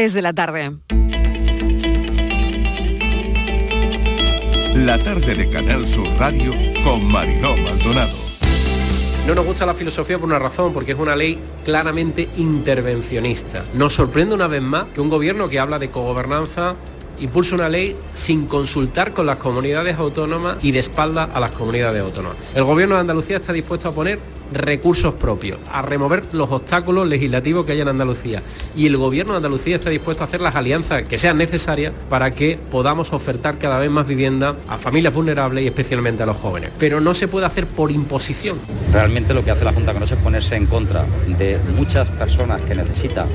Es 0.00 0.14
de 0.14 0.22
la 0.22 0.32
tarde. 0.32 0.70
La 4.74 4.96
tarde 5.04 5.34
de 5.34 5.50
Canal 5.50 5.86
Sur 5.86 6.08
Radio 6.18 6.54
con 6.82 7.04
Mariló 7.04 7.54
Maldonado. 7.58 8.16
No 9.26 9.34
nos 9.34 9.44
gusta 9.44 9.66
la 9.66 9.74
filosofía 9.74 10.18
por 10.18 10.26
una 10.26 10.38
razón, 10.38 10.72
porque 10.72 10.92
es 10.92 10.98
una 10.98 11.14
ley 11.14 11.38
claramente 11.66 12.30
intervencionista. 12.38 13.62
Nos 13.74 13.92
sorprende 13.92 14.34
una 14.34 14.46
vez 14.46 14.62
más 14.62 14.86
que 14.94 15.02
un 15.02 15.10
gobierno 15.10 15.50
que 15.50 15.60
habla 15.60 15.78
de 15.78 15.90
cogobernanza 15.90 16.76
impulsa 17.18 17.54
una 17.54 17.68
ley 17.68 17.94
sin 18.14 18.46
consultar 18.46 19.12
con 19.12 19.26
las 19.26 19.36
comunidades 19.36 19.98
autónomas 19.98 20.56
y 20.62 20.72
de 20.72 20.78
espalda 20.78 21.24
a 21.24 21.40
las 21.40 21.50
comunidades 21.50 22.02
autónomas. 22.02 22.38
El 22.54 22.64
gobierno 22.64 22.94
de 22.94 23.02
Andalucía 23.02 23.36
está 23.36 23.52
dispuesto 23.52 23.90
a 23.90 23.92
poner 23.92 24.18
recursos 24.52 25.14
propios, 25.14 25.58
a 25.70 25.82
remover 25.82 26.24
los 26.32 26.50
obstáculos 26.50 27.06
legislativos 27.06 27.66
que 27.66 27.72
hay 27.72 27.80
en 27.80 27.88
Andalucía. 27.88 28.42
Y 28.76 28.86
el 28.86 28.96
gobierno 28.96 29.32
de 29.32 29.38
Andalucía 29.38 29.76
está 29.76 29.90
dispuesto 29.90 30.22
a 30.22 30.26
hacer 30.26 30.40
las 30.40 30.54
alianzas 30.54 31.02
que 31.04 31.18
sean 31.18 31.38
necesarias 31.38 31.92
para 32.08 32.32
que 32.32 32.58
podamos 32.70 33.12
ofertar 33.12 33.58
cada 33.58 33.78
vez 33.78 33.90
más 33.90 34.06
vivienda 34.06 34.54
a 34.68 34.76
familias 34.76 35.14
vulnerables 35.14 35.64
y 35.64 35.66
especialmente 35.66 36.22
a 36.22 36.26
los 36.26 36.36
jóvenes. 36.36 36.70
Pero 36.78 37.00
no 37.00 37.14
se 37.14 37.28
puede 37.28 37.46
hacer 37.46 37.66
por 37.66 37.90
imposición. 37.90 38.58
Realmente 38.92 39.34
lo 39.34 39.44
que 39.44 39.50
hace 39.50 39.64
la 39.64 39.72
Junta 39.72 39.92
con 39.92 40.02
eso 40.02 40.14
es 40.14 40.20
ponerse 40.20 40.56
en 40.56 40.66
contra 40.66 41.04
de 41.26 41.58
muchas 41.76 42.10
personas 42.10 42.60
que 42.62 42.74
necesitan 42.74 43.28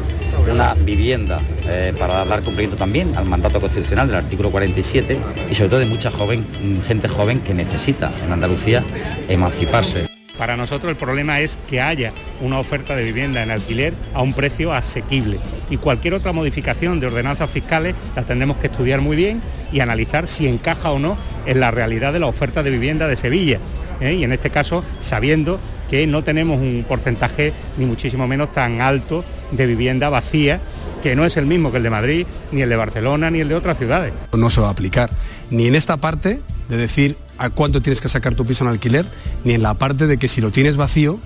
una 0.52 0.74
vivienda 0.74 1.42
eh, 1.68 1.94
para 1.98 2.26
dar 2.26 2.44
cumplimiento 2.44 2.76
también 2.76 3.16
al 3.16 3.26
mandato 3.26 3.60
constitucional 3.60 4.08
del 4.08 4.18
artículo 4.18 4.52
47 4.52 5.18
y 5.50 5.56
sobre 5.56 5.70
todo 5.70 5.80
de 5.80 5.86
mucha 5.86 6.12
joven, 6.12 6.46
gente 6.88 7.08
joven 7.08 7.40
que 7.40 7.54
necesita 7.54 8.12
en 8.24 8.32
Andalucía 8.32 8.84
emanciparse. 9.28 10.15
Para 10.38 10.58
nosotros 10.58 10.90
el 10.90 10.98
problema 10.98 11.40
es 11.40 11.58
que 11.68 11.82
haya 11.82 12.12
una 12.42 12.60
oferta 12.60 12.96
de 12.96 13.04
vivienda 13.04 13.42
en 13.42 13.52
alquiler 13.52 13.94
a 14.14 14.22
un 14.22 14.34
precio 14.34 14.74
asequible 14.74 15.40
y 15.70 15.78
cualquier 15.78 16.14
otra 16.14 16.34
modificación 16.34 17.00
de 17.00 17.08
ordenanzas 17.08 17.50
fiscales 17.50 17.96
la 18.16 18.24
tendremos 18.24 18.58
que 18.58 18.68
estudiar 18.68 19.02
muy 19.02 19.16
bien 19.16 19.42
y 19.72 19.80
analizar 19.80 20.28
si 20.28 20.48
encaja 20.48 20.92
o 20.92 21.00
no 21.00 21.18
en 21.46 21.60
la 21.60 21.72
realidad 21.72 22.12
de 22.12 22.20
la 22.20 22.28
oferta 22.28 22.64
de 22.64 22.70
vivienda 22.70 23.08
de 23.08 23.16
Sevilla. 23.16 23.60
¿eh? 24.02 24.14
Y 24.14 24.24
en 24.24 24.34
este 24.34 24.50
caso 24.50 24.84
sabiendo 25.02 25.60
que 25.90 26.06
no 26.08 26.24
tenemos 26.24 26.60
un 26.60 26.86
porcentaje 26.88 27.54
ni 27.78 27.86
muchísimo 27.86 28.28
menos 28.28 28.52
tan 28.54 28.82
alto 28.82 29.24
de 29.52 29.68
vivienda 29.68 30.10
vacía 30.10 30.60
que 31.06 31.16
no 31.16 31.24
es 31.24 31.38
el 31.38 31.46
mismo 31.46 31.70
que 31.70 31.78
el 31.78 31.84
de 31.84 31.92
Madrid, 31.92 32.26
ni 32.52 32.64
el 32.64 32.70
de 32.70 32.76
Barcelona, 32.76 33.30
ni 33.30 33.40
el 33.40 33.48
de 33.48 33.54
otras 33.54 33.78
ciudades. 33.78 34.12
No 34.36 34.50
se 34.50 34.60
va 34.60 34.70
a 34.70 34.72
aplicar 34.72 35.12
ni 35.52 35.68
en 35.68 35.76
esta 35.76 35.98
parte 35.98 36.42
de 36.68 36.78
decir 36.78 37.16
a 37.38 37.52
cuánto 37.52 37.80
tienes 37.80 38.02
que 38.02 38.08
sacar 38.08 38.34
tu 38.34 38.44
piso 38.44 38.64
en 38.64 38.72
alquiler, 38.72 39.06
ni 39.44 39.54
en 39.54 39.62
la 39.62 39.76
parte 39.76 40.08
de 40.08 40.18
que 40.18 40.28
si 40.28 40.42
lo 40.42 40.50
tienes 40.50 40.78
vacío, 40.78 41.20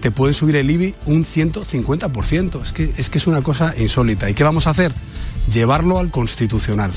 te 0.00 0.12
pueden 0.12 0.32
subir 0.32 0.54
el 0.54 0.70
IBI 0.70 0.94
un 1.06 1.24
150%. 1.24 2.62
Es 2.62 2.72
que, 2.72 2.92
es 2.96 3.10
que 3.10 3.18
es 3.18 3.26
una 3.26 3.42
cosa 3.42 3.74
insólita. 3.76 4.30
¿Y 4.30 4.34
qué 4.34 4.44
vamos 4.44 4.68
a 4.68 4.70
hacer? 4.70 4.92
Llevarlo 5.52 5.98
al 5.98 6.12
constitucional, 6.12 6.92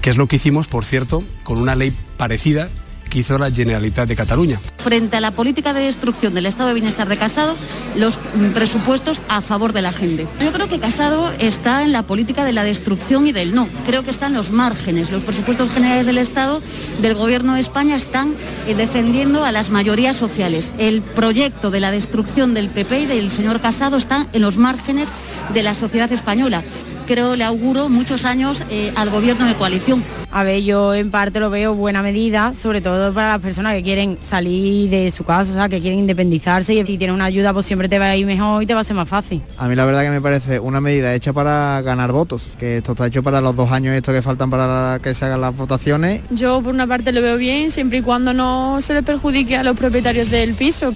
que 0.00 0.08
es 0.08 0.16
lo 0.16 0.26
que 0.26 0.36
hicimos, 0.36 0.68
por 0.68 0.86
cierto, 0.86 1.22
con 1.42 1.58
una 1.58 1.74
ley 1.74 1.94
parecida 2.16 2.70
hizo 3.14 3.38
la 3.38 3.50
Generalitat 3.50 4.08
de 4.08 4.16
Cataluña. 4.16 4.60
Frente 4.76 5.16
a 5.16 5.20
la 5.20 5.30
política 5.30 5.72
de 5.72 5.80
destrucción 5.80 6.34
del 6.34 6.46
estado 6.46 6.68
de 6.68 6.74
bienestar 6.74 7.08
de 7.08 7.16
Casado, 7.16 7.56
los 7.96 8.18
presupuestos 8.52 9.22
a 9.28 9.40
favor 9.40 9.72
de 9.72 9.82
la 9.82 9.92
gente. 9.92 10.26
Yo 10.40 10.52
creo 10.52 10.68
que 10.68 10.78
Casado 10.78 11.30
está 11.38 11.82
en 11.82 11.92
la 11.92 12.02
política 12.02 12.44
de 12.44 12.52
la 12.52 12.64
destrucción 12.64 13.26
y 13.26 13.32
del 13.32 13.54
no. 13.54 13.68
Creo 13.86 14.02
que 14.02 14.10
están 14.10 14.34
los 14.34 14.50
márgenes. 14.50 15.10
Los 15.10 15.22
presupuestos 15.22 15.72
generales 15.72 16.06
del 16.06 16.18
Estado, 16.18 16.60
del 17.00 17.14
Gobierno 17.14 17.54
de 17.54 17.60
España, 17.60 17.96
están 17.96 18.34
eh, 18.66 18.74
defendiendo 18.74 19.44
a 19.44 19.52
las 19.52 19.70
mayorías 19.70 20.16
sociales. 20.16 20.70
El 20.78 21.02
proyecto 21.02 21.70
de 21.70 21.80
la 21.80 21.90
destrucción 21.90 22.54
del 22.54 22.68
PP 22.68 23.00
y 23.00 23.06
del 23.06 23.30
señor 23.30 23.60
Casado 23.60 23.96
está 23.96 24.26
en 24.32 24.42
los 24.42 24.56
márgenes 24.56 25.12
de 25.52 25.62
la 25.62 25.74
sociedad 25.74 26.10
española 26.12 26.62
creo 27.06 27.36
le 27.36 27.44
auguro 27.44 27.88
muchos 27.88 28.24
años 28.24 28.64
eh, 28.70 28.92
al 28.96 29.10
gobierno 29.10 29.46
de 29.46 29.54
coalición. 29.54 30.02
A 30.36 30.42
ver, 30.42 30.64
yo 30.64 30.92
en 30.94 31.12
parte 31.12 31.38
lo 31.38 31.48
veo 31.48 31.76
buena 31.76 32.02
medida, 32.02 32.54
sobre 32.54 32.80
todo 32.80 33.14
para 33.14 33.34
las 33.34 33.38
personas 33.38 33.72
que 33.74 33.84
quieren 33.84 34.18
salir 34.20 34.90
de 34.90 35.12
su 35.12 35.22
casa, 35.22 35.52
o 35.52 35.54
sea, 35.54 35.68
que 35.68 35.80
quieren 35.80 36.00
independizarse 36.00 36.74
y 36.74 36.84
si 36.84 36.98
tienen 36.98 37.14
una 37.14 37.26
ayuda 37.26 37.52
pues 37.52 37.66
siempre 37.66 37.88
te 37.88 38.00
va 38.00 38.06
a 38.06 38.16
ir 38.16 38.26
mejor 38.26 38.60
y 38.60 38.66
te 38.66 38.74
va 38.74 38.80
a 38.80 38.84
ser 38.84 38.96
más 38.96 39.08
fácil. 39.08 39.40
A 39.58 39.68
mí 39.68 39.76
la 39.76 39.84
verdad 39.84 40.02
que 40.02 40.10
me 40.10 40.20
parece 40.20 40.58
una 40.58 40.80
medida 40.80 41.14
hecha 41.14 41.32
para 41.32 41.80
ganar 41.82 42.10
votos, 42.10 42.48
que 42.58 42.78
esto 42.78 42.90
está 42.92 43.06
hecho 43.06 43.22
para 43.22 43.40
los 43.40 43.54
dos 43.54 43.70
años 43.70 43.94
estos 43.94 44.12
que 44.12 44.22
faltan 44.22 44.50
para 44.50 44.98
que 45.00 45.14
se 45.14 45.24
hagan 45.24 45.40
las 45.40 45.56
votaciones. 45.56 46.22
Yo 46.30 46.60
por 46.60 46.74
una 46.74 46.88
parte 46.88 47.12
lo 47.12 47.22
veo 47.22 47.36
bien, 47.36 47.70
siempre 47.70 47.98
y 47.98 48.02
cuando 48.02 48.34
no 48.34 48.80
se 48.80 48.92
le 48.92 49.04
perjudique 49.04 49.56
a 49.56 49.62
los 49.62 49.76
propietarios 49.76 50.32
del 50.32 50.54
piso. 50.54 50.92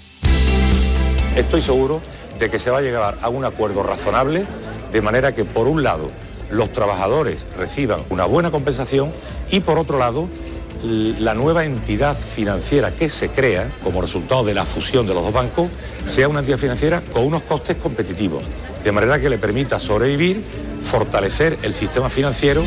Estoy 1.37 1.63
seguro 1.63 2.01
de 2.41 2.51
que 2.51 2.59
se 2.59 2.71
va 2.71 2.79
a 2.79 2.83
llegar 2.83 3.19
a 3.23 3.29
un 3.29 3.45
acuerdo 3.45 3.85
razonable 3.85 4.45
de 4.91 5.01
manera 5.01 5.33
que 5.33 5.45
por 5.45 5.69
un 5.69 5.85
lado 5.85 6.11
los 6.51 6.73
trabajadores 6.73 7.39
reciban 7.57 8.03
una 8.11 8.25
buena 8.25 8.51
compensación 8.51 9.11
y 9.51 9.61
por 9.61 9.79
otro 9.79 9.99
lado 9.99 10.29
la 10.83 11.35
nueva 11.35 11.65
entidad 11.65 12.17
financiera 12.17 12.93
que 12.93 13.09
se 13.09 13.29
crea 13.31 13.71
como 13.83 14.01
resultado 14.01 14.45
de 14.45 14.55
la 14.55 14.65
fusión 14.65 15.07
de 15.07 15.15
los 15.15 15.25
dos 15.25 15.33
bancos 15.33 15.69
sea 16.07 16.29
una 16.29 16.39
entidad 16.41 16.59
financiera 16.59 17.03
con 17.13 17.25
unos 17.25 17.43
costes 17.43 17.77
competitivos, 17.77 18.45
de 18.85 18.93
manera 18.93 19.21
que 19.21 19.29
le 19.29 19.39
permita 19.39 19.79
sobrevivir, 19.79 20.43
fortalecer 20.85 21.59
el 21.63 21.75
sistema 21.75 22.09
financiero. 22.09 22.63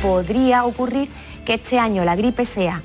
Podría 0.00 0.64
ocurrir 0.64 1.08
que 1.44 1.54
este 1.54 1.78
año 1.78 2.04
la 2.04 2.16
gripe 2.16 2.44
sea 2.44 2.82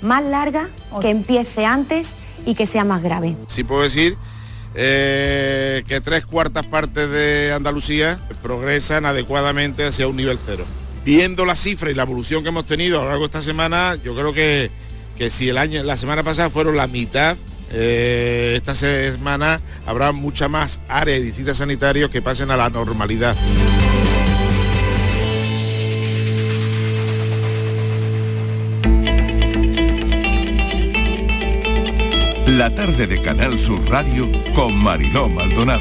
más 0.00 0.24
larga, 0.24 0.70
que 1.00 1.10
empiece 1.10 1.66
antes 1.66 2.14
y 2.46 2.54
que 2.54 2.66
sea 2.66 2.84
más 2.84 3.02
grave. 3.02 3.36
Sí 3.48 3.64
puedo 3.64 3.82
decir 3.82 4.16
eh, 4.74 5.82
que 5.86 6.00
tres 6.00 6.24
cuartas 6.24 6.66
partes 6.66 7.10
de 7.10 7.52
Andalucía 7.52 8.20
progresan 8.42 9.06
adecuadamente 9.06 9.84
hacia 9.84 10.06
un 10.06 10.16
nivel 10.16 10.38
cero. 10.44 10.64
Viendo 11.04 11.44
la 11.44 11.56
cifra 11.56 11.90
y 11.90 11.94
la 11.94 12.02
evolución 12.02 12.42
que 12.42 12.50
hemos 12.50 12.66
tenido 12.66 13.00
a 13.00 13.02
lo 13.02 13.08
largo 13.08 13.22
de 13.22 13.26
esta 13.26 13.42
semana, 13.42 13.96
yo 14.04 14.14
creo 14.14 14.32
que, 14.32 14.70
que 15.16 15.30
si 15.30 15.48
el 15.48 15.58
año, 15.58 15.82
la 15.82 15.96
semana 15.96 16.22
pasada 16.22 16.50
fueron 16.50 16.76
la 16.76 16.86
mitad, 16.86 17.36
eh, 17.72 18.54
esta 18.56 18.74
semana 18.74 19.60
habrá 19.86 20.12
mucha 20.12 20.48
más 20.48 20.80
áreas 20.88 21.20
y 21.20 21.22
distintos 21.22 21.58
sanitarios 21.58 22.10
que 22.10 22.20
pasen 22.20 22.50
a 22.50 22.56
la 22.56 22.68
normalidad. 22.68 23.36
La 32.60 32.74
tarde 32.74 33.06
de 33.06 33.22
Canal 33.22 33.58
Sur 33.58 33.88
Radio 33.88 34.30
con 34.54 34.76
Mariló 34.76 35.30
Maldonado. 35.30 35.80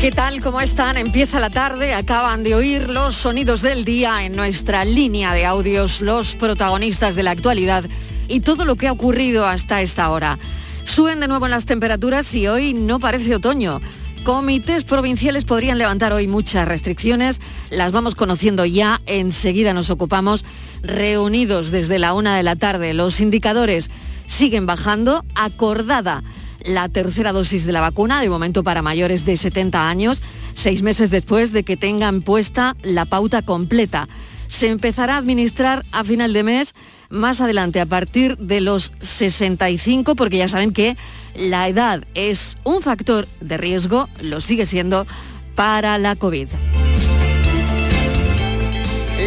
¿Qué 0.00 0.10
tal? 0.10 0.40
¿Cómo 0.40 0.62
están? 0.62 0.96
Empieza 0.96 1.38
la 1.38 1.50
tarde, 1.50 1.92
acaban 1.92 2.42
de 2.44 2.54
oír 2.54 2.88
los 2.88 3.14
sonidos 3.14 3.60
del 3.60 3.84
día 3.84 4.24
en 4.24 4.32
nuestra 4.32 4.86
línea 4.86 5.34
de 5.34 5.44
audios, 5.44 6.00
los 6.00 6.34
protagonistas 6.34 7.14
de 7.14 7.22
la 7.22 7.32
actualidad 7.32 7.84
y 8.26 8.40
todo 8.40 8.64
lo 8.64 8.76
que 8.76 8.88
ha 8.88 8.92
ocurrido 8.92 9.44
hasta 9.44 9.82
esta 9.82 10.10
hora. 10.10 10.38
Suben 10.86 11.20
de 11.20 11.28
nuevo 11.28 11.46
las 11.46 11.66
temperaturas 11.66 12.34
y 12.34 12.48
hoy 12.48 12.72
no 12.72 12.98
parece 12.98 13.34
otoño. 13.34 13.82
Comités 14.24 14.84
provinciales 14.84 15.44
podrían 15.44 15.76
levantar 15.76 16.14
hoy 16.14 16.26
muchas 16.26 16.66
restricciones, 16.66 17.38
las 17.68 17.92
vamos 17.92 18.14
conociendo 18.14 18.64
ya, 18.64 19.02
enseguida 19.04 19.74
nos 19.74 19.90
ocupamos, 19.90 20.46
reunidos 20.80 21.70
desde 21.70 21.98
la 21.98 22.14
una 22.14 22.34
de 22.34 22.44
la 22.44 22.56
tarde. 22.56 22.94
Los 22.94 23.20
indicadores 23.20 23.90
siguen 24.32 24.64
bajando, 24.64 25.24
acordada 25.34 26.22
la 26.64 26.88
tercera 26.88 27.32
dosis 27.32 27.66
de 27.66 27.72
la 27.72 27.82
vacuna, 27.82 28.22
de 28.22 28.30
momento 28.30 28.64
para 28.64 28.80
mayores 28.80 29.26
de 29.26 29.36
70 29.36 29.88
años, 29.88 30.22
seis 30.54 30.82
meses 30.82 31.10
después 31.10 31.52
de 31.52 31.64
que 31.64 31.76
tengan 31.76 32.22
puesta 32.22 32.74
la 32.82 33.04
pauta 33.04 33.42
completa. 33.42 34.08
Se 34.48 34.68
empezará 34.68 35.14
a 35.14 35.18
administrar 35.18 35.84
a 35.92 36.02
final 36.02 36.32
de 36.32 36.44
mes, 36.44 36.74
más 37.10 37.42
adelante 37.42 37.80
a 37.80 37.86
partir 37.86 38.38
de 38.38 38.62
los 38.62 38.92
65, 39.00 40.16
porque 40.16 40.38
ya 40.38 40.48
saben 40.48 40.72
que 40.72 40.96
la 41.34 41.68
edad 41.68 42.04
es 42.14 42.56
un 42.64 42.80
factor 42.80 43.28
de 43.40 43.58
riesgo, 43.58 44.08
lo 44.22 44.40
sigue 44.40 44.64
siendo 44.64 45.06
para 45.54 45.98
la 45.98 46.16
COVID. 46.16 46.48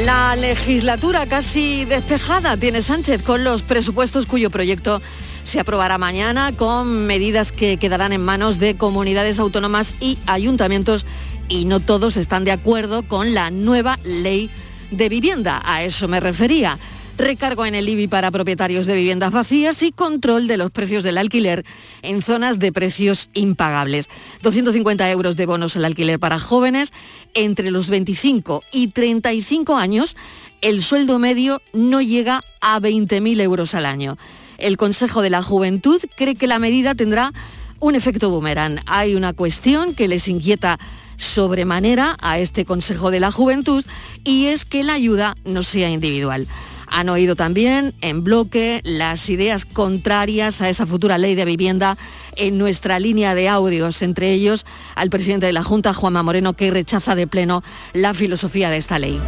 La 0.04 0.36
legislatura 0.36 1.26
casi 1.26 1.86
despejada 1.86 2.58
tiene 2.58 2.82
Sánchez 2.82 3.24
con 3.24 3.46
los 3.46 3.62
presupuestos 3.62 4.26
cuyo 4.26 4.50
proyecto 4.50 5.02
se 5.46 5.62
aprobará 5.62 5.98
mañana 5.98 6.52
con 6.52 7.06
medidas 7.08 7.54
que 7.54 7.78
quedarán 7.78 8.12
en 8.12 8.22
manos 8.22 8.60
de 8.60 8.76
comunidades 8.76 9.40
autónomas 9.40 9.96
y 10.02 10.18
ayuntamientos 10.28 11.06
y 11.48 11.64
no 11.64 11.80
todos 11.80 12.18
están 12.18 12.44
de 12.44 12.52
acuerdo 12.52 13.04
con 13.04 13.34
la 13.34 13.52
nueva 13.52 13.98
ley 14.04 14.50
de 14.92 15.08
vivienda. 15.08 15.62
A 15.64 15.84
eso 15.84 16.10
me 16.10 16.20
refería. 16.20 16.78
Recargo 17.18 17.66
en 17.66 17.76
el 17.76 17.88
IBI 17.88 18.08
para 18.10 18.30
propietarios 18.30 18.86
de 18.86 18.94
viviendas 18.94 19.32
vacías 19.32 19.82
y 19.84 19.94
control 19.94 20.48
de 20.48 20.58
los 20.58 20.70
precios 20.72 21.02
del 21.02 21.18
alquiler 21.18 21.66
en 22.02 22.22
zonas 22.22 22.60
de 22.60 22.74
precios 22.74 23.30
impagables. 23.34 24.10
250 24.42 25.10
euros 25.12 25.38
de 25.38 25.46
bonos 25.46 25.78
al 25.78 25.86
alquiler 25.86 26.20
para 26.20 26.40
jóvenes 26.40 26.92
entre 27.34 27.72
los 27.72 27.90
25 27.90 28.64
y 28.70 28.90
35 28.90 29.78
años. 29.78 30.18
El 30.62 30.84
sueldo 30.84 31.18
medio 31.18 31.62
no 31.72 32.02
llega 32.02 32.42
a 32.60 32.82
20.000 32.82 33.40
euros 33.40 33.76
al 33.76 33.86
año. 33.86 34.18
El 34.58 34.76
Consejo 34.76 35.22
de 35.22 35.30
la 35.30 35.42
Juventud 35.42 36.02
cree 36.18 36.36
que 36.36 36.48
la 36.48 36.60
medida 36.60 36.96
tendrá 36.96 37.32
un 37.80 37.96
efecto 37.96 38.30
boomerang. 38.30 38.82
Hay 38.88 39.16
una 39.16 39.32
cuestión 39.32 39.96
que 39.96 40.10
les 40.10 40.28
inquieta 40.28 40.80
sobremanera 41.16 42.18
a 42.22 42.40
este 42.40 42.66
Consejo 42.66 43.10
de 43.10 43.22
la 43.22 43.32
Juventud 43.32 43.86
y 44.26 44.48
es 44.48 44.66
que 44.66 44.84
la 44.84 44.94
ayuda 44.94 45.38
no 45.46 45.64
sea 45.64 45.90
individual. 45.90 46.46
Han 46.88 47.10
oído 47.10 47.36
también 47.36 47.94
en 48.02 48.24
bloque 48.24 48.82
las 48.84 49.30
ideas 49.30 49.66
contrarias 49.66 50.62
a 50.62 50.70
esa 50.70 50.86
futura 50.86 51.18
ley 51.18 51.36
de 51.36 51.46
vivienda 51.46 51.98
en 52.36 52.58
nuestra 52.58 53.00
línea 53.00 53.36
de 53.36 53.50
audios, 53.50 54.02
entre 54.02 54.32
ellos 54.32 54.66
al 54.96 55.10
presidente 55.10 55.46
de 55.46 55.54
la 55.54 55.64
Junta, 55.64 55.94
Juanma 55.94 56.24
Moreno, 56.24 56.54
que 56.54 56.72
rechaza 56.72 57.16
de 57.16 57.28
pleno 57.28 57.64
la 57.94 58.14
filosofía 58.14 58.70
de 58.70 58.78
esta 58.78 59.00
ley. 59.00 59.20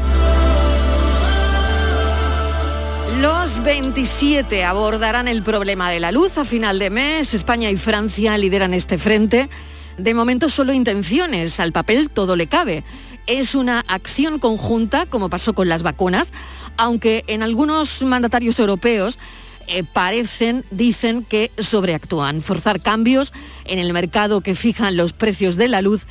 Los 3.22 3.64
27 3.64 4.64
abordarán 4.64 5.28
el 5.28 5.42
problema 5.42 5.90
de 5.90 6.00
la 6.00 6.12
luz 6.12 6.38
a 6.38 6.46
final 6.46 6.78
de 6.78 6.92
mes. 6.92 7.34
España 7.34 7.72
y 7.72 7.78
Francia 7.78 8.38
lideran 8.38 8.76
este 8.76 9.00
frente. 9.00 9.50
De 9.98 10.14
momento 10.14 10.50
solo 10.50 10.72
intenciones, 10.72 11.60
al 11.60 11.72
papel 11.72 12.12
todo 12.12 12.36
le 12.36 12.46
cabe. 12.46 12.84
Es 13.26 13.56
una 13.56 13.80
acción 13.88 14.38
conjunta, 14.38 15.08
como 15.08 15.30
pasó 15.30 15.54
con 15.54 15.68
las 15.68 15.82
vacunas, 15.82 16.32
aunque 16.78 17.24
en 17.28 17.44
algunos 17.44 18.02
mandatarios 18.04 18.60
europeos 18.60 19.20
eh, 19.68 19.84
parecen, 19.84 20.64
dicen 20.72 21.26
que 21.26 21.52
sobreactúan. 21.58 22.42
Forzar 22.42 22.80
cambios 22.80 23.34
en 23.66 23.80
el 23.80 23.92
mercado 23.92 24.42
que 24.42 24.56
fijan 24.56 24.96
los 24.96 25.12
precios 25.12 25.58
de 25.58 25.68
la 25.68 25.82
luz 25.82 26.04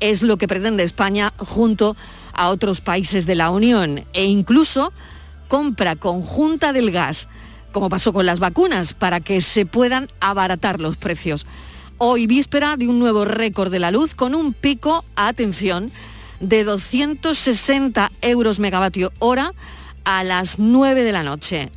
es 0.00 0.22
lo 0.22 0.38
que 0.38 0.48
pretende 0.48 0.82
España 0.82 1.32
junto 1.36 1.96
a 2.32 2.48
otros 2.48 2.80
países 2.80 3.26
de 3.26 3.34
la 3.34 3.50
Unión 3.50 4.04
e 4.14 4.24
incluso 4.24 4.92
compra 5.48 5.96
conjunta 5.96 6.72
del 6.72 6.90
gas, 6.90 7.28
como 7.72 7.90
pasó 7.90 8.14
con 8.14 8.24
las 8.24 8.38
vacunas, 8.38 8.94
para 8.94 9.20
que 9.20 9.42
se 9.42 9.66
puedan 9.66 10.08
abaratar 10.20 10.80
los 10.80 10.96
precios. 10.96 11.46
Hoy 11.98 12.26
víspera 12.26 12.76
de 12.78 12.88
un 12.88 12.98
nuevo 12.98 13.26
récord 13.26 13.70
de 13.70 13.78
la 13.78 13.90
luz 13.90 14.14
con 14.14 14.34
un 14.34 14.54
pico, 14.54 15.04
atención, 15.14 15.92
de 16.40 16.64
260 16.64 18.10
euros 18.22 18.58
megavatio 18.58 19.12
hora 19.18 19.52
a 20.04 20.24
las 20.24 20.58
9 20.58 21.04
de 21.04 21.12
la 21.12 21.22
noche. 21.22 21.70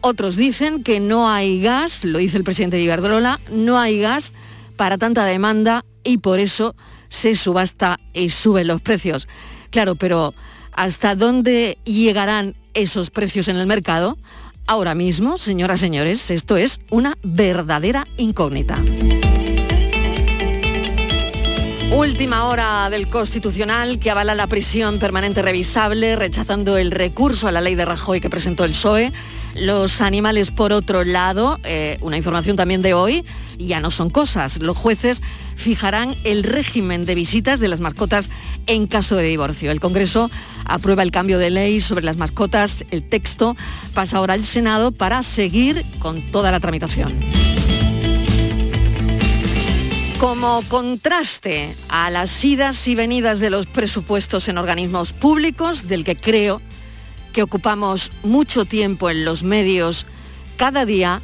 Otros 0.00 0.36
dicen 0.36 0.82
que 0.82 1.00
no 1.00 1.28
hay 1.28 1.60
gas, 1.60 2.04
lo 2.04 2.18
dice 2.18 2.36
el 2.36 2.44
presidente 2.44 2.76
de 2.76 2.84
Iberdrola, 2.84 3.40
no 3.50 3.78
hay 3.78 4.00
gas 4.00 4.32
para 4.76 4.98
tanta 4.98 5.24
demanda 5.24 5.84
y 6.04 6.18
por 6.18 6.38
eso 6.38 6.76
se 7.08 7.34
subasta 7.34 7.98
y 8.12 8.30
suben 8.30 8.68
los 8.68 8.80
precios. 8.80 9.26
Claro, 9.70 9.94
pero 9.94 10.34
¿hasta 10.72 11.14
dónde 11.14 11.78
llegarán 11.84 12.54
esos 12.74 13.10
precios 13.10 13.48
en 13.48 13.56
el 13.56 13.66
mercado? 13.66 14.18
Ahora 14.66 14.94
mismo, 14.94 15.38
señoras 15.38 15.80
y 15.80 15.86
señores, 15.86 16.30
esto 16.30 16.56
es 16.56 16.80
una 16.90 17.16
verdadera 17.22 18.06
incógnita. 18.16 18.76
Última 21.92 22.46
hora 22.46 22.90
del 22.90 23.08
Constitucional 23.08 24.00
que 24.00 24.10
avala 24.10 24.34
la 24.34 24.48
prisión 24.48 24.98
permanente 24.98 25.40
revisable, 25.40 26.16
rechazando 26.16 26.76
el 26.76 26.90
recurso 26.90 27.46
a 27.46 27.52
la 27.52 27.60
ley 27.60 27.76
de 27.76 27.84
Rajoy 27.84 28.20
que 28.20 28.28
presentó 28.28 28.64
el 28.64 28.72
PSOE. 28.72 29.12
Los 29.54 30.00
animales, 30.00 30.50
por 30.50 30.72
otro 30.72 31.04
lado, 31.04 31.60
eh, 31.62 31.96
una 32.00 32.16
información 32.16 32.56
también 32.56 32.82
de 32.82 32.92
hoy, 32.92 33.24
ya 33.58 33.78
no 33.80 33.92
son 33.92 34.10
cosas. 34.10 34.58
Los 34.58 34.76
jueces 34.76 35.22
fijarán 35.54 36.16
el 36.24 36.42
régimen 36.42 37.06
de 37.06 37.14
visitas 37.14 37.60
de 37.60 37.68
las 37.68 37.80
mascotas 37.80 38.30
en 38.66 38.88
caso 38.88 39.14
de 39.14 39.22
divorcio. 39.22 39.70
El 39.70 39.80
Congreso 39.80 40.28
aprueba 40.64 41.04
el 41.04 41.12
cambio 41.12 41.38
de 41.38 41.50
ley 41.50 41.80
sobre 41.80 42.04
las 42.04 42.16
mascotas. 42.16 42.84
El 42.90 43.08
texto 43.08 43.56
pasa 43.94 44.18
ahora 44.18 44.34
al 44.34 44.44
Senado 44.44 44.90
para 44.90 45.22
seguir 45.22 45.84
con 46.00 46.32
toda 46.32 46.50
la 46.50 46.58
tramitación. 46.58 47.14
Como 50.20 50.62
contraste 50.68 51.76
a 51.90 52.08
las 52.10 52.42
idas 52.42 52.88
y 52.88 52.94
venidas 52.94 53.38
de 53.38 53.50
los 53.50 53.66
presupuestos 53.66 54.48
en 54.48 54.56
organismos 54.56 55.12
públicos, 55.12 55.88
del 55.88 56.04
que 56.04 56.16
creo 56.16 56.62
que 57.34 57.42
ocupamos 57.42 58.10
mucho 58.22 58.64
tiempo 58.64 59.10
en 59.10 59.26
los 59.26 59.42
medios, 59.42 60.06
cada 60.56 60.86
día 60.86 61.20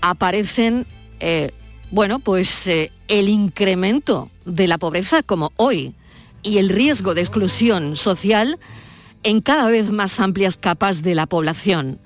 aparecen, 0.00 0.86
eh, 1.20 1.52
bueno, 1.92 2.18
pues 2.18 2.66
eh, 2.66 2.90
el 3.06 3.28
incremento 3.28 4.28
de 4.44 4.66
la 4.66 4.78
pobreza 4.78 5.22
como 5.22 5.52
hoy 5.56 5.94
y 6.42 6.58
el 6.58 6.68
riesgo 6.68 7.14
de 7.14 7.20
exclusión 7.20 7.94
social 7.94 8.58
en 9.22 9.40
cada 9.40 9.68
vez 9.68 9.90
más 9.92 10.18
amplias 10.18 10.56
capas 10.56 11.02
de 11.02 11.14
la 11.14 11.26
población. 11.26 12.00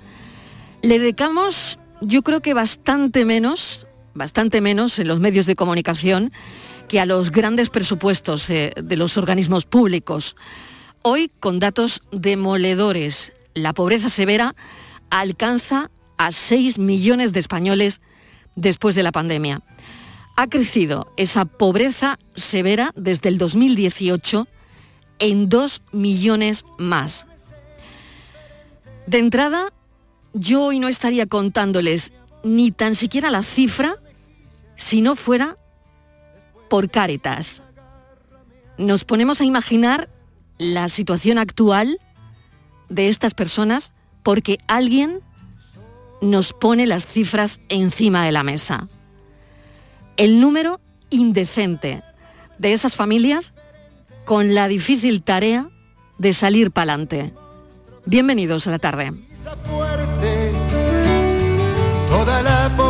Le 0.82 0.99
dedicamos, 0.99 1.78
yo 2.02 2.20
creo 2.20 2.43
que 2.43 2.52
bastante 2.52 3.25
menos, 3.25 3.87
bastante 4.14 4.60
menos 4.60 4.98
en 4.98 5.08
los 5.08 5.20
medios 5.20 5.46
de 5.46 5.56
comunicación 5.56 6.32
que 6.88 7.00
a 7.00 7.06
los 7.06 7.30
grandes 7.30 7.70
presupuestos 7.70 8.50
eh, 8.50 8.72
de 8.82 8.96
los 8.96 9.16
organismos 9.16 9.64
públicos. 9.64 10.36
Hoy, 11.02 11.30
con 11.40 11.60
datos 11.60 12.02
demoledores, 12.10 13.32
la 13.54 13.72
pobreza 13.72 14.08
severa 14.08 14.54
alcanza 15.10 15.90
a 16.18 16.32
6 16.32 16.78
millones 16.78 17.32
de 17.32 17.40
españoles 17.40 18.00
después 18.56 18.96
de 18.96 19.02
la 19.02 19.12
pandemia. 19.12 19.62
Ha 20.36 20.48
crecido 20.48 21.12
esa 21.16 21.44
pobreza 21.44 22.18
severa 22.34 22.92
desde 22.96 23.28
el 23.28 23.38
2018 23.38 24.46
en 25.18 25.48
2 25.48 25.82
millones 25.92 26.64
más. 26.78 27.26
De 29.06 29.18
entrada, 29.18 29.72
yo 30.32 30.62
hoy 30.62 30.78
no 30.78 30.88
estaría 30.88 31.26
contándoles 31.26 32.12
ni 32.42 32.70
tan 32.70 32.94
siquiera 32.94 33.31
la 33.31 33.42
cifra 33.42 33.96
si 34.76 35.02
no 35.02 35.16
fuera 35.16 35.56
por 36.69 36.90
Cáritas. 36.90 37.62
Nos 38.78 39.04
ponemos 39.04 39.40
a 39.40 39.44
imaginar 39.44 40.08
la 40.58 40.88
situación 40.88 41.38
actual 41.38 42.00
de 42.88 43.08
estas 43.08 43.34
personas 43.34 43.92
porque 44.22 44.58
alguien 44.69 45.20
nos 46.20 46.52
pone 46.52 46.87
las 46.87 47.06
cifras 47.06 47.60
encima 47.69 48.25
de 48.25 48.32
la 48.32 48.42
mesa. 48.42 48.88
El 50.16 50.40
número 50.40 50.81
indecente 51.08 52.02
de 52.58 52.72
esas 52.72 52.94
familias 52.94 53.52
con 54.25 54.54
la 54.54 54.69
difícil 54.69 55.22
tarea 55.22 55.69
de 56.19 56.34
salir 56.34 56.70
para 56.70 56.92
adelante. 56.92 57.32
Bienvenidos 58.04 58.66
a 58.66 58.72
la 58.72 58.78
tarde. 58.78 59.12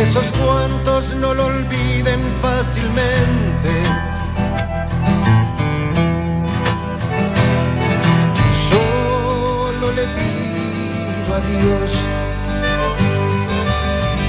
Esos 0.00 0.24
cuantos 0.38 1.14
no 1.16 1.34
lo 1.34 1.46
olviden 1.46 2.20
fácilmente. 2.40 3.72
Solo 8.70 9.92
le 9.92 10.04
pido 10.18 11.34
a 11.34 11.40
Dios 11.40 11.92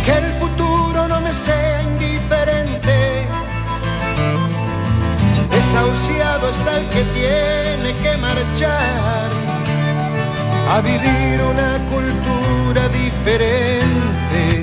que 0.05 0.12
el 0.12 0.34
futuro 0.34 1.08
no 1.08 1.22
me 1.22 1.32
sea 1.32 1.84
indiferente. 1.84 3.25
Desahuciado 5.50 6.50
está 6.50 6.77
el 6.77 6.86
que 6.89 7.03
tiene 7.20 7.93
que 8.01 8.17
marchar 8.17 9.29
a 10.72 10.82
vivir 10.82 11.41
una 11.41 11.79
cultura 11.89 12.89
diferente. 12.89 14.62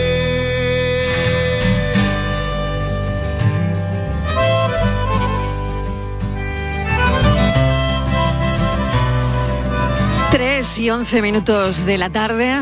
Y 10.77 10.89
11 10.89 11.21
minutos 11.21 11.85
de 11.85 11.97
la 11.97 12.09
tarde. 12.09 12.55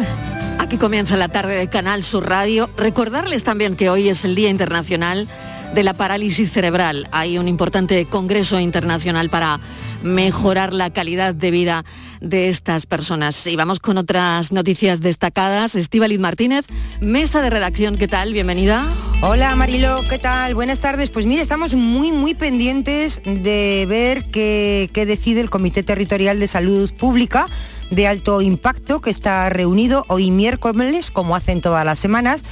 Aquí 0.58 0.78
comienza 0.78 1.16
la 1.16 1.30
tarde 1.30 1.56
de 1.56 1.68
Canal 1.68 2.04
Sur 2.04 2.28
Radio. 2.28 2.70
Recordarles 2.75 3.44
también 3.44 3.75
que 3.75 3.89
hoy 3.89 4.10
es 4.10 4.25
el 4.25 4.36
Día 4.36 4.50
Internacional 4.50 5.28
de 5.74 5.84
la 5.84 5.94
Parálisis 5.94 6.51
Cerebral. 6.51 7.08
Hay 7.12 7.38
un 7.38 7.48
importante 7.48 8.06
congreso 8.06 8.60
internacional 8.60 9.30
para 9.30 9.60
mejorar 10.01 10.74
la 10.74 10.92
calidad 10.92 11.36
de 11.36 11.51
vida 11.51 11.86
de 12.20 12.50
estas 12.50 12.86
personas. 12.86 13.46
Y 13.48 13.56
vamos 13.56 13.80
con 13.80 13.98
otras 13.98 14.51
noticias 14.51 15.01
destacadas. 15.01 15.75
Estíbaliz 15.75 16.20
Martínez, 16.20 16.66
mesa 17.00 17.42
de 17.42 17.51
redacción, 17.51 17.98
¿qué 17.98 18.08
tal? 18.08 18.34
Bienvenida. 18.34 18.92
Hola 19.22 19.56
Marilo, 19.56 20.01
¿qué 20.10 20.18
tal? 20.18 20.56
Buenas 20.56 20.80
tardes. 20.80 21.10
Pues 21.10 21.25
mire, 21.25 21.42
estamos 21.42 21.75
muy, 21.75 22.12
muy 22.12 22.34
pendientes 22.34 23.22
de 23.24 23.86
ver 23.88 24.25
qué 24.32 25.06
decide 25.06 25.42
el 25.42 25.50
Comité 25.50 25.84
Territorial 25.84 26.39
de 26.39 26.48
Salud 26.48 26.92
Pública 26.94 27.46
de 27.89 28.08
alto 28.08 28.41
impacto 28.41 29.01
que 29.01 29.10
está 29.10 29.50
reunido 29.50 30.05
hoy 30.08 30.31
miércoles, 30.31 31.12
como 31.12 31.36
hacen 31.36 31.62
todas 31.62 31.86
las 31.86 32.00
semanas, 32.00 32.43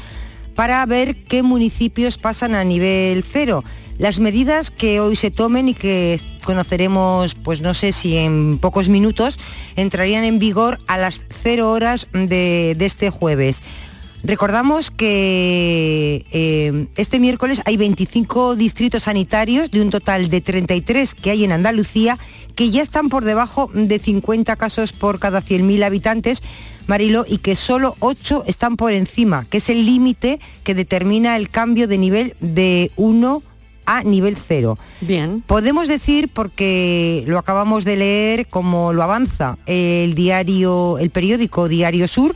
para 0.55 0.85
ver 0.85 1.15
qué 1.25 1.43
municipios 1.43 2.17
pasan 2.17 2.55
a 2.55 2.63
nivel 2.63 3.23
cero. 3.23 3.63
Las 3.99 4.19
medidas 4.19 4.69
que 4.69 4.99
hoy 4.99 5.15
se 5.15 5.31
tomen 5.31 5.69
y 5.69 5.73
que 5.73 6.19
conoceremos, 6.43 7.35
pues 7.35 7.61
no 7.61 7.73
sé 7.73 7.91
si 7.91 8.15
en 8.17 8.59
pocos 8.59 8.89
minutos, 8.89 9.39
entrarían 9.75 10.23
en 10.23 10.39
vigor 10.39 10.79
a 10.87 10.97
las 10.97 11.23
cero 11.29 11.71
horas 11.71 12.07
de, 12.13 12.75
este 12.79 13.09
jueves. 13.09 13.61
Recordamos 14.23 14.91
que 14.91 16.25
eh, 16.31 16.87
este 16.95 17.19
miércoles 17.19 17.61
hay 17.65 17.77
25 17.77 18.55
distritos 18.55 19.03
sanitarios 19.03 19.71
de 19.71 19.81
un 19.81 19.89
total 19.89 20.29
de 20.29 20.41
33 20.41 21.13
que 21.15 21.31
hay 21.31 21.43
en 21.43 21.51
Andalucía 21.51 22.17
que 22.57 22.71
ya 22.71 22.81
están 22.81 23.09
por 23.09 23.23
debajo 23.23 23.69
de 23.71 23.99
50 23.99 24.55
casos 24.55 24.91
por 24.91 25.19
cada 25.19 25.41
100.000 25.41 25.85
habitantes, 25.85 26.41
Marilo, 26.87 27.23
y 27.27 27.37
que 27.37 27.55
solo 27.55 27.95
8 27.99 28.45
están 28.47 28.77
por 28.77 28.93
encima, 28.93 29.45
que 29.47 29.57
es 29.57 29.69
el 29.69 29.85
límite 29.85 30.39
que 30.63 30.73
determina 30.73 31.37
el 31.37 31.49
cambio 31.51 31.87
de 31.87 31.99
nivel 31.99 32.35
de 32.39 32.91
1 32.95 33.43
a 33.85 34.01
nivel 34.01 34.35
0. 34.35 34.75
Bien. 35.01 35.43
Podemos 35.45 35.87
decir, 35.87 36.29
porque 36.33 37.23
lo 37.27 37.37
acabamos 37.37 37.85
de 37.85 37.95
leer 37.95 38.47
como 38.47 38.91
lo 38.91 39.03
avanza 39.03 39.59
el 39.67 40.15
diario, 40.15 40.97
el 40.97 41.11
periódico 41.11 41.67
Diario 41.67 42.07
Sur, 42.07 42.35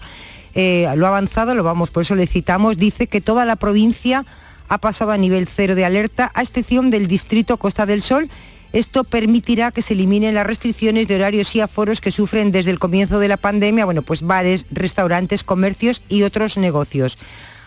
eh, 0.53 0.87
lo 0.97 1.07
ha 1.07 1.09
avanzado, 1.09 1.55
lo 1.55 1.63
vamos, 1.63 1.89
por 1.89 2.03
eso 2.03 2.13
le 2.13 2.27
citamos, 2.27 2.77
dice 2.77 3.07
que 3.07 3.21
toda 3.21 3.43
la 3.43 3.55
provincia 3.55 4.23
ha 4.69 4.77
pasado 4.77 5.13
a 5.13 5.17
nivel 5.17 5.47
cero 5.47 5.73
de 5.73 5.83
alerta, 5.83 6.31
a 6.35 6.43
excepción 6.43 6.91
del 6.91 7.07
distrito 7.07 7.57
Costa 7.57 7.87
del 7.87 8.03
Sol. 8.03 8.29
Esto 8.73 9.03
permitirá 9.03 9.71
que 9.71 9.81
se 9.81 9.93
eliminen 9.93 10.35
las 10.35 10.47
restricciones 10.47 11.07
de 11.07 11.15
horarios 11.15 11.55
y 11.55 11.61
aforos 11.61 12.01
que 12.01 12.11
sufren 12.11 12.51
desde 12.51 12.71
el 12.71 12.79
comienzo 12.79 13.19
de 13.19 13.27
la 13.27 13.37
pandemia, 13.37 13.85
bueno, 13.85 14.01
pues 14.01 14.21
bares, 14.21 14.65
restaurantes, 14.71 15.43
comercios 15.43 16.01
y 16.07 16.23
otros 16.23 16.57
negocios. 16.57 17.17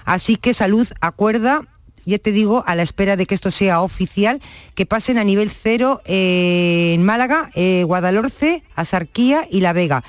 Así 0.05 0.37
que 0.37 0.55
Salud 0.55 0.89
acuerda 1.01 1.63
ya 2.07 2.19
te 2.19 2.33
digo, 2.33 2.65
a 2.67 2.75
la 2.75 2.83
espera 2.83 3.17
de 3.17 3.25
que 3.25 3.35
esto 3.35 3.51
sea 3.51 3.81
oficial, 3.81 4.43
que 4.75 4.85
pasen 4.85 5.17
a 5.17 5.25
nivel 5.25 5.51
cero 5.51 6.03
eh, 6.05 6.93
en 6.95 7.03
Málaga, 7.03 7.51
eh, 7.55 7.83
Guadalhorce, 7.87 8.63
Asarquía 8.75 9.49
y 9.51 9.61
La 9.61 9.73
Vega 9.73 10.05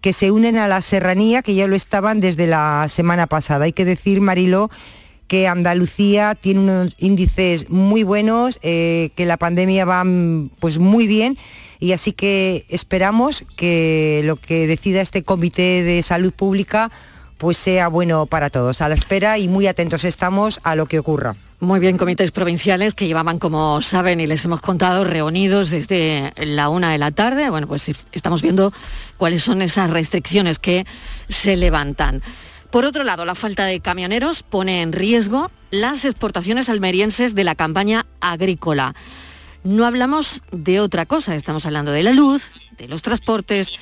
que 0.00 0.12
se 0.12 0.30
unen 0.30 0.56
a 0.56 0.66
la 0.66 0.80
serranía, 0.80 1.42
que 1.42 1.54
ya 1.54 1.66
lo 1.66 1.76
estaban 1.76 2.20
desde 2.20 2.46
la 2.46 2.86
semana 2.88 3.26
pasada. 3.26 3.66
Hay 3.66 3.72
que 3.72 3.84
decir, 3.84 4.20
Mariló, 4.20 4.70
que 5.30 5.46
Andalucía 5.46 6.34
tiene 6.34 6.58
unos 6.58 6.96
índices 6.98 7.70
muy 7.70 8.02
buenos, 8.02 8.58
eh, 8.62 9.10
que 9.14 9.26
la 9.26 9.36
pandemia 9.36 9.84
va 9.84 10.02
mm, 10.02 10.50
pues 10.58 10.80
muy 10.80 11.06
bien 11.06 11.38
y 11.78 11.92
así 11.92 12.10
que 12.10 12.64
esperamos 12.68 13.44
que 13.56 14.22
lo 14.24 14.34
que 14.34 14.66
decida 14.66 15.00
este 15.00 15.22
comité 15.22 15.84
de 15.84 16.02
salud 16.02 16.32
pública 16.32 16.90
pues 17.38 17.58
sea 17.58 17.86
bueno 17.86 18.26
para 18.26 18.50
todos. 18.50 18.82
A 18.82 18.88
la 18.88 18.96
espera 18.96 19.38
y 19.38 19.46
muy 19.46 19.68
atentos 19.68 20.04
estamos 20.04 20.58
a 20.64 20.74
lo 20.74 20.86
que 20.86 20.98
ocurra. 20.98 21.36
Muy 21.60 21.78
bien, 21.78 21.96
comités 21.96 22.32
provinciales 22.32 22.94
que 22.94 23.06
llevaban, 23.06 23.38
como 23.38 23.82
saben 23.82 24.18
y 24.18 24.26
les 24.26 24.44
hemos 24.44 24.60
contado, 24.60 25.04
reunidos 25.04 25.70
desde 25.70 26.32
la 26.38 26.70
una 26.70 26.90
de 26.90 26.98
la 26.98 27.12
tarde. 27.12 27.50
Bueno, 27.50 27.68
pues 27.68 27.88
estamos 28.10 28.42
viendo 28.42 28.72
cuáles 29.16 29.44
son 29.44 29.62
esas 29.62 29.90
restricciones 29.90 30.58
que 30.58 30.86
se 31.28 31.56
levantan. 31.56 32.20
Por 32.70 32.84
otro 32.84 33.02
lado, 33.02 33.24
la 33.24 33.34
falta 33.34 33.66
de 33.66 33.80
camioneros 33.80 34.44
pone 34.44 34.82
en 34.82 34.92
riesgo 34.92 35.50
las 35.72 36.04
exportaciones 36.04 36.68
almerienses 36.68 37.34
de 37.34 37.42
la 37.42 37.56
campaña 37.56 38.06
agrícola. 38.20 38.94
No 39.64 39.84
hablamos 39.84 40.42
de 40.52 40.78
otra 40.78 41.04
cosa, 41.04 41.34
estamos 41.34 41.66
hablando 41.66 41.90
de 41.90 42.04
la 42.04 42.12
luz, 42.12 42.52
de 42.78 42.86
los 42.86 43.02
transportes, 43.02 43.72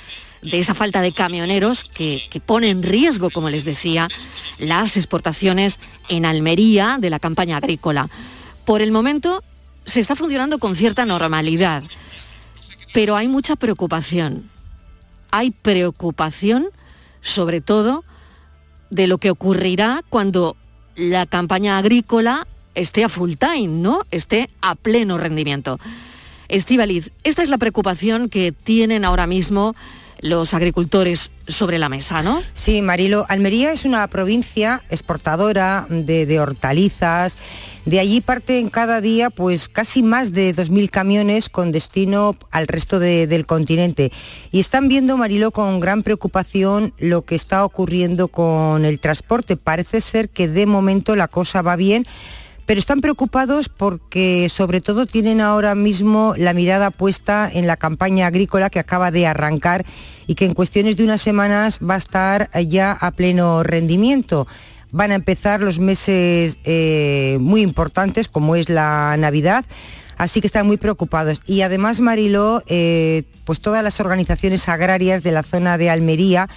de 0.40 0.59
esa 0.59 0.75
falta 0.75 1.02
de 1.02 1.12
camioneros 1.12 1.85
que, 1.85 2.23
que, 2.30 2.40
pone 2.40 2.71
en 2.71 2.83
riesgo, 2.83 3.28
como 3.30 3.50
les 3.50 3.64
decía, 3.64 4.09
las 4.59 4.97
exportaciones 4.97 5.78
en 6.09 6.25
Almería 6.25 6.97
de 6.99 7.11
la 7.11 7.18
campaña 7.18 7.59
agrícola. 7.59 8.09
Por 8.64 8.80
el 8.80 8.90
momento 8.90 9.45
se 9.85 10.00
está 10.00 10.16
funcionando 10.16 10.59
con 10.59 10.76
cierta 10.76 11.04
normalidad, 11.04 11.83
pero 12.95 13.16
hay 13.16 13.28
mucha 13.28 13.54
preocupación. 13.57 14.49
Hay 15.30 15.50
preocupación 15.50 16.71
sobre 17.21 17.61
todo 17.61 18.04
de 18.90 19.07
lo 19.07 19.18
que 19.18 19.30
ocurrirá 19.30 20.02
cuando 20.09 20.57
la 20.97 21.26
campaña 21.26 21.78
agrícola 21.78 22.47
esté 22.75 23.04
a 23.04 23.09
full 23.09 23.35
time, 23.35 23.68
¿no? 23.68 24.02
Esté 24.11 24.49
a 24.61 24.75
pleno 24.75 25.18
rendimiento. 25.18 25.78
Estivaliz, 26.49 27.11
esta 27.25 27.42
es 27.42 27.49
la 27.49 27.59
preocupación 27.59 28.28
que 28.28 28.52
tienen 28.52 29.04
ahora 29.04 29.26
mismo 29.26 29.75
los 30.21 30.54
agricultores 30.54 31.30
sobre 31.47 31.78
la 31.78 31.88
mesa, 31.88 32.23
¿no? 32.23 32.42
Sí, 32.54 32.83
Marilo, 32.83 33.26
Almería 33.28 33.73
es 33.73 33.85
una 33.85 34.07
provincia 34.09 34.83
exportadora 34.90 35.87
de, 35.88 36.26
de 36.26 36.40
hortalizas. 36.40 37.37
De 37.88 38.00
allí 38.00 38.21
parten 38.21 38.68
cada 38.68 39.00
día 39.00 39.30
pues 39.30 39.71
casi 39.71 40.02
más 40.02 40.35
de 40.35 40.54
2.000 40.54 40.90
camiones 40.90 41.49
con 41.49 41.73
destino 41.73 42.37
al 42.50 42.68
resto 42.68 42.99
de, 42.99 43.26
del 43.26 43.47
continente. 43.47 44.12
Y 44.52 44.61
están 44.61 44.88
viendo, 44.88 45.16
Marilo, 45.16 45.52
con 45.52 45.80
gran 45.80 46.02
preocupación 46.02 46.92
lo 46.99 47.23
que 47.23 47.35
está 47.35 47.64
ocurriendo 47.64 48.28
con 48.28 48.85
el 48.85 49.00
transporte. 49.00 49.57
Parece 49.57 50.02
ser 50.02 50.28
que 50.28 50.49
de 50.49 50.66
momento 50.66 51.16
la 51.16 51.28
cosa 51.28 51.62
va 51.62 51.76
bien, 51.76 52.04
pero 52.66 52.78
están 52.78 53.00
preocupados 53.00 53.71
porque 53.71 54.49
sobre 54.50 54.83
todo 54.83 55.07
tienen 55.07 55.40
ahora 55.40 55.75
mismo 55.75 56.35
la 56.37 56.52
mirada 56.52 56.90
puesta 56.90 57.50
en 57.50 57.66
la 57.66 57.78
campaña 57.78 58.26
agrícola 58.26 58.68
que 58.68 58.80
acaba 58.80 59.11
de 59.11 59.26
arrancar 59.26 59.87
y 60.26 60.35
que 60.35 60.45
en 60.45 60.52
cuestiones 60.52 60.99
de 60.99 61.04
unas 61.04 61.23
semanas 61.23 61.78
va 61.78 61.95
a 61.95 61.97
estar 61.97 62.50
ya 62.66 62.92
a 62.92 63.12
pleno 63.12 63.62
rendimiento. 63.62 64.47
Van 64.90 65.12
a 65.12 65.14
empezar 65.14 65.61
los 65.61 65.78
meses 65.78 66.59
eh, 66.64 67.37
muy 67.40 67.62
importantes 67.62 68.28
como 68.28 68.57
es 68.57 68.68
la 68.68 69.16
Navidad. 69.18 69.64
Así 70.16 70.40
que 70.40 70.49
están 70.49 70.66
muy 70.66 70.78
preocupados. 70.78 71.40
Y 71.47 71.61
además, 71.62 72.00
Mariló, 72.00 72.62
eh, 72.66 73.23
pues 73.45 73.61
todas 73.61 73.85
las 73.85 74.00
organizaciones 74.00 74.68
agrarias 74.68 75.23
de 75.23 75.30
la 75.30 75.45
zona 75.45 75.78
de 75.78 75.90
Almería 75.90 76.49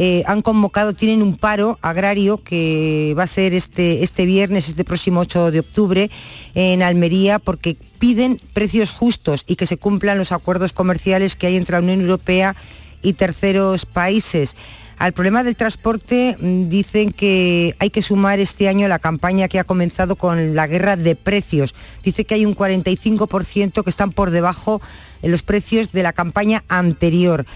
eh, 0.00 0.22
han 0.26 0.42
convocado, 0.42 0.92
tienen 0.92 1.22
un 1.22 1.36
paro 1.36 1.76
agrario 1.82 2.40
que 2.44 3.16
va 3.18 3.24
a 3.24 3.26
ser 3.26 3.52
este, 3.52 4.04
este 4.04 4.26
viernes, 4.26 4.68
este 4.68 4.84
próximo 4.84 5.20
8 5.20 5.50
de 5.50 5.58
octubre, 5.58 6.10
en 6.54 6.84
Almería, 6.84 7.40
porque 7.40 7.76
piden 7.98 8.40
precios 8.52 8.90
justos 8.92 9.42
y 9.48 9.56
que 9.56 9.66
se 9.66 9.76
cumplan 9.76 10.16
los 10.16 10.30
acuerdos 10.30 10.72
comerciales 10.72 11.34
que 11.34 11.48
hay 11.48 11.56
entre 11.56 11.72
la 11.72 11.80
Unión 11.80 12.00
Europea 12.00 12.54
y 13.02 13.14
terceros 13.14 13.86
países. 13.86 14.54
Al 14.98 15.12
problema 15.12 15.44
del 15.44 15.54
transporte 15.54 16.36
mm, 16.38 16.68
dicen 16.68 17.12
que 17.12 17.76
hay 17.78 17.90
que 17.90 18.02
sumar 18.02 18.40
este 18.40 18.68
año 18.68 18.88
la 18.88 18.98
campaña 18.98 19.48
que 19.48 19.60
ha 19.60 19.64
comenzado 19.64 20.16
con 20.16 20.56
la 20.56 20.66
guerra 20.66 20.96
de 20.96 21.14
precios. 21.14 21.74
Dice 22.02 22.24
que 22.24 22.34
hay 22.34 22.44
un 22.44 22.56
45% 22.56 23.84
que 23.84 23.90
están 23.90 24.12
por 24.12 24.30
debajo 24.30 24.80
en 25.22 25.30
los 25.30 25.42
precios 25.42 25.92
de 25.92 26.02
la 26.02 26.12
campaña 26.12 26.64
anterior. 26.68 27.46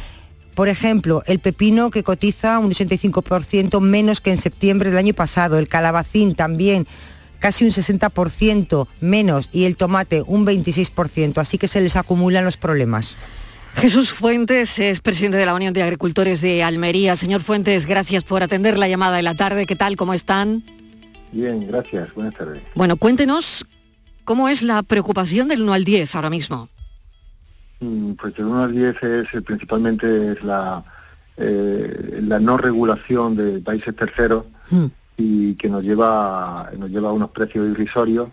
Por 0.54 0.68
ejemplo, 0.68 1.22
el 1.26 1.40
pepino 1.40 1.90
que 1.90 2.04
cotiza 2.04 2.58
un 2.58 2.70
65% 2.70 3.80
menos 3.80 4.20
que 4.20 4.30
en 4.30 4.38
septiembre 4.38 4.90
del 4.90 4.98
año 4.98 5.14
pasado, 5.14 5.58
el 5.58 5.68
calabacín 5.68 6.34
también 6.34 6.86
casi 7.38 7.64
un 7.64 7.70
60% 7.70 8.86
menos 9.00 9.48
y 9.50 9.64
el 9.64 9.76
tomate 9.76 10.22
un 10.22 10.46
26%, 10.46 11.38
así 11.38 11.58
que 11.58 11.66
se 11.66 11.80
les 11.80 11.96
acumulan 11.96 12.44
los 12.44 12.56
problemas. 12.56 13.16
Jesús 13.76 14.12
Fuentes 14.12 14.78
es 14.78 15.00
presidente 15.00 15.38
de 15.38 15.46
la 15.46 15.54
Unión 15.54 15.72
de 15.72 15.82
Agricultores 15.82 16.40
de 16.40 16.62
Almería. 16.62 17.16
Señor 17.16 17.40
Fuentes, 17.40 17.86
gracias 17.86 18.22
por 18.22 18.42
atender 18.42 18.78
la 18.78 18.86
llamada 18.88 19.16
de 19.16 19.22
la 19.22 19.34
tarde. 19.34 19.66
¿Qué 19.66 19.76
tal? 19.76 19.96
¿Cómo 19.96 20.14
están? 20.14 20.62
Bien, 21.32 21.66
gracias. 21.66 22.12
Buenas 22.14 22.34
tardes. 22.34 22.62
Bueno, 22.74 22.96
cuéntenos 22.96 23.64
cómo 24.24 24.48
es 24.48 24.62
la 24.62 24.82
preocupación 24.82 25.48
del 25.48 25.62
1 25.62 25.72
al 25.72 25.84
10 25.84 26.14
ahora 26.14 26.30
mismo. 26.30 26.68
Mm, 27.80 28.12
Pues 28.12 28.34
el 28.38 28.44
1 28.44 28.62
al 28.64 28.72
10 28.72 29.02
es 29.02 29.34
eh, 29.34 29.42
principalmente 29.42 30.32
es 30.32 30.42
la, 30.44 30.84
eh, 31.36 32.20
la 32.22 32.38
no 32.38 32.56
regulación 32.58 33.36
de 33.36 33.60
países 33.60 33.94
terceros 33.96 34.44
Hmm. 34.70 34.86
y 35.18 35.54
que 35.56 35.68
nos 35.68 35.82
lleva, 35.82 36.70
nos 36.78 36.88
lleva 36.88 37.10
a 37.10 37.12
unos 37.12 37.30
precios 37.30 37.68
irrisorios. 37.68 38.28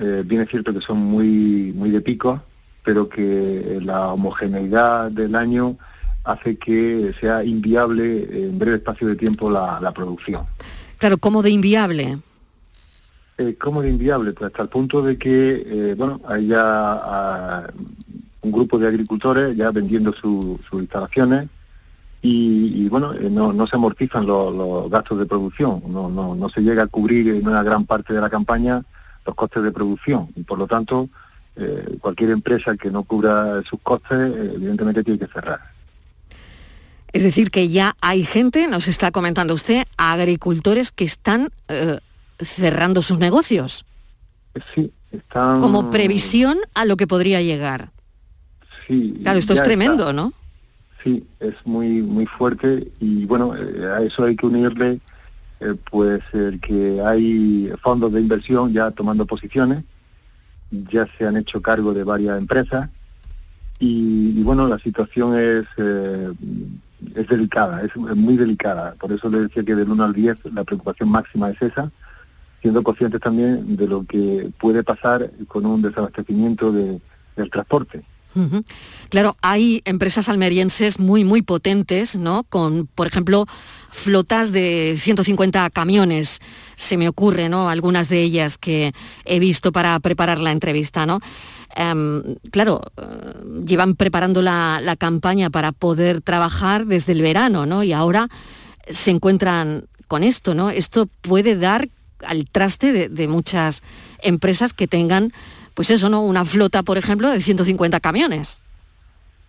Eh, 0.00 0.22
bien 0.24 0.40
es 0.40 0.48
cierto 0.48 0.72
que 0.74 0.80
son 0.80 0.96
muy, 0.98 1.72
muy 1.76 1.90
de 1.90 2.00
pico, 2.00 2.42
pero 2.84 3.08
que 3.08 3.78
la 3.82 4.12
homogeneidad 4.12 5.10
del 5.10 5.34
año 5.34 5.76
hace 6.24 6.56
que 6.56 7.14
sea 7.20 7.42
inviable 7.44 8.28
en 8.46 8.58
breve 8.58 8.76
espacio 8.76 9.06
de 9.08 9.16
tiempo 9.16 9.50
la, 9.50 9.80
la 9.80 9.92
producción. 9.92 10.44
Claro, 10.98 11.16
como 11.18 11.42
de 11.42 11.50
inviable. 11.50 12.18
Eh, 13.38 13.56
¿Cómo 13.58 13.82
de 13.82 13.88
inviable? 13.90 14.32
Pues 14.32 14.48
hasta 14.50 14.62
el 14.64 14.68
punto 14.68 15.00
de 15.00 15.16
que, 15.16 15.64
eh, 15.64 15.94
bueno, 15.96 16.20
hay 16.26 16.48
ya 16.48 16.60
ah, 16.62 17.66
un 18.42 18.52
grupo 18.52 18.78
de 18.78 18.88
agricultores 18.88 19.56
ya 19.56 19.70
vendiendo 19.70 20.12
su- 20.12 20.58
sus 20.68 20.80
instalaciones 20.80 21.48
y, 22.20 22.84
y, 22.84 22.88
bueno, 22.88 23.14
eh, 23.14 23.30
no, 23.30 23.52
no 23.52 23.66
se 23.68 23.76
amortizan 23.76 24.26
los, 24.26 24.52
los 24.54 24.90
gastos 24.90 25.20
de 25.20 25.26
producción, 25.26 25.82
no, 25.88 26.08
no, 26.10 26.34
no 26.34 26.48
se 26.48 26.62
llega 26.62 26.82
a 26.82 26.86
cubrir 26.88 27.28
en 27.28 27.46
una 27.46 27.62
gran 27.62 27.86
parte 27.86 28.12
de 28.12 28.20
la 28.20 28.28
campaña 28.28 28.82
los 29.24 29.36
costes 29.36 29.62
de 29.62 29.70
producción 29.70 30.28
y 30.34 30.42
por 30.42 30.58
lo 30.58 30.66
tanto 30.66 31.08
eh, 31.60 31.98
cualquier 32.00 32.30
empresa 32.30 32.76
que 32.76 32.88
no 32.88 33.02
cubra 33.02 33.62
sus 33.68 33.80
costes 33.80 34.16
eh, 34.16 34.52
evidentemente 34.54 35.02
tiene 35.02 35.18
que 35.18 35.26
cerrar. 35.26 35.60
Es 37.12 37.24
decir, 37.24 37.50
que 37.50 37.68
ya 37.68 37.96
hay 38.00 38.24
gente, 38.24 38.68
nos 38.68 38.86
está 38.86 39.10
comentando 39.10 39.54
usted, 39.54 39.84
agricultores 39.96 40.92
que 40.92 41.04
están 41.04 41.48
eh, 41.66 41.98
cerrando 42.38 43.02
sus 43.02 43.18
negocios. 43.18 43.84
Sí, 44.74 44.92
están... 45.10 45.60
Como 45.60 45.90
previsión 45.90 46.58
a 46.74 46.84
lo 46.84 46.96
que 46.96 47.08
podría 47.08 47.42
llegar. 47.42 47.90
Sí, 48.86 49.18
Claro, 49.22 49.38
esto 49.38 49.54
es 49.54 49.62
tremendo, 49.62 50.10
está. 50.10 50.12
¿no? 50.12 50.32
Sí, 51.02 51.26
es 51.40 51.54
muy 51.64 52.02
muy 52.02 52.26
fuerte 52.26 52.92
y 53.00 53.24
bueno, 53.24 53.52
a 53.52 54.02
eso 54.02 54.24
hay 54.24 54.36
que 54.36 54.46
unirle 54.46 55.00
pues 55.90 56.20
el 56.32 56.60
que 56.60 57.00
hay 57.04 57.70
fondos 57.82 58.12
de 58.12 58.20
inversión 58.20 58.72
ya 58.72 58.90
tomando 58.90 59.26
posiciones, 59.26 59.84
ya 60.70 61.06
se 61.16 61.26
han 61.26 61.36
hecho 61.36 61.62
cargo 61.62 61.92
de 61.94 62.04
varias 62.04 62.38
empresas 62.38 62.88
y, 63.78 64.42
bueno, 64.42 64.66
la 64.66 64.78
situación 64.78 65.38
es 65.38 65.64
eh, 65.76 66.32
es 67.14 67.28
delicada, 67.28 67.82
es, 67.82 67.94
muy 67.96 68.36
delicada, 68.36 68.94
por 68.98 69.12
eso 69.12 69.28
le 69.30 69.40
decía 69.40 69.62
que 69.62 69.76
del 69.76 69.88
1 69.90 70.02
al 70.04 70.12
10 70.12 70.36
la 70.52 70.64
preocupación 70.64 71.08
máxima 71.08 71.50
es 71.50 71.62
esa, 71.62 71.90
siendo 72.60 72.82
conscientes 72.82 73.20
también 73.20 73.76
de 73.76 73.86
lo 73.86 74.04
que 74.04 74.50
puede 74.60 74.82
pasar 74.82 75.30
con 75.46 75.64
un 75.64 75.80
desabastecimiento 75.80 76.72
de- 76.72 77.00
del 77.36 77.50
transporte. 77.50 78.02
Claro, 79.08 79.36
hay 79.42 79.82
empresas 79.84 80.28
almerienses 80.28 80.98
muy, 80.98 81.24
muy 81.24 81.42
potentes, 81.42 82.16
¿no? 82.16 82.44
Con, 82.44 82.86
por 82.86 83.06
ejemplo, 83.06 83.46
flotas 83.90 84.52
de 84.52 84.96
150 84.98 85.70
camiones, 85.70 86.40
se 86.76 86.96
me 86.96 87.08
ocurre, 87.08 87.48
¿no? 87.48 87.68
Algunas 87.68 88.08
de 88.08 88.22
ellas 88.22 88.58
que 88.58 88.92
he 89.24 89.40
visto 89.40 89.72
para 89.72 89.98
preparar 90.00 90.38
la 90.38 90.52
entrevista, 90.52 91.06
¿no? 91.06 91.20
Em, 91.74 92.36
claro, 92.50 92.80
eh, 92.96 93.64
llevan 93.66 93.94
preparando 93.94 94.42
la, 94.42 94.80
la 94.82 94.96
campaña 94.96 95.50
para 95.50 95.72
poder 95.72 96.20
trabajar 96.20 96.86
desde 96.86 97.12
el 97.12 97.22
verano, 97.22 97.66
¿no? 97.66 97.82
Y 97.82 97.92
ahora 97.92 98.28
se 98.88 99.10
encuentran 99.10 99.86
con 100.06 100.22
esto, 100.22 100.54
¿no? 100.54 100.70
Esto 100.70 101.08
puede 101.22 101.56
dar 101.56 101.88
al 102.26 102.48
traste 102.50 103.08
de 103.08 103.28
muchas 103.28 103.82
empresas 104.22 104.72
que 104.72 104.88
tengan, 104.88 105.32
pues 105.78 105.90
eso, 105.90 106.08
¿no? 106.08 106.22
Una 106.22 106.44
flota, 106.44 106.82
por 106.82 106.98
ejemplo, 106.98 107.30
de 107.30 107.40
150 107.40 108.00
camiones. 108.00 108.64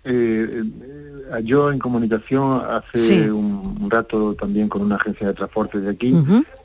Eh, 0.03 0.61
eh, 0.63 1.41
yo 1.43 1.71
en 1.71 1.79
comunicación 1.79 2.61
hace 2.69 2.97
Sí. 2.99 3.19
un, 3.29 3.79
un 3.81 3.89
rato 3.89 4.35
también 4.35 4.69
con 4.69 4.83
una 4.83 4.97
agencia 4.97 5.25
de 5.25 5.33
transporte 5.33 5.79
de 5.81 5.89
aquí, 5.89 6.13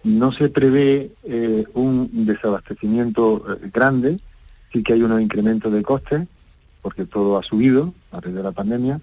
no 0.05 0.33
se 0.33 0.51
prevé 0.51 1.13
eh, 1.23 1.65
un 1.73 2.11
desabastecimiento 2.27 3.43
eh, 3.55 3.71
grande, 3.73 4.21
sí 4.71 4.83
que 4.83 4.93
hay 4.93 5.03
un 5.03 5.19
incremento 5.19 5.71
de 5.71 5.83
costes, 5.83 6.29
porque 6.83 7.07
todo 7.07 7.39
ha 7.39 7.43
subido 7.43 7.95
a 8.13 8.21
raíz 8.21 8.35
de 8.35 8.43
la 8.43 8.53
pandemia, 8.53 9.01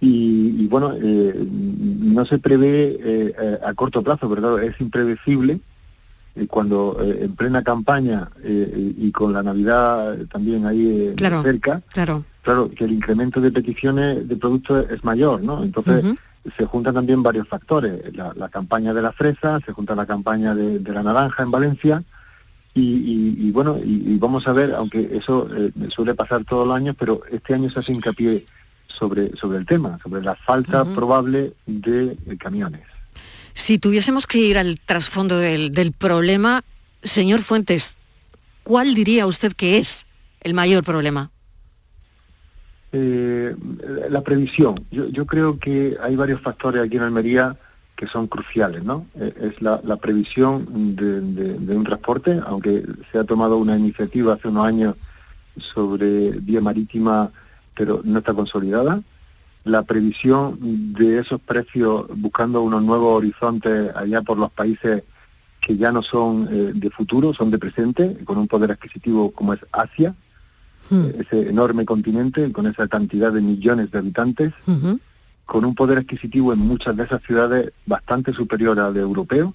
y, 0.00 0.64
y 0.64 0.66
bueno, 0.66 0.94
eh, 1.00 1.46
no 1.48 2.26
se 2.26 2.38
prevé 2.40 3.36
a 3.64 3.72
corto 3.74 4.02
plazo, 4.02 4.28
pero 4.28 4.40
claro, 4.42 4.58
es 4.58 4.80
impredecible 4.80 5.60
cuando 6.46 6.98
eh, 7.00 7.20
en 7.24 7.34
plena 7.34 7.62
campaña 7.62 8.28
eh, 8.42 8.94
y 8.98 9.10
con 9.10 9.32
la 9.32 9.42
Navidad 9.42 10.20
eh, 10.20 10.26
también 10.30 10.66
ahí 10.66 10.86
eh, 11.08 11.14
Claro. 11.16 11.42
cerca, 11.42 11.80
Claro. 11.92 12.24
claro, 12.42 12.70
que 12.70 12.84
el 12.84 12.92
incremento 12.92 13.40
de 13.40 13.50
peticiones 13.50 14.28
de 14.28 14.36
productos 14.36 14.84
es 14.90 15.02
mayor, 15.02 15.42
¿no? 15.42 15.62
Entonces 15.62 16.04
se 16.56 16.64
juntan 16.66 16.94
también 16.94 17.22
varios 17.22 17.48
factores. 17.48 18.14
La, 18.14 18.32
la 18.36 18.48
campaña 18.50 18.92
de 18.94 19.02
la 19.02 19.12
fresa, 19.12 19.58
se 19.64 19.72
junta 19.72 19.94
la 19.96 20.06
campaña 20.06 20.54
de, 20.54 20.78
de 20.78 20.92
la 20.92 21.02
naranja 21.02 21.42
en 21.42 21.50
Valencia 21.50 22.02
y, 22.74 22.80
y- 22.82 23.48
y 23.48 23.50
bueno, 23.52 23.78
y, 23.82 24.12
y 24.14 24.18
vamos 24.18 24.46
a 24.46 24.52
ver, 24.52 24.74
aunque 24.74 25.08
eso 25.16 25.48
eh, 25.56 25.72
suele 25.88 26.14
pasar 26.14 26.44
todos 26.44 26.66
los 26.66 26.76
años, 26.76 26.94
pero 26.98 27.22
este 27.30 27.54
año 27.54 27.70
se 27.70 27.80
hace 27.80 27.92
hincapié 27.92 28.44
sobre, 28.86 29.34
sobre 29.36 29.58
el 29.58 29.66
tema, 29.66 29.98
sobre 30.02 30.22
la 30.22 30.34
falta 30.36 30.84
probable 30.94 31.54
de 31.66 32.16
eh, 32.26 32.36
camiones. 32.38 32.82
Si 33.56 33.78
tuviésemos 33.78 34.26
que 34.26 34.36
ir 34.38 34.58
al 34.58 34.78
trasfondo 34.78 35.38
del, 35.38 35.72
del 35.72 35.92
problema, 35.92 36.62
señor 37.02 37.40
Fuentes, 37.40 37.96
¿cuál 38.64 38.94
diría 38.94 39.26
usted 39.26 39.54
que 39.54 39.78
es 39.78 40.04
el 40.42 40.52
mayor 40.52 40.84
problema? 40.84 41.30
Eh, 42.92 43.56
la 44.10 44.20
previsión. 44.20 44.74
Yo, 44.90 45.24
creo 45.24 45.58
que 45.58 45.96
hay 46.02 46.16
varios 46.16 46.42
factores 46.42 46.82
aquí 46.82 46.96
en 46.96 47.04
Almería 47.04 47.56
que 47.96 48.06
son 48.06 48.26
cruciales, 48.26 48.84
¿no? 48.84 49.06
Eh, 49.18 49.32
es 49.54 49.62
la, 49.62 49.80
previsión 49.96 50.94
de- 50.94 51.22
de 51.58 51.76
un 51.76 51.82
transporte, 51.84 52.38
aunque 52.46 52.84
se 53.10 53.18
ha 53.18 53.24
tomado 53.24 53.56
una 53.56 53.74
iniciativa 53.78 54.34
hace 54.34 54.48
unos 54.48 54.66
años 54.66 54.96
sobre 55.56 56.32
vía 56.32 56.60
marítima, 56.60 57.32
pero 57.74 58.02
no 58.04 58.18
está 58.18 58.34
consolidada. 58.34 59.00
La 59.66 59.82
previsión 59.82 60.94
de 60.94 61.18
esos 61.18 61.40
precios 61.40 62.06
buscando 62.14 62.62
unos 62.62 62.84
nuevos 62.84 63.18
horizontes 63.18 63.90
allá 63.96 64.22
por 64.22 64.38
los 64.38 64.52
países 64.52 65.02
que 65.60 65.76
ya 65.76 65.90
no 65.90 66.02
son 66.04 66.48
eh, 66.48 66.70
de 66.72 66.88
futuro, 66.90 67.34
son 67.34 67.50
de 67.50 67.58
presente, 67.58 68.16
con 68.24 68.38
un 68.38 68.46
poder 68.46 68.70
adquisitivo 68.70 69.32
como 69.32 69.54
es 69.54 69.60
Asia, 69.72 70.14
ese 71.18 71.48
enorme 71.48 71.84
continente 71.84 72.52
con 72.52 72.68
esa 72.68 72.86
cantidad 72.86 73.32
de 73.32 73.40
millones 73.40 73.90
de 73.90 73.98
habitantes, 73.98 74.52
con 75.44 75.64
un 75.64 75.74
poder 75.74 75.98
adquisitivo 75.98 76.52
en 76.52 76.60
muchas 76.60 76.96
de 76.96 77.02
esas 77.02 77.20
ciudades 77.24 77.72
bastante 77.86 78.32
superior 78.32 78.78
al 78.78 78.96
europeo. 78.96 79.52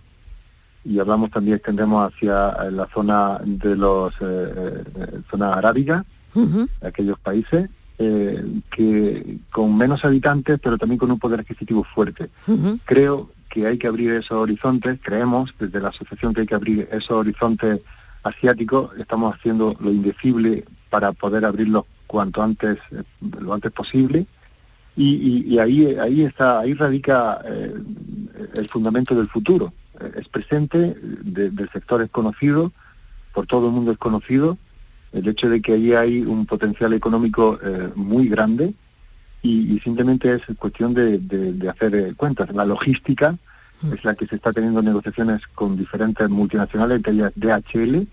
Y 0.83 0.99
hablamos 0.99 1.31
también, 1.31 1.55
extendemos 1.55 2.11
hacia 2.11 2.49
eh, 2.49 2.71
la 2.71 2.87
zona 2.93 3.39
de 3.45 3.77
los, 3.77 4.13
eh, 4.19 4.83
eh, 4.93 5.21
zona 5.29 5.53
arábiga, 5.53 6.03
Ujú. 6.33 6.67
aquellos 6.81 7.17
países, 7.19 7.69
eh, 8.03 8.43
que 8.71 9.37
con 9.51 9.77
menos 9.77 10.03
habitantes, 10.03 10.59
pero 10.63 10.77
también 10.77 10.97
con 10.97 11.11
un 11.11 11.19
poder 11.19 11.41
adquisitivo 11.41 11.83
fuerte. 11.83 12.29
Creo 12.85 13.29
que 13.49 13.67
hay 13.67 13.77
que 13.77 13.87
abrir 13.87 14.11
esos 14.13 14.37
horizontes, 14.37 14.99
creemos 15.01 15.53
desde 15.59 15.79
la 15.79 15.89
asociación 15.89 16.33
que 16.33 16.41
hay 16.41 16.47
que 16.47 16.55
abrir 16.55 16.87
esos 16.91 17.11
horizontes 17.11 17.81
asiáticos, 18.23 18.91
estamos 18.97 19.35
haciendo 19.35 19.75
lo 19.79 19.91
indecible 19.91 20.63
para 20.89 21.11
poder 21.11 21.45
abrirlos 21.45 21.83
cuanto 22.07 22.41
antes, 22.41 22.77
eh, 22.91 23.03
lo 23.39 23.53
antes 23.53 23.71
posible, 23.71 24.25
y, 24.95 25.09
y- 25.15 25.53
y 25.53 25.59
ahí, 25.59 25.95
ahí 25.95 26.23
está, 26.23 26.59
ahí 26.59 26.73
radica 26.73 27.39
eh, 27.45 27.73
el 28.55 28.67
fundamento 28.69 29.15
del 29.15 29.27
futuro. 29.27 29.73
Es 30.17 30.27
presente, 30.27 30.95
de- 31.35 31.49
del 31.51 31.69
sector 31.71 32.01
es 32.01 32.09
conocido, 32.09 32.71
por 33.33 33.45
todo 33.47 33.67
el 33.67 33.73
mundo 33.73 33.91
es 33.91 33.97
conocido, 33.97 34.57
el 35.13 35.27
hecho 35.27 35.49
de 35.49 35.61
que 35.61 35.73
ahí 35.73 35.93
hay 35.93 36.21
un 36.21 36.45
potencial 36.45 36.93
económico 36.93 37.59
eh, 37.63 37.89
muy 37.95 38.27
grande 38.29 38.73
y, 39.41 39.73
y 39.75 39.79
simplemente 39.79 40.33
es 40.35 40.41
cuestión 40.57 40.93
de, 40.93 41.17
de- 41.19 41.53
de 41.53 41.69
hacer 41.69 41.95
eh, 41.95 42.13
cuentas. 42.15 42.49
La 42.53 42.65
logística 42.65 43.35
es 43.93 44.03
la 44.05 44.13
que 44.13 44.27
se 44.27 44.35
está 44.35 44.53
teniendo 44.53 44.81
negociaciones 44.83 45.41
con 45.55 45.75
diferentes 45.75 46.29
multinacionales, 46.29 46.97
entre 46.97 47.13
ellas 47.13 47.31
DHL, 47.35 48.07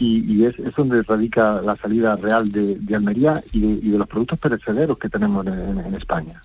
y, 0.00 0.32
y 0.32 0.44
es, 0.44 0.58
es 0.58 0.74
donde 0.76 1.02
radica 1.04 1.60
la 1.62 1.76
salida 1.76 2.16
real 2.16 2.48
de, 2.50 2.76
de 2.80 2.94
Almería 2.96 3.42
y 3.52 3.60
de, 3.60 3.68
y 3.86 3.90
de 3.90 3.98
los 3.98 4.08
productos 4.08 4.38
perecederos 4.40 4.98
que 4.98 5.08
tenemos 5.08 5.46
en, 5.46 5.94
España. 5.94 6.42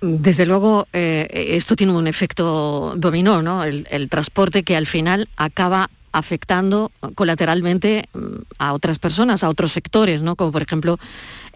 Desde 0.00 0.46
luego, 0.46 0.86
eh, 0.92 1.28
esto 1.50 1.76
tiene 1.76 1.92
un 1.92 2.06
efecto 2.06 2.94
dominó, 2.96 3.42
¿no? 3.42 3.62
El, 3.64 3.86
el 3.90 4.08
transporte 4.08 4.62
que 4.62 4.74
al 4.76 4.86
final 4.86 5.28
acaba 5.36 5.88
afectando 6.12 6.90
colateralmente 7.14 8.08
mm, 8.12 8.20
a 8.58 8.72
otras 8.72 8.98
personas, 8.98 9.42
a 9.44 9.48
otros 9.48 9.72
sectores, 9.72 10.22
¿no? 10.22 10.36
Como 10.36 10.52
por 10.52 10.62
ejemplo 10.62 10.98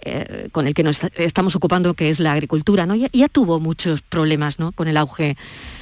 eh, 0.03 0.49
con 0.53 0.67
el 0.67 0.75
que 0.75 0.83
nos 0.83 1.03
est- 1.03 1.19
estamos 1.19 1.55
ocupando, 1.57 1.95
que 1.95 2.11
es 2.11 2.21
la 2.21 2.33
agricultura, 2.33 2.87
¿no? 2.87 2.95
Ya, 2.95 3.09
ya 3.13 3.29
tuvo 3.29 3.61
muchos 3.61 4.03
problemas, 4.03 4.59
¿no? 4.59 4.73
Con 4.73 4.89
el 4.89 4.97
auge 4.97 5.37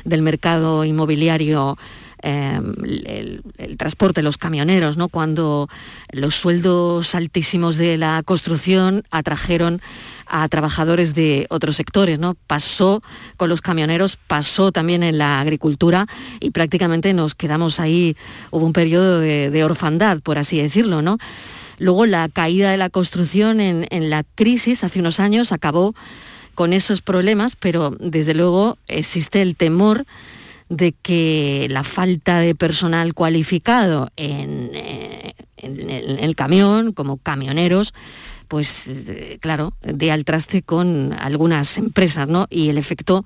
del 0.04 0.22
mercado 0.22 0.85
inmobiliario 0.85 1.76
em, 2.22 2.72
el, 2.85 3.42
el, 3.58 3.76
transporte, 3.76 4.22
los 4.22 4.38
camioneros, 4.38 4.96
¿no? 4.96 5.08
cuando 5.08 5.68
los 6.12 6.37
sueldos 6.37 7.16
altísimos 7.16 7.74
de 7.76 7.98
la 7.98 8.22
construcción 8.24 9.02
atrajeron 9.11 9.80
a 10.32 10.48
trabajadores 10.48 11.14
de 11.14 11.46
otros 11.50 11.76
sectores. 11.76 12.18
¿no? 12.18 12.34
Pasó 12.46 13.02
con 13.36 13.48
los 13.50 13.60
camioneros, 13.60 14.16
pasó 14.16 14.72
también 14.72 15.02
en 15.02 15.18
la 15.18 15.38
agricultura 15.38 16.06
y 16.40 16.50
prácticamente 16.50 17.12
nos 17.12 17.34
quedamos 17.34 17.78
ahí, 17.78 18.16
hubo 18.50 18.64
un 18.64 18.72
periodo 18.72 19.20
de, 19.20 19.62
orfandad, 19.62 20.20
por 20.20 20.38
así 20.38 20.60
decirlo. 20.60 21.02
¿no? 21.02 21.18
Luego 21.78 22.06
la 22.06 22.28
caída 22.28 22.70
de 22.70 22.78
la 22.78 22.88
construcción 22.88 23.60
en, 23.60 24.10
la 24.10 24.24
crisis 24.34 24.82
hace 24.82 25.00
unos 25.00 25.20
años 25.20 25.52
acabó 25.52 25.94
con 26.54 26.72
esos 26.72 27.02
problemas, 27.02 27.54
pero 27.54 27.90
desde 28.00 28.34
luego 28.34 28.78
existe 28.88 29.42
el 29.42 29.54
temor 29.54 30.06
de 30.70 30.92
que 30.92 31.66
la 31.70 31.84
falta 31.84 32.38
de 32.38 32.54
personal 32.54 33.12
cualificado 33.12 34.10
en, 34.16 34.70
eh, 34.72 35.34
el 35.58 36.34
camión, 36.34 36.92
como 36.92 37.18
camioneros, 37.18 37.92
pues 38.52 38.86
eh, 38.86 39.38
claro, 39.40 39.72
dé 39.80 40.12
al 40.12 40.26
traste 40.26 40.60
con 40.60 41.14
algunas 41.18 41.78
empresas, 41.78 42.28
¿no? 42.28 42.48
Y 42.50 42.68
el 42.68 42.76
efecto, 42.76 43.24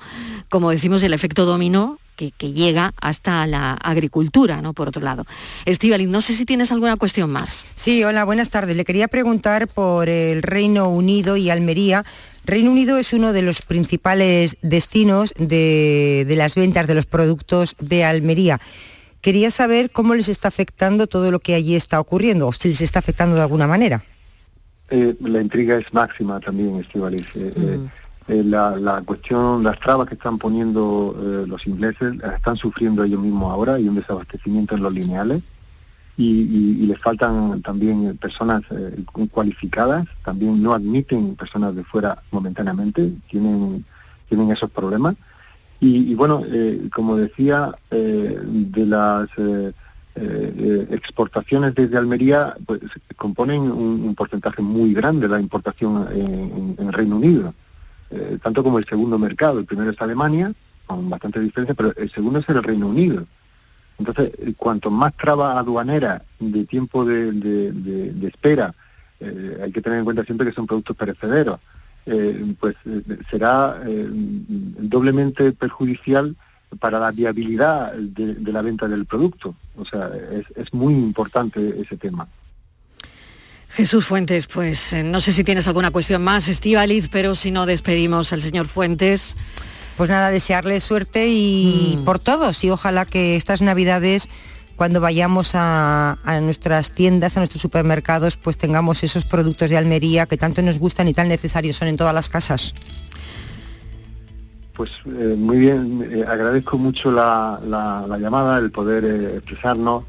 como 0.48 0.70
decimos, 0.70 1.02
el 1.02 1.12
efecto 1.12 1.46
dominó 1.46 1.98
que, 2.14 2.30
llega 2.52 2.94
hasta 3.00 3.44
la 3.48 3.72
agricultura, 3.72 4.62
¿no? 4.62 4.72
Por 4.72 4.86
otro 4.86 5.02
lado. 5.02 5.26
Estivaliz, 5.64 6.06
no 6.06 6.20
sé 6.20 6.34
si 6.34 6.44
tienes 6.44 6.70
alguna 6.70 6.94
cuestión 6.94 7.28
más. 7.30 7.64
Sí, 7.74 8.04
hola, 8.04 8.22
buenas 8.22 8.50
tardes. 8.50 8.76
Le 8.76 8.84
quería 8.84 9.08
preguntar 9.08 9.66
por 9.66 10.08
el 10.08 10.44
Reino 10.44 10.90
Unido 10.90 11.36
y 11.36 11.50
Almería. 11.50 12.04
Reino 12.44 12.70
Unido 12.70 12.96
es 12.96 13.12
uno 13.12 13.32
de 13.32 13.42
los 13.42 13.62
principales 13.62 14.56
destinos 14.62 15.34
de, 15.36 16.24
de 16.28 16.36
las 16.36 16.54
ventas 16.54 16.86
de 16.86 16.94
los 16.94 17.06
productos 17.06 17.74
de 17.80 18.04
Almería. 18.04 18.60
Quería 19.22 19.50
saber 19.50 19.90
cómo 19.90 20.14
les 20.14 20.28
está 20.28 20.46
afectando 20.46 21.08
todo 21.08 21.32
lo 21.32 21.40
que 21.40 21.56
allí 21.56 21.74
está 21.74 21.98
ocurriendo, 21.98 22.46
o 22.46 22.52
si 22.52 22.68
les 22.68 22.80
está 22.80 23.00
afectando 23.00 23.34
de 23.34 23.42
alguna 23.42 23.66
manera. 23.66 24.04
Eh, 24.88 25.16
la 25.20 25.40
intriga 25.40 25.76
es 25.76 25.92
máxima 25.92 26.38
también, 26.40 26.76
Estivaliz. 26.76 27.26
Eh, 27.34 27.78
mm. 27.78 28.32
eh, 28.32 28.44
la, 28.44 28.76
la, 28.76 29.02
cuestión, 29.02 29.64
las 29.64 29.78
trabas 29.80 30.08
que 30.08 30.14
están 30.14 30.38
poniendo 30.38 31.16
eh, 31.18 31.46
los 31.46 31.66
ingleses, 31.66 32.16
las 32.16 32.34
están 32.36 32.56
sufriendo 32.56 33.02
ellos 33.02 33.20
mismos 33.20 33.52
ahora, 33.52 33.74
hay 33.74 33.88
un 33.88 33.96
desabastecimiento 33.96 34.74
en 34.76 34.82
los 34.82 34.92
lineales 34.92 35.42
y, 36.16 36.24
y, 36.24 36.82
y 36.82 36.86
les 36.86 36.98
faltan 36.98 37.60
también 37.62 38.16
personas 38.16 38.62
eh, 38.70 39.04
cualificadas, 39.30 40.06
también 40.24 40.62
no 40.62 40.72
admiten 40.72 41.36
personas 41.36 41.74
de 41.74 41.84
fuera 41.84 42.22
momentáneamente, 42.30 43.12
tienen, 43.28 43.84
tienen 44.28 44.50
esos 44.50 44.70
problemas. 44.70 45.16
Y, 45.78 46.10
y 46.10 46.14
bueno, 46.14 46.42
eh, 46.46 46.88
como 46.94 47.16
decía, 47.16 47.74
eh, 47.90 48.38
de 48.42 48.86
las 48.86 49.28
eh, 50.16 50.54
eh, 50.58 50.86
exportaciones 50.92 51.74
desde 51.74 51.98
Almería 51.98 52.56
pues, 52.64 52.80
componen 53.16 53.60
un, 53.62 54.14
porcentaje 54.14 54.62
muy 54.62 54.94
grande 54.94 55.28
de 55.28 55.34
la 55.34 55.40
importación 55.40 56.08
en, 56.10 56.74
en, 56.78 56.92
Reino 56.92 57.16
Unido, 57.16 57.54
eh, 58.10 58.38
tanto 58.42 58.62
como 58.64 58.78
el 58.78 58.86
segundo 58.86 59.18
mercado. 59.18 59.58
El 59.58 59.66
primero 59.66 59.90
es 59.90 60.00
Alemania, 60.00 60.52
con 60.86 61.10
bastante 61.10 61.40
diferencia, 61.40 61.74
pero 61.74 61.92
el 61.96 62.10
segundo 62.10 62.38
es 62.38 62.48
el 62.48 62.62
Reino 62.62 62.88
Unido. 62.88 63.26
Entonces, 63.98 64.32
cuanto 64.56 64.90
más 64.90 65.14
traba 65.16 65.58
aduanera 65.58 66.22
de 66.38 66.64
tiempo 66.64 67.04
de, 67.04 68.14
espera, 68.26 68.74
eh, 69.20 69.60
hay 69.62 69.72
que 69.72 69.80
tener 69.80 69.98
en 69.98 70.04
cuenta 70.04 70.24
siempre 70.24 70.46
que 70.46 70.54
son 70.54 70.66
productos 70.66 70.96
perecederos, 70.96 71.60
eh, 72.06 72.54
pues 72.60 72.76
eh, 72.84 73.02
será 73.30 73.82
eh, 73.84 74.06
doblemente 74.08 75.50
perjudicial 75.52 76.36
para 76.78 76.98
la 76.98 77.10
viabilidad 77.10 77.92
de, 77.94 78.34
de, 78.34 78.52
la 78.52 78.62
venta 78.62 78.88
del 78.88 79.06
producto. 79.06 79.54
O 79.76 79.84
sea, 79.84 80.10
es, 80.32 80.46
es 80.56 80.72
muy 80.72 80.94
importante 80.94 81.80
ese 81.80 81.96
tema. 81.96 82.28
Jesús 83.76 84.06
Fuentes, 84.06 84.46
pues 84.46 84.94
eh, 84.94 85.02
no 85.02 85.20
sé 85.20 85.32
si 85.32 85.44
tienes 85.44 85.66
alguna 85.66 85.90
cuestión 85.90 86.24
más, 86.24 86.48
Estivaliz, 86.48 87.08
pero 87.10 87.34
si 87.34 87.50
no 87.50 87.66
despedimos 87.66 88.32
al 88.32 88.40
señor 88.40 88.68
Fuentes. 88.68 89.36
Pues 89.98 90.08
nada, 90.08 90.30
desearle 90.30 90.80
suerte 90.80 91.28
y 91.28 91.98
mm. 91.98 92.04
por 92.04 92.18
todos 92.18 92.62
y 92.64 92.70
ojalá 92.70 93.06
que 93.06 93.36
estas 93.36 93.62
navidades 93.62 94.28
cuando 94.76 95.00
vayamos 95.00 95.54
a, 95.54 96.18
a, 96.22 96.40
nuestras 96.40 96.92
tiendas, 96.92 97.36
a 97.36 97.40
nuestros 97.40 97.62
supermercados, 97.62 98.36
pues 98.36 98.58
tengamos 98.58 99.02
esos 99.02 99.24
productos 99.24 99.70
de 99.70 99.76
Almería 99.78 100.26
que 100.26 100.36
tanto 100.36 100.60
nos 100.60 100.78
gustan 100.78 101.08
y 101.08 101.14
tan 101.14 101.28
necesarios 101.28 101.76
son 101.76 101.88
en 101.88 101.96
todas 101.96 102.14
las 102.14 102.28
casas. 102.28 102.74
Pues 104.76 104.90
eh, 105.06 105.34
muy 105.38 105.56
bien, 105.58 106.06
eh, 106.12 106.24
agradezco 106.28 106.76
mucho 106.76 107.10
la, 107.10 107.58
la, 107.66 108.04
la, 108.06 108.18
llamada, 108.18 108.58
el 108.58 108.70
poder 108.70 109.04
eh, 109.04 109.36
expresarnos 109.36 110.04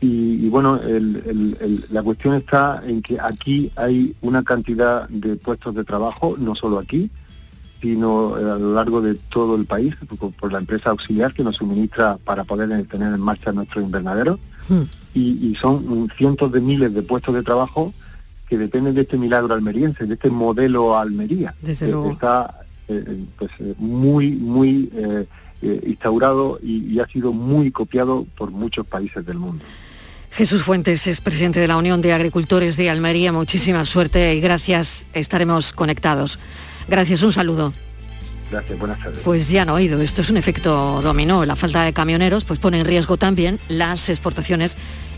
y, 0.00 0.44
y 0.44 0.48
bueno, 0.48 0.76
el, 0.82 1.22
el, 1.24 1.56
el, 1.60 1.84
la 1.90 2.02
cuestión 2.02 2.34
está 2.34 2.82
en 2.84 3.00
que 3.00 3.18
aquí 3.20 3.70
hay 3.76 4.16
una 4.20 4.42
cantidad 4.42 5.08
de 5.08 5.36
puestos 5.36 5.74
de 5.74 5.84
trabajo, 5.84 6.34
no 6.36 6.54
solo 6.56 6.78
aquí, 6.78 7.10
sino 7.80 8.34
a 8.34 8.40
lo 8.40 8.74
largo 8.74 9.00
de 9.00 9.14
todo 9.14 9.54
el 9.54 9.66
país, 9.66 9.94
por, 10.18 10.32
por 10.32 10.52
la 10.52 10.58
empresa 10.58 10.90
auxiliar 10.90 11.32
que 11.32 11.44
nos 11.44 11.56
suministra 11.56 12.18
para 12.24 12.42
poder 12.42 12.68
tener 12.88 13.14
en 13.14 13.20
marcha 13.20 13.52
nuestro 13.52 13.80
invernadero. 13.80 14.38
Hmm. 14.68 14.82
Y, 15.14 15.48
y 15.48 15.54
son 15.54 16.08
cientos 16.16 16.50
de 16.52 16.60
miles 16.60 16.92
de 16.92 17.02
puestos 17.02 17.34
de 17.34 17.42
trabajo 17.42 17.92
que 18.48 18.58
dependen 18.58 18.94
de 18.94 19.02
este 19.02 19.16
milagro 19.16 19.54
almeriense, 19.54 20.06
de 20.06 20.14
este 20.14 20.30
modelo 20.30 20.98
Almería, 20.98 21.54
Desde 21.60 21.86
que 21.86 21.92
luego. 21.92 22.12
está 22.12 22.60
eh, 22.62 22.67
pues, 23.36 23.50
muy, 23.78 24.30
muy 24.32 24.90
eh, 24.94 25.26
eh, 25.62 25.80
instaurado 25.86 26.58
y, 26.62 26.94
y, 26.94 27.00
ha 27.00 27.06
sido 27.06 27.32
muy 27.32 27.70
copiado 27.70 28.26
por 28.36 28.50
muchos 28.50 28.86
países 28.86 29.24
del 29.26 29.38
mundo. 29.38 29.64
Jesús 30.30 30.62
Fuentes 30.62 31.06
es 31.06 31.20
presidente 31.20 31.60
de 31.60 31.68
la 31.68 31.76
Unión 31.76 32.00
de 32.00 32.12
Agricultores 32.12 32.76
de 32.76 32.90
Almería. 32.90 33.32
Muchísima 33.32 33.84
suerte 33.84 34.34
y 34.34 34.40
gracias. 34.40 35.06
Estaremos 35.12 35.72
conectados. 35.72 36.38
Gracias, 36.88 37.22
un 37.22 37.32
saludo. 37.32 37.72
Gracias, 38.50 38.78
buenas 38.78 38.98
tardes. 39.00 39.20
Pues 39.24 39.50
ya 39.50 39.62
han 39.62 39.68
oído, 39.68 40.00
esto 40.00 40.22
es 40.22 40.30
un 40.30 40.36
efecto 40.36 41.02
dominó. 41.02 41.44
La 41.44 41.56
falta 41.56 41.84
de 41.84 41.92
camioneros 41.92 42.44
pues 42.44 42.58
pone 42.58 42.80
en 42.80 42.86
riesgo 42.86 43.16
también 43.16 43.58
las 43.68 44.08
exportaciones 44.08 44.76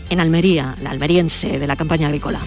en 0.09 0.19
Almería, 0.19 0.75
la 0.81 0.89
almeriense 0.89 1.57
de 1.57 1.67
la 1.67 1.75
campaña 1.75 2.07
agrícola. 2.07 2.39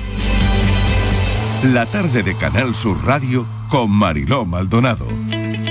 La 1.72 1.86
tarde 1.86 2.22
de 2.22 2.36
Canal 2.36 2.74
Sur 2.74 3.06
Radio 3.06 3.46
con 3.70 3.90
Mariló 3.90 4.44
Maldonado. 4.44 5.06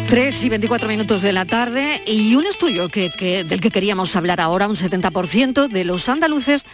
3 0.09 0.43
y 0.43 0.49
24 0.49 0.87
minutos 0.87 1.21
de 1.21 1.31
la 1.33 1.45
tarde 1.45 2.01
y 2.07 2.33
un 2.33 2.47
estudio 2.47 2.89
que, 2.89 3.11
del 3.47 3.61
que 3.61 3.69
queríamos 3.69 4.15
hablar 4.15 4.41
ahora, 4.41 4.67
un 4.67 4.75
70% 4.75 5.67
de 5.67 5.85
los 5.85 6.09
andaluces 6.09 6.65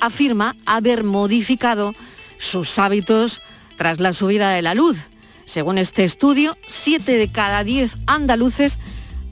afirma 0.00 0.54
haber 0.64 1.02
modificado 1.02 1.92
sus 2.38 2.78
hábitos 2.78 3.40
tras 3.76 3.98
la 3.98 4.12
subida 4.12 4.50
de 4.50 4.62
la 4.62 4.74
luz. 4.74 5.08
Según 5.44 5.76
este 5.76 6.04
estudio, 6.04 6.56
7 6.68 7.18
de 7.18 7.32
cada 7.32 7.64
10 7.64 7.96
andaluces 8.06 8.78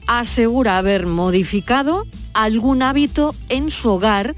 asegura 0.07 0.77
haber 0.77 1.05
modificado 1.05 2.05
algún 2.33 2.81
hábito 2.81 3.33
en 3.47 3.71
su 3.71 3.91
hogar 3.91 4.35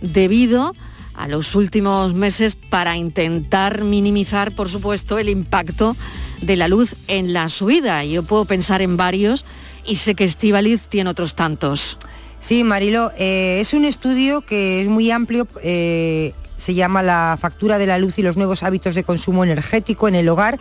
debido 0.00 0.74
a 0.74 0.87
los 1.26 1.54
últimos 1.56 2.14
meses 2.14 2.56
para 2.56 2.96
intentar 2.96 3.82
minimizar, 3.82 4.54
por 4.54 4.68
supuesto, 4.68 5.18
el 5.18 5.28
impacto 5.28 5.96
de 6.42 6.56
la 6.56 6.68
luz 6.68 6.94
en 7.08 7.32
la 7.32 7.48
subida. 7.48 8.04
Yo 8.04 8.22
puedo 8.22 8.44
pensar 8.44 8.82
en 8.82 8.96
varios 8.96 9.44
y 9.84 9.96
sé 9.96 10.14
que 10.14 10.24
Estivaliz 10.24 10.82
tiene 10.88 11.10
otros 11.10 11.34
tantos. 11.34 11.98
Sí, 12.38 12.62
Marilo, 12.62 13.10
eh, 13.18 13.58
es 13.60 13.72
un 13.72 13.84
estudio 13.84 14.42
que 14.42 14.80
es 14.82 14.88
muy 14.88 15.10
amplio, 15.10 15.48
eh, 15.62 16.34
se 16.56 16.74
llama 16.74 17.02
La 17.02 17.36
factura 17.40 17.78
de 17.78 17.86
la 17.86 17.98
luz 17.98 18.18
y 18.18 18.22
los 18.22 18.36
nuevos 18.36 18.62
hábitos 18.62 18.94
de 18.94 19.02
consumo 19.02 19.44
energético 19.44 20.06
en 20.06 20.14
el 20.14 20.28
hogar. 20.28 20.60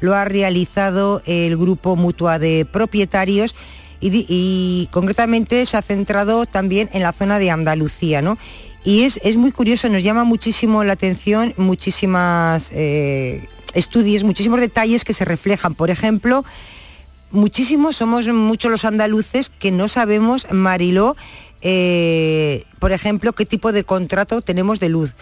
Lo 0.00 0.14
ha 0.14 0.24
realizado 0.24 1.22
el 1.26 1.56
grupo 1.56 1.96
Mutua 1.96 2.38
de 2.38 2.64
Propietarios 2.64 3.54
y, 4.00 4.24
y 4.28 4.88
concretamente 4.90 5.66
se 5.66 5.76
ha 5.76 5.82
centrado 5.82 6.46
también 6.46 6.88
en 6.92 7.02
la 7.02 7.12
zona 7.12 7.38
de 7.38 7.50
Andalucía, 7.50 8.22
¿no? 8.22 8.38
Y 8.88 9.02
es, 9.02 9.20
es 9.22 9.36
muy 9.36 9.52
curioso, 9.52 9.90
nos 9.90 10.02
llama 10.02 10.24
muchísimo 10.24 10.82
la 10.82 10.94
atención, 10.94 11.52
muchísimas 11.58 12.70
eh, 12.72 13.46
estudios, 13.74 14.24
muchísimos 14.24 14.60
detalles 14.60 15.04
que 15.04 15.12
se 15.12 15.26
reflejan. 15.26 15.74
Por 15.74 15.90
ejemplo, 15.90 16.42
muchísimos, 17.30 17.96
somos 17.96 18.26
muchos 18.28 18.70
los 18.70 18.86
andaluces 18.86 19.50
que 19.50 19.70
no 19.72 19.88
sabemos, 19.88 20.46
Mariló, 20.50 21.16
eh, 21.60 22.64
por 22.78 22.92
ejemplo, 22.92 23.34
qué 23.34 23.44
tipo 23.44 23.72
de 23.72 23.84
contrato 23.84 24.40
tenemos 24.40 24.80
de 24.80 24.88
luz. 24.88 25.16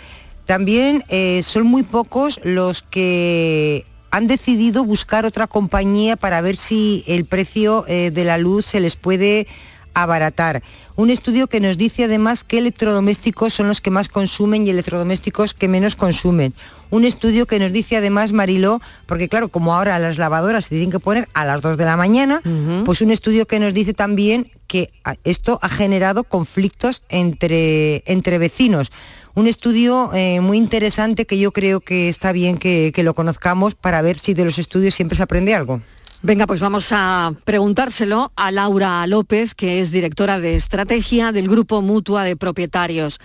También 0.44 1.02
eh, 1.08 1.42
son 1.42 1.66
muy 1.66 1.82
pocos 1.82 2.38
los 2.44 2.82
que 2.82 3.84
han 4.12 4.28
decidido 4.28 4.84
buscar 4.84 5.26
otra 5.26 5.48
compañía 5.48 6.14
para 6.14 6.40
ver 6.40 6.56
si 6.56 7.02
el 7.08 7.24
precio 7.24 7.84
de 7.88 8.24
la 8.24 8.38
luz 8.38 8.64
se 8.64 8.78
les 8.78 8.94
puede 8.94 9.48
abaratar. 9.96 10.62
Un 10.94 11.10
estudio 11.10 11.46
que 11.46 11.58
nos 11.58 11.78
dice 11.78 12.04
además 12.04 12.44
qué 12.44 12.58
electrodomésticos 12.58 13.54
son 13.54 13.68
los 13.68 13.80
que 13.80 13.90
más 13.90 14.08
consumen 14.08 14.66
y 14.66 14.70
electrodomésticos 14.70 15.54
que 15.54 15.68
menos 15.68 15.96
consumen. 15.96 16.52
Un 16.90 17.04
estudio 17.04 17.46
que 17.46 17.58
nos 17.58 17.72
dice 17.72 17.96
además, 17.96 18.32
Mariló, 18.32 18.80
porque 19.06 19.28
claro, 19.28 19.48
como 19.48 19.74
ahora 19.74 19.98
las 19.98 20.18
lavadoras 20.18 20.66
se 20.66 20.76
tienen 20.76 20.90
que 20.90 21.00
poner 21.00 21.28
a 21.32 21.44
las 21.44 21.62
2 21.62 21.78
de 21.78 21.84
la 21.84 21.96
mañana, 21.96 22.42
pues 22.84 23.00
un 23.00 23.10
estudio 23.10 23.46
que 23.46 23.58
nos 23.58 23.74
dice 23.74 23.94
también 23.94 24.50
que 24.66 24.90
esto 25.24 25.58
ha 25.62 25.68
generado 25.68 26.24
conflictos 26.24 27.02
entre, 27.08 28.02
entre 28.06 28.38
vecinos. 28.38 28.92
Un 29.34 29.48
estudio 29.48 30.10
eh, 30.14 30.40
muy 30.40 30.58
interesante 30.58 31.26
que 31.26 31.38
yo 31.38 31.52
creo 31.52 31.80
que 31.80 32.08
está 32.08 32.32
bien 32.32 32.56
que, 32.58 32.92
que 32.94 33.02
lo 33.02 33.14
conozcamos 33.14 33.74
para 33.74 34.00
ver 34.02 34.18
si 34.18 34.34
de 34.34 34.44
los 34.44 34.58
estudios 34.58 34.94
siempre 34.94 35.16
se 35.16 35.22
aprende 35.22 35.54
algo. 35.54 35.80
Venga, 36.26 36.48
pues 36.48 36.58
vamos 36.58 36.88
a 36.90 37.34
preguntárselo 37.44 38.32
a 38.34 38.50
Laura 38.50 39.06
López, 39.06 39.54
que 39.54 39.80
es 39.80 39.92
directora 39.92 40.40
de 40.40 40.56
estrategia 40.56 41.30
del 41.30 41.46
Grupo 41.46 41.82
Mutua 41.82 42.24
de 42.24 42.34
Propietarios. 42.34 43.20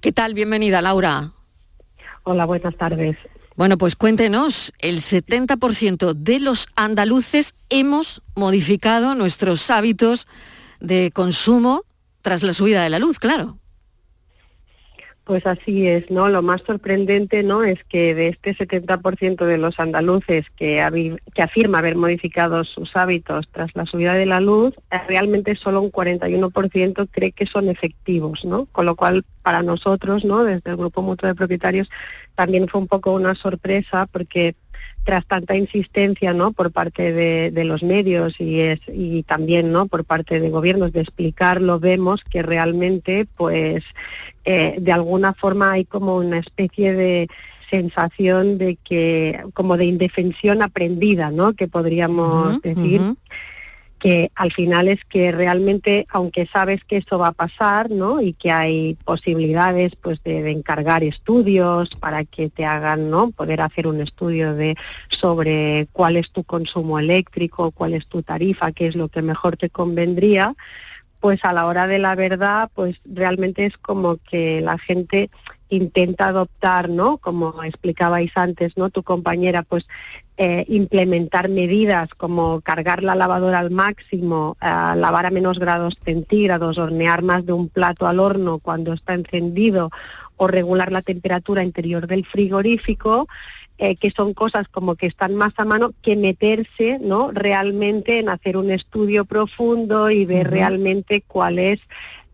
¿Qué 0.00 0.10
tal? 0.10 0.34
Bienvenida, 0.34 0.82
Laura. 0.82 1.30
Hola, 2.24 2.44
buenas 2.44 2.76
tardes. 2.76 3.16
Bueno, 3.54 3.78
pues 3.78 3.94
cuéntenos, 3.94 4.72
el 4.80 5.02
70% 5.02 6.14
de 6.14 6.40
los 6.40 6.66
andaluces 6.74 7.54
hemos 7.70 8.22
modificado 8.34 9.14
nuestros 9.14 9.70
hábitos 9.70 10.26
de 10.80 11.12
consumo 11.12 11.84
tras 12.22 12.42
la 12.42 12.54
subida 12.54 12.82
de 12.82 12.90
la 12.90 12.98
luz, 12.98 13.20
claro. 13.20 13.58
Pues 15.24 15.46
así 15.46 15.86
es, 15.86 16.10
¿no? 16.10 16.28
Lo 16.28 16.42
más 16.42 16.62
sorprendente, 16.62 17.44
¿no? 17.44 17.62
Es 17.62 17.78
que 17.84 18.12
de 18.12 18.28
este 18.28 18.56
70% 18.56 19.44
de 19.44 19.56
los 19.56 19.78
andaluces 19.78 20.46
que, 20.56 21.16
que 21.32 21.42
afirma 21.42 21.78
haber 21.78 21.94
modificado 21.94 22.64
sus 22.64 22.96
hábitos 22.96 23.48
tras 23.52 23.70
la 23.76 23.86
subida 23.86 24.14
de 24.14 24.26
la 24.26 24.40
luz, 24.40 24.74
eh, 24.90 24.98
realmente 25.06 25.54
solo 25.54 25.80
un 25.80 25.92
41% 25.92 27.08
cree 27.08 27.30
que 27.30 27.46
son 27.46 27.68
efectivos, 27.68 28.44
¿no? 28.44 28.66
Con 28.66 28.84
lo 28.84 28.96
cual, 28.96 29.24
para 29.42 29.62
nosotros, 29.62 30.24
¿no? 30.24 30.42
Desde 30.42 30.70
el 30.70 30.76
Grupo 30.76 31.02
Mutuo 31.02 31.28
de 31.28 31.36
Propietarios, 31.36 31.88
también 32.34 32.66
fue 32.66 32.80
un 32.80 32.88
poco 32.88 33.12
una 33.12 33.36
sorpresa 33.36 34.06
porque 34.06 34.56
tras 35.04 35.26
tanta 35.26 35.56
insistencia 35.56 36.32
¿no? 36.32 36.52
por 36.52 36.70
parte 36.70 37.12
de, 37.12 37.64
los 37.64 37.82
medios 37.82 38.40
y, 38.40 38.60
es, 38.60 38.80
y 38.92 39.22
también 39.22 39.72
¿no? 39.72 39.86
por 39.86 40.04
parte 40.04 40.40
de 40.40 40.50
gobiernos 40.50 40.92
de 40.92 41.00
explicarlo, 41.00 41.80
vemos 41.80 42.22
que 42.24 42.42
realmente 42.42 43.26
pues 43.36 43.84
eh, 44.44 44.76
de 44.78 44.92
alguna 44.92 45.34
forma 45.34 45.72
hay 45.72 45.84
como 45.84 46.16
una 46.16 46.38
especie 46.38 46.94
de 46.94 47.28
sensación 47.70 48.58
de 48.58 48.76
que 48.76 49.44
como 49.54 49.76
de 49.76 49.86
indefensión 49.86 50.62
aprendida, 50.62 51.30
¿no? 51.30 51.54
que 51.54 51.68
podríamos 51.68 52.60
decir 52.62 53.00
que 54.02 54.32
al 54.34 54.50
final 54.50 54.88
es 54.88 54.98
que 55.04 55.30
realmente, 55.30 56.08
aunque 56.10 56.48
sabes 56.52 56.82
que 56.82 56.96
eso 56.96 57.20
va 57.20 57.28
a 57.28 57.32
pasar, 57.32 57.88
¿no? 57.88 58.20
Y 58.20 58.32
que 58.32 58.50
hay 58.50 58.94
posibilidades 59.04 59.92
pues 59.94 60.20
de, 60.24 60.50
encargar 60.50 61.04
estudios 61.04 61.90
para 62.00 62.24
que 62.24 62.50
te 62.50 62.64
hagan, 62.64 63.10
¿no? 63.10 63.30
Poder 63.30 63.60
hacer 63.60 63.86
un 63.86 64.00
estudio 64.00 64.56
de 64.56 64.74
sobre 65.08 65.86
cuál 65.92 66.16
es 66.16 66.32
tu 66.32 66.42
consumo 66.42 66.98
eléctrico, 66.98 67.70
cuál 67.70 67.94
es 67.94 68.08
tu 68.08 68.24
tarifa, 68.24 68.72
qué 68.72 68.88
es 68.88 68.96
lo 68.96 69.06
que 69.06 69.22
mejor 69.22 69.56
te 69.56 69.70
convendría, 69.70 70.56
pues 71.20 71.38
a 71.44 71.52
la 71.52 71.66
hora 71.66 71.86
de 71.86 72.00
la 72.00 72.16
verdad, 72.16 72.70
pues 72.74 72.96
realmente 73.04 73.66
es 73.66 73.76
como 73.78 74.16
que 74.16 74.62
la 74.62 74.78
gente 74.78 75.30
intenta 75.76 76.28
adoptar, 76.28 76.88
¿no? 76.88 77.18
Como 77.18 77.62
explicabais 77.64 78.30
antes, 78.34 78.76
¿no? 78.76 78.90
Tu 78.90 79.02
compañera, 79.02 79.62
pues 79.62 79.86
eh, 80.36 80.64
implementar 80.68 81.48
medidas 81.48 82.10
como 82.16 82.60
cargar 82.60 83.02
la 83.02 83.14
lavadora 83.14 83.58
al 83.58 83.70
máximo, 83.70 84.56
eh, 84.60 84.66
lavar 84.66 85.26
a 85.26 85.30
menos 85.30 85.58
grados 85.58 85.96
centígrados, 86.04 86.78
hornear 86.78 87.22
más 87.22 87.46
de 87.46 87.52
un 87.52 87.68
plato 87.68 88.06
al 88.06 88.20
horno 88.20 88.58
cuando 88.58 88.92
está 88.92 89.14
encendido 89.14 89.90
o 90.36 90.46
regular 90.48 90.92
la 90.92 91.02
temperatura 91.02 91.62
interior 91.62 92.06
del 92.06 92.26
frigorífico, 92.26 93.28
eh, 93.78 93.96
que 93.96 94.10
son 94.10 94.34
cosas 94.34 94.68
como 94.68 94.94
que 94.94 95.06
están 95.06 95.34
más 95.34 95.52
a 95.56 95.64
mano 95.64 95.92
que 96.02 96.16
meterse 96.16 96.98
¿no? 97.00 97.30
realmente 97.32 98.18
en 98.18 98.28
hacer 98.28 98.56
un 98.56 98.70
estudio 98.70 99.24
profundo 99.24 100.10
y 100.10 100.24
ver 100.24 100.50
realmente 100.50 101.22
cuál 101.26 101.58
es 101.58 101.80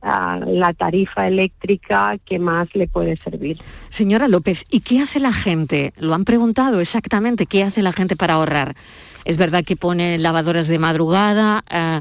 la 0.02 0.72
tarifa 0.74 1.26
eléctrica 1.26 2.18
que 2.24 2.38
más 2.38 2.68
le 2.74 2.86
puede 2.88 3.16
servir. 3.16 3.58
Señora 3.88 4.28
López, 4.28 4.64
¿y 4.70 4.80
qué 4.80 5.00
hace 5.00 5.20
la 5.20 5.32
gente? 5.32 5.92
Lo 5.96 6.14
han 6.14 6.24
preguntado 6.24 6.80
exactamente, 6.80 7.46
¿qué 7.46 7.64
hace 7.64 7.82
la 7.82 7.92
gente 7.92 8.16
para 8.16 8.34
ahorrar? 8.34 8.76
Es 9.24 9.36
verdad 9.36 9.64
que 9.64 9.76
pone 9.76 10.18
lavadoras 10.18 10.68
de 10.68 10.78
madrugada. 10.78 11.64
Eh, 11.70 12.00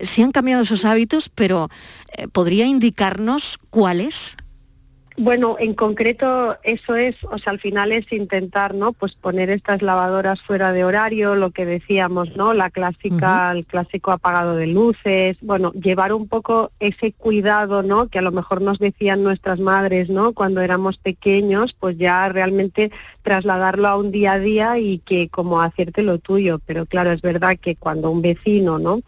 sí 0.00 0.22
han 0.22 0.32
cambiado 0.32 0.62
esos 0.62 0.84
hábitos, 0.84 1.28
pero 1.28 1.68
eh, 2.16 2.28
¿podría 2.28 2.66
indicarnos 2.66 3.58
cuáles? 3.70 4.36
Bueno, 5.18 5.56
en 5.58 5.74
concreto 5.74 6.56
eso 6.62 6.96
es, 6.96 7.16
o 7.24 7.36
sea, 7.36 7.52
al 7.52 7.60
final 7.60 7.92
es 7.92 8.10
intentar, 8.12 8.74
¿no? 8.74 8.92
Pues 8.92 9.14
poner 9.14 9.50
estas 9.50 9.82
lavadoras 9.82 10.40
fuera 10.40 10.72
de 10.72 10.84
horario, 10.84 11.34
lo 11.34 11.50
que 11.50 11.66
decíamos, 11.66 12.34
¿no? 12.34 12.54
La 12.54 12.70
clásica, 12.70 13.52
el 13.52 13.66
clásico 13.66 14.10
apagado 14.10 14.56
de 14.56 14.68
luces, 14.68 15.36
bueno, 15.42 15.72
llevar 15.72 16.14
un 16.14 16.28
poco 16.28 16.70
ese 16.80 17.12
cuidado, 17.12 17.82
¿no? 17.82 18.08
Que 18.08 18.20
a 18.20 18.22
lo 18.22 18.32
mejor 18.32 18.62
nos 18.62 18.78
decían 18.78 19.22
nuestras 19.22 19.60
madres, 19.60 20.08
¿no? 20.08 20.32
Cuando 20.32 20.62
éramos 20.62 20.96
pequeños, 20.96 21.76
pues 21.78 21.98
ya 21.98 22.26
realmente 22.30 22.90
trasladarlo 23.22 23.88
a 23.88 23.96
un 23.96 24.12
día 24.12 24.32
a 24.32 24.38
día 24.38 24.78
y 24.78 24.98
que 24.98 25.28
como 25.28 25.60
hacerte 25.60 26.02
lo 26.02 26.18
tuyo. 26.18 26.58
Pero 26.64 26.86
claro, 26.86 27.12
es 27.12 27.20
verdad 27.20 27.58
que 27.60 27.76
cuando 27.76 28.10
un 28.10 28.22
vecino, 28.22 28.78
¿no? 28.78 29.02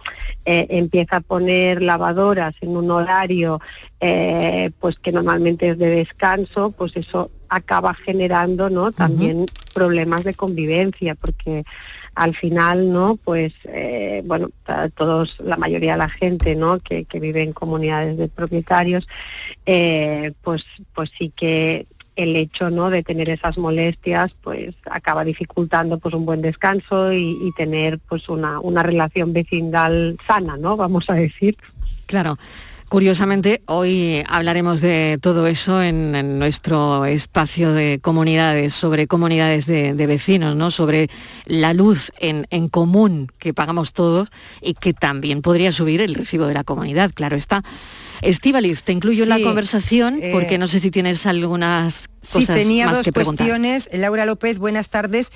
Eh, 0.45 0.67
empieza 0.69 1.17
a 1.17 1.21
poner 1.21 1.83
lavadoras 1.83 2.55
en 2.61 2.77
un 2.77 2.91
horario 2.91 3.61
eh, 4.07 4.71
pues 4.81 4.99
que 4.99 5.13
normalmente 5.13 5.71
es 5.71 5.79
de 5.79 5.89
descanso, 5.89 6.73
pues 6.73 6.95
eso 6.95 7.31
acaba 7.49 7.95
generando 7.95 8.69
¿no? 8.69 8.93
también 8.93 9.47
problemas 9.73 10.25
de 10.25 10.35
convivencia, 10.35 11.15
porque 11.15 11.65
al 12.15 12.37
final, 12.37 12.93
¿no? 12.93 13.17
Pues, 13.17 13.55
eh, 13.65 14.23
bueno, 14.27 14.51
todos, 14.95 15.39
la 15.41 15.57
mayoría 15.57 15.93
de 15.93 15.99
la 15.99 16.11
gente, 16.11 16.55
¿no? 16.55 16.79
Que, 16.81 17.07
vive 17.19 17.43
en 17.43 17.55
comunidades 17.55 18.19
de 18.19 18.29
propietarios, 18.29 19.09
eh, 19.65 20.33
pues, 20.43 20.67
pues 20.95 21.11
sí 21.19 21.33
que 21.35 21.87
el 22.15 22.37
hecho, 22.37 22.69
¿no? 22.69 22.91
De 22.91 23.03
tener 23.03 23.31
esas 23.31 23.57
molestias, 23.57 24.33
pues, 24.43 24.75
acaba 24.85 25.25
dificultando, 25.25 25.99
pues, 25.99 26.15
un 26.15 26.27
buen 26.27 26.43
descanso 26.43 27.11
y, 27.11 27.39
y 27.41 27.53
tener, 27.53 27.99
pues, 28.01 28.29
una, 28.29 28.61
una 28.61 28.83
relación 28.83 29.33
vecinal 29.33 30.19
sana, 30.27 30.59
¿no? 30.59 30.77
Vamos 30.77 31.09
a 31.09 31.15
decir. 31.15 31.57
Claro. 32.05 32.37
Curiosamente, 32.95 33.61
hoy 33.67 34.23
hablaremos 34.29 34.81
de 34.81 35.19
todo 35.21 35.49
eso 35.49 35.83
en, 35.83 36.39
nuestro 36.39 37.05
espacio 37.07 37.73
de 37.73 37.99
comunidades, 38.01 38.73
sobre 38.73 39.09
comunidades 39.09 39.67
de, 39.67 40.07
vecinos, 40.07 40.55
¿no? 40.55 40.71
sobre 40.71 41.11
la 41.45 41.73
luz 41.73 42.13
en, 42.21 42.69
común 42.69 43.33
que 43.41 43.53
pagamos 43.53 43.95
todos 43.95 44.29
y 44.63 44.75
que 44.75 44.93
también 44.93 45.43
podría 45.43 45.73
subir 45.73 46.01
el 46.03 46.15
recibo 46.15 46.47
de 46.47 46.55
la 46.55 46.63
comunidad, 46.63 47.11
claro 47.13 47.35
está. 47.35 47.65
Estivaliz, 48.23 48.85
te 48.85 48.93
incluyo 48.93 49.25
en 49.25 49.31
la 49.31 49.41
conversación 49.41 50.21
eh, 50.23 50.31
porque 50.33 50.57
no 50.57 50.69
sé 50.69 50.79
si 50.79 50.93
tienes 50.93 51.27
algunas 51.27 52.07
cosas 52.21 52.47
sí, 52.47 52.47
tenía 52.47 52.87
más 52.87 52.99
dos 52.99 53.05
que 53.07 53.11
cuestiones. 53.11 53.91
Laura 53.93 54.25
López, 54.25 54.59
buenas 54.59 54.89
tardes. 54.89 55.33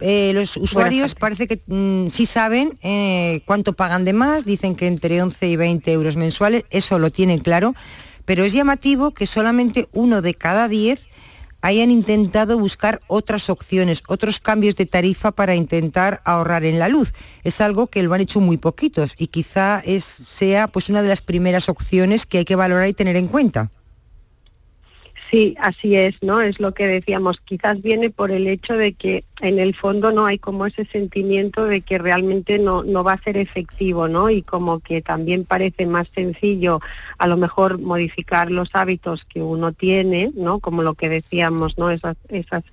Eh, 0.00 0.32
los 0.32 0.56
usuarios 0.56 1.14
parece 1.14 1.46
que 1.46 1.60
mm, 1.66 2.08
sí 2.08 2.26
saben 2.26 2.78
eh, 2.82 3.42
cuánto 3.46 3.72
pagan 3.72 4.04
de 4.04 4.12
más, 4.12 4.44
dicen 4.44 4.76
que 4.76 4.86
entre 4.86 5.20
11 5.20 5.48
y 5.48 5.56
20 5.56 5.92
euros 5.92 6.16
mensuales, 6.16 6.64
eso 6.70 6.98
lo 6.98 7.10
tienen 7.10 7.40
claro, 7.40 7.74
pero 8.24 8.44
es 8.44 8.52
llamativo 8.52 9.12
que 9.12 9.26
solamente 9.26 9.88
uno 9.92 10.22
de 10.22 10.34
cada 10.34 10.68
10 10.68 11.08
hayan 11.60 11.90
intentado 11.90 12.58
buscar 12.58 13.00
otras 13.08 13.50
opciones, 13.50 14.02
otros 14.06 14.38
cambios 14.38 14.76
de 14.76 14.86
tarifa 14.86 15.32
para 15.32 15.54
intentar 15.54 16.20
ahorrar 16.24 16.64
en 16.64 16.78
la 16.78 16.88
luz. 16.88 17.12
Es 17.42 17.60
algo 17.60 17.88
que 17.88 18.02
lo 18.02 18.14
han 18.14 18.20
hecho 18.20 18.40
muy 18.40 18.58
poquitos 18.58 19.14
y 19.18 19.28
quizá 19.28 19.82
es, 19.84 20.04
sea 20.04 20.68
pues 20.68 20.88
una 20.88 21.02
de 21.02 21.08
las 21.08 21.20
primeras 21.20 21.68
opciones 21.68 22.26
que 22.26 22.38
hay 22.38 22.44
que 22.44 22.56
valorar 22.56 22.88
y 22.88 22.94
tener 22.94 23.16
en 23.16 23.28
cuenta. 23.28 23.70
Sí, 25.30 25.54
así 25.60 25.94
es, 25.94 26.14
¿no? 26.22 26.40
Es 26.40 26.58
lo 26.58 26.72
que 26.72 26.86
decíamos, 26.86 27.38
quizás 27.44 27.82
viene 27.82 28.08
por 28.08 28.30
el 28.30 28.46
hecho 28.46 28.74
de 28.74 28.94
que 28.94 29.24
en 29.42 29.58
el 29.58 29.74
fondo 29.74 30.10
no 30.10 30.24
hay 30.24 30.38
como 30.38 30.64
ese 30.64 30.86
sentimiento 30.86 31.66
de 31.66 31.82
que 31.82 31.98
realmente 31.98 32.58
no, 32.58 32.82
no 32.82 33.04
va 33.04 33.12
a 33.12 33.22
ser 33.22 33.36
efectivo, 33.36 34.08
¿no? 34.08 34.30
Y 34.30 34.40
como 34.40 34.80
que 34.80 35.02
también 35.02 35.44
parece 35.44 35.84
más 35.84 36.08
sencillo 36.14 36.80
a 37.18 37.26
lo 37.26 37.36
mejor 37.36 37.78
modificar 37.78 38.50
los 38.50 38.70
hábitos 38.72 39.26
que 39.26 39.42
uno 39.42 39.72
tiene, 39.72 40.32
¿no? 40.34 40.60
Como 40.60 40.82
lo 40.82 40.94
que 40.94 41.10
decíamos, 41.10 41.76
¿no? 41.76 41.90
Esas, 41.90 42.16
esas 42.30 42.64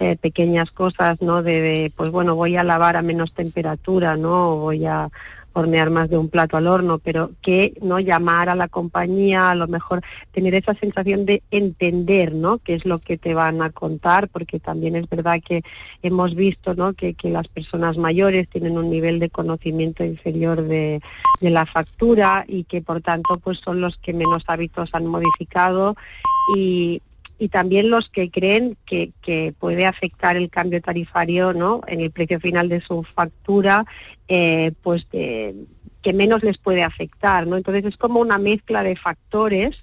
eh, 0.00 0.16
pequeñas 0.16 0.72
cosas, 0.72 1.22
¿no? 1.22 1.44
De, 1.44 1.92
pues 1.94 2.10
bueno, 2.10 2.34
voy 2.34 2.56
a 2.56 2.64
lavar 2.64 2.96
a 2.96 3.02
menos 3.02 3.34
temperatura, 3.34 4.16
¿no? 4.16 4.56
voy 4.56 4.84
a 4.84 5.10
hornear 5.52 5.90
más 5.90 6.08
de 6.08 6.18
un 6.18 6.28
plato 6.28 6.56
al 6.56 6.66
horno, 6.66 6.98
pero 6.98 7.30
que 7.42 7.74
no 7.82 7.98
llamar 8.00 8.48
a 8.48 8.54
la 8.54 8.68
compañía, 8.68 9.50
a 9.50 9.54
lo 9.54 9.68
mejor 9.68 10.02
tener 10.32 10.54
esa 10.54 10.74
sensación 10.74 11.26
de 11.26 11.42
entender, 11.50 12.34
¿no? 12.34 12.58
qué 12.58 12.74
es 12.74 12.84
lo 12.84 12.98
que 12.98 13.18
te 13.18 13.34
van 13.34 13.62
a 13.62 13.70
contar, 13.70 14.28
porque 14.28 14.60
también 14.60 14.96
es 14.96 15.08
verdad 15.08 15.40
que 15.46 15.62
hemos 16.02 16.34
visto, 16.34 16.74
¿no? 16.74 16.92
que, 16.92 17.14
que 17.14 17.30
las 17.30 17.48
personas 17.48 17.96
mayores 17.96 18.48
tienen 18.48 18.78
un 18.78 18.90
nivel 18.90 19.18
de 19.18 19.30
conocimiento 19.30 20.04
inferior 20.04 20.62
de, 20.62 21.00
de 21.40 21.50
la 21.50 21.66
factura 21.66 22.44
y 22.46 22.64
que 22.64 22.82
por 22.82 23.00
tanto 23.00 23.38
pues 23.42 23.58
son 23.58 23.80
los 23.80 23.96
que 23.98 24.12
menos 24.12 24.44
hábitos 24.46 24.90
han 24.92 25.06
modificado 25.06 25.96
y, 26.56 27.02
y 27.40 27.48
también 27.48 27.88
los 27.88 28.10
que 28.10 28.30
creen 28.30 28.76
que, 28.84 29.12
puede 29.58 29.86
afectar 29.86 30.36
el 30.36 30.50
cambio 30.50 30.82
tarifario 30.82 31.54
¿no? 31.54 31.80
en 31.86 32.02
el 32.02 32.10
precio 32.10 32.38
final 32.38 32.68
de 32.68 32.82
su 32.82 33.02
factura, 33.02 33.86
eh, 34.28 34.72
pues 34.82 35.06
que 35.10 36.12
menos 36.12 36.42
les 36.42 36.58
puede 36.58 36.82
afectar. 36.82 37.46
¿no? 37.46 37.56
Entonces 37.56 37.86
es 37.86 37.96
como 37.96 38.20
una 38.20 38.36
mezcla 38.36 38.82
de 38.82 38.94
factores 38.94 39.82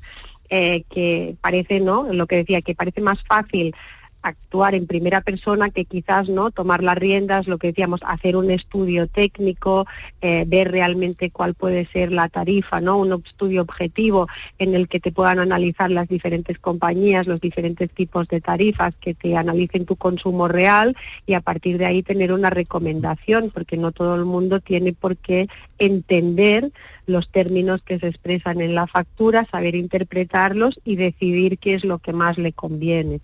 eh, 0.50 0.84
que 0.92 1.36
parece, 1.42 1.80
¿no? 1.80 2.08
lo 2.14 2.28
que 2.28 2.38
decía, 2.38 2.62
que 2.62 2.76
parece 2.76 3.02
más 3.02 3.24
fácil 3.28 3.74
actuar 4.22 4.76
en 4.76 4.88
primera 4.88 5.22
persona 5.22 5.70
que 5.70 5.86
quizás 5.86 6.30
no 6.30 6.52
tomar 6.52 6.84
las 6.84 6.98
riendas, 6.98 7.48
lo 7.48 7.58
que 7.58 7.68
decíamos, 7.68 8.02
hacer 8.06 8.36
un 8.36 8.52
estudio 8.52 9.08
técnico, 9.08 9.86
eh, 10.22 10.44
ver 10.48 10.72
realmente 10.72 11.32
cuál 11.32 11.54
puede 11.54 11.86
ser 11.88 12.12
la 12.12 12.30
tarifa, 12.30 12.82
¿no? 12.82 12.98
Un 12.98 13.14
estudio 13.26 13.62
objetivo 13.62 14.28
en 14.60 14.76
el 14.76 14.88
que 14.88 15.00
te 15.00 15.12
puedan 15.12 15.40
analizar 15.40 15.92
las 15.92 16.08
diferentes 16.08 16.60
compañías, 16.60 17.28
los 17.28 17.42
diferentes 17.42 17.90
tipos 17.92 18.28
de 18.28 18.42
tarifas, 18.42 18.94
que 19.00 19.14
te 19.14 19.36
analicen 19.38 19.86
tu 19.86 19.96
consumo 19.96 20.48
real 20.48 20.96
y 21.26 21.34
a 21.34 21.42
partir 21.42 21.78
de 21.78 21.86
ahí 21.86 22.04
tener 22.04 22.34
una 22.34 22.50
recomendación, 22.50 23.52
porque 23.54 23.78
no 23.78 23.92
todo 23.92 24.16
el 24.16 24.26
mundo 24.26 24.60
tiene 24.60 24.94
por 24.94 25.18
qué 25.18 25.48
entender 25.80 26.72
los 27.06 27.30
términos 27.30 27.82
que 27.82 28.00
se 28.00 28.08
expresan 28.08 28.62
en 28.62 28.76
la 28.76 28.86
factura, 28.86 29.48
saber 29.50 29.76
interpretarlos 29.76 30.80
y 30.84 30.98
decidir 30.98 31.58
qué 31.58 31.74
es 31.74 31.86
lo 31.86 32.00
que 32.00 32.14
más 32.14 32.38
le 32.38 32.52
conviene. 32.52 33.22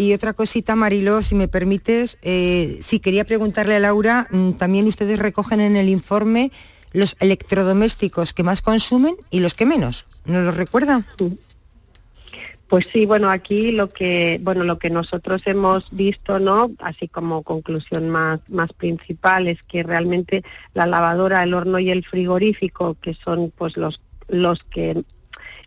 Y 0.00 0.14
otra 0.14 0.32
cosita, 0.32 0.76
Mariló, 0.76 1.20
si 1.20 1.34
me 1.34 1.46
permites, 1.46 2.16
eh, 2.22 2.78
sí 2.80 3.00
quería 3.00 3.24
preguntarle 3.24 3.76
a 3.76 3.80
Laura, 3.80 4.26
mm, 4.30 4.52
también 4.52 4.86
ustedes 4.86 5.18
recogen 5.18 5.60
en 5.60 5.76
el 5.76 5.90
informe 5.90 6.52
los 6.94 7.16
electrodomésticos 7.20 8.32
que 8.32 8.42
más 8.42 8.62
consumen 8.62 9.14
y 9.30 9.40
los 9.40 9.52
que 9.52 9.66
menos. 9.66 10.06
¿No 10.24 10.40
los 10.40 10.56
recuerda? 10.56 11.04
Pues 12.66 12.86
sí, 12.90 13.04
bueno, 13.04 13.28
aquí 13.28 13.72
lo 13.72 13.90
que, 13.90 14.40
bueno, 14.42 14.64
lo 14.64 14.78
que 14.78 14.88
nosotros 14.88 15.42
hemos 15.44 15.86
visto, 15.90 16.40
¿no? 16.40 16.70
Así 16.78 17.06
como 17.06 17.42
conclusión 17.42 18.08
más, 18.08 18.40
más 18.48 18.72
principal 18.72 19.48
es 19.48 19.58
que 19.64 19.82
realmente 19.82 20.42
la 20.72 20.86
lavadora, 20.86 21.42
el 21.42 21.52
horno 21.52 21.78
y 21.78 21.90
el 21.90 22.06
frigorífico, 22.06 22.96
que 23.02 23.12
son 23.22 23.52
pues 23.54 23.76
los, 23.76 24.00
los 24.28 24.62
que 24.62 25.04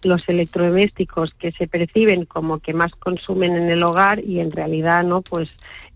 los 0.06 0.28
electrodomésticos 0.28 1.34
que 1.34 1.52
se 1.52 1.68
perciben 1.68 2.26
como 2.26 2.60
que 2.60 2.74
más 2.74 2.92
consumen 2.94 3.56
en 3.56 3.70
el 3.70 3.84
hogar 3.84 4.24
y 4.24 4.40
en 4.40 4.52
realidad 4.52 5.04
no, 5.04 5.22
pues 5.22 5.50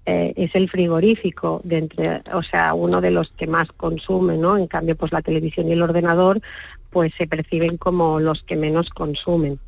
eh, 0.05 0.33
es 0.37 0.55
el 0.55 0.69
frigorífico 0.69 1.61
de 1.63 1.79
entre, 1.79 2.21
o 2.33 2.41
sea, 2.41 2.73
uno 2.73 3.01
de 3.01 3.11
los 3.11 3.31
que 3.31 3.45
más 3.45 3.67
consumen, 3.75 4.39
¿no? 4.39 4.57
En 4.57 4.67
cambio, 4.67 4.95
pues 4.95 5.11
la 5.11 5.21
televisión 5.21 5.67
y 5.67 5.73
el 5.73 5.81
ordenador, 5.81 6.41
pues 6.89 7.11
se 7.17 7.27
perciben 7.27 7.77
como 7.77 8.19
los 8.19 8.43
que 8.43 8.55
menos 8.55 8.89
consumen. 8.89 9.59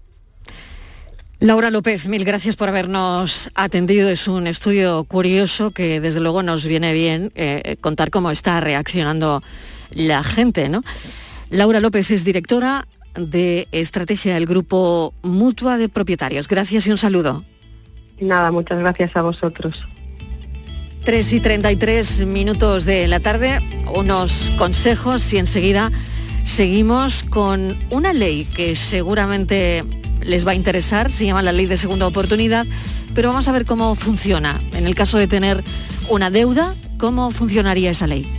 Laura 1.42 1.72
López, 1.72 2.08
mil 2.08 2.26
gracias 2.26 2.56
por 2.56 2.70
habernos 2.70 3.50
atendido. 3.56 4.10
Es 4.10 4.28
un 4.28 4.48
estudio 4.48 5.04
curioso 5.06 5.72
que 5.72 6.00
desde 6.00 6.20
luego 6.20 6.44
nos 6.44 6.66
viene 6.66 6.94
bien 6.94 7.32
eh, 7.36 7.78
contar 7.80 8.10
cómo 8.10 8.32
está 8.32 8.60
reaccionando 8.60 9.42
la 9.92 10.24
gente, 10.24 10.70
¿no? 10.70 10.82
Laura 11.50 11.80
López 11.80 12.12
es 12.12 12.24
directora 12.24 12.88
de 13.16 13.68
estrategia 13.72 14.34
del 14.34 14.46
grupo 14.46 15.14
Mutua 15.24 15.78
de 15.78 15.90
Propietarios. 15.90 16.48
Gracias 16.48 16.88
y 16.88 16.92
un 16.92 16.98
saludo. 16.98 17.44
Nada, 18.20 18.52
muchas 18.52 18.80
gracias 18.80 19.16
a 19.16 19.22
vosotros. 19.22 19.82
3 21.06 21.34
y 21.34 21.40
33 21.40 22.26
minutos 22.26 22.86
de 22.86 23.08
la 23.08 23.20
tarde, 23.20 23.60
unos 23.96 24.52
consejos 24.58 25.34
y 25.34 25.38
enseguida 25.38 25.92
seguimos 26.44 27.24
con 27.24 27.78
una 27.90 28.12
ley 28.12 28.46
que 28.56 28.76
seguramente 28.76 29.84
les 30.22 30.46
va 30.46 30.52
a 30.52 30.56
interesar, 30.56 31.12
se 31.12 31.26
llama 31.26 31.42
la 31.42 31.52
ley 31.52 31.66
de 31.68 31.78
segunda 31.78 32.08
oportunidad, 32.08 32.66
pero 33.16 33.30
vamos 33.30 33.48
a 33.48 33.52
ver 33.52 33.66
cómo 33.66 33.96
funciona. 33.96 34.62
En 34.74 34.86
el 34.86 34.96
caso 34.96 35.18
de 35.18 35.28
tener 35.28 35.64
una 36.10 36.30
deuda, 36.30 36.76
¿cómo 36.98 37.32
funcionaría 37.32 37.92
esa 37.92 38.08
ley? 38.08 38.39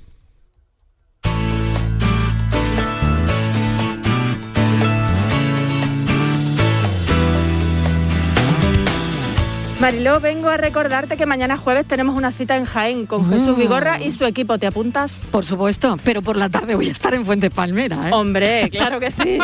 Mariló, 9.81 10.19
vengo 10.19 10.47
a 10.47 10.57
recordarte 10.57 11.17
que 11.17 11.25
mañana 11.25 11.57
jueves 11.57 11.87
tenemos 11.87 12.15
una 12.15 12.31
cita 12.31 12.55
en 12.55 12.65
Jaén 12.65 13.07
con 13.07 13.27
Jesús 13.31 13.57
Vigorra 13.57 13.99
y 13.99 14.11
su 14.11 14.25
equipo. 14.25 14.59
¿Te 14.59 14.67
apuntas? 14.67 15.21
Por 15.31 15.43
supuesto, 15.43 15.97
pero 16.03 16.21
por 16.21 16.37
la 16.37 16.49
tarde 16.49 16.75
voy 16.75 16.89
a 16.89 16.91
estar 16.91 17.15
en 17.15 17.25
Fuente 17.25 17.49
Palmera. 17.49 18.09
¿eh? 18.09 18.13
Hombre, 18.13 18.69
claro 18.71 18.99
que 18.99 19.09
sí. 19.09 19.39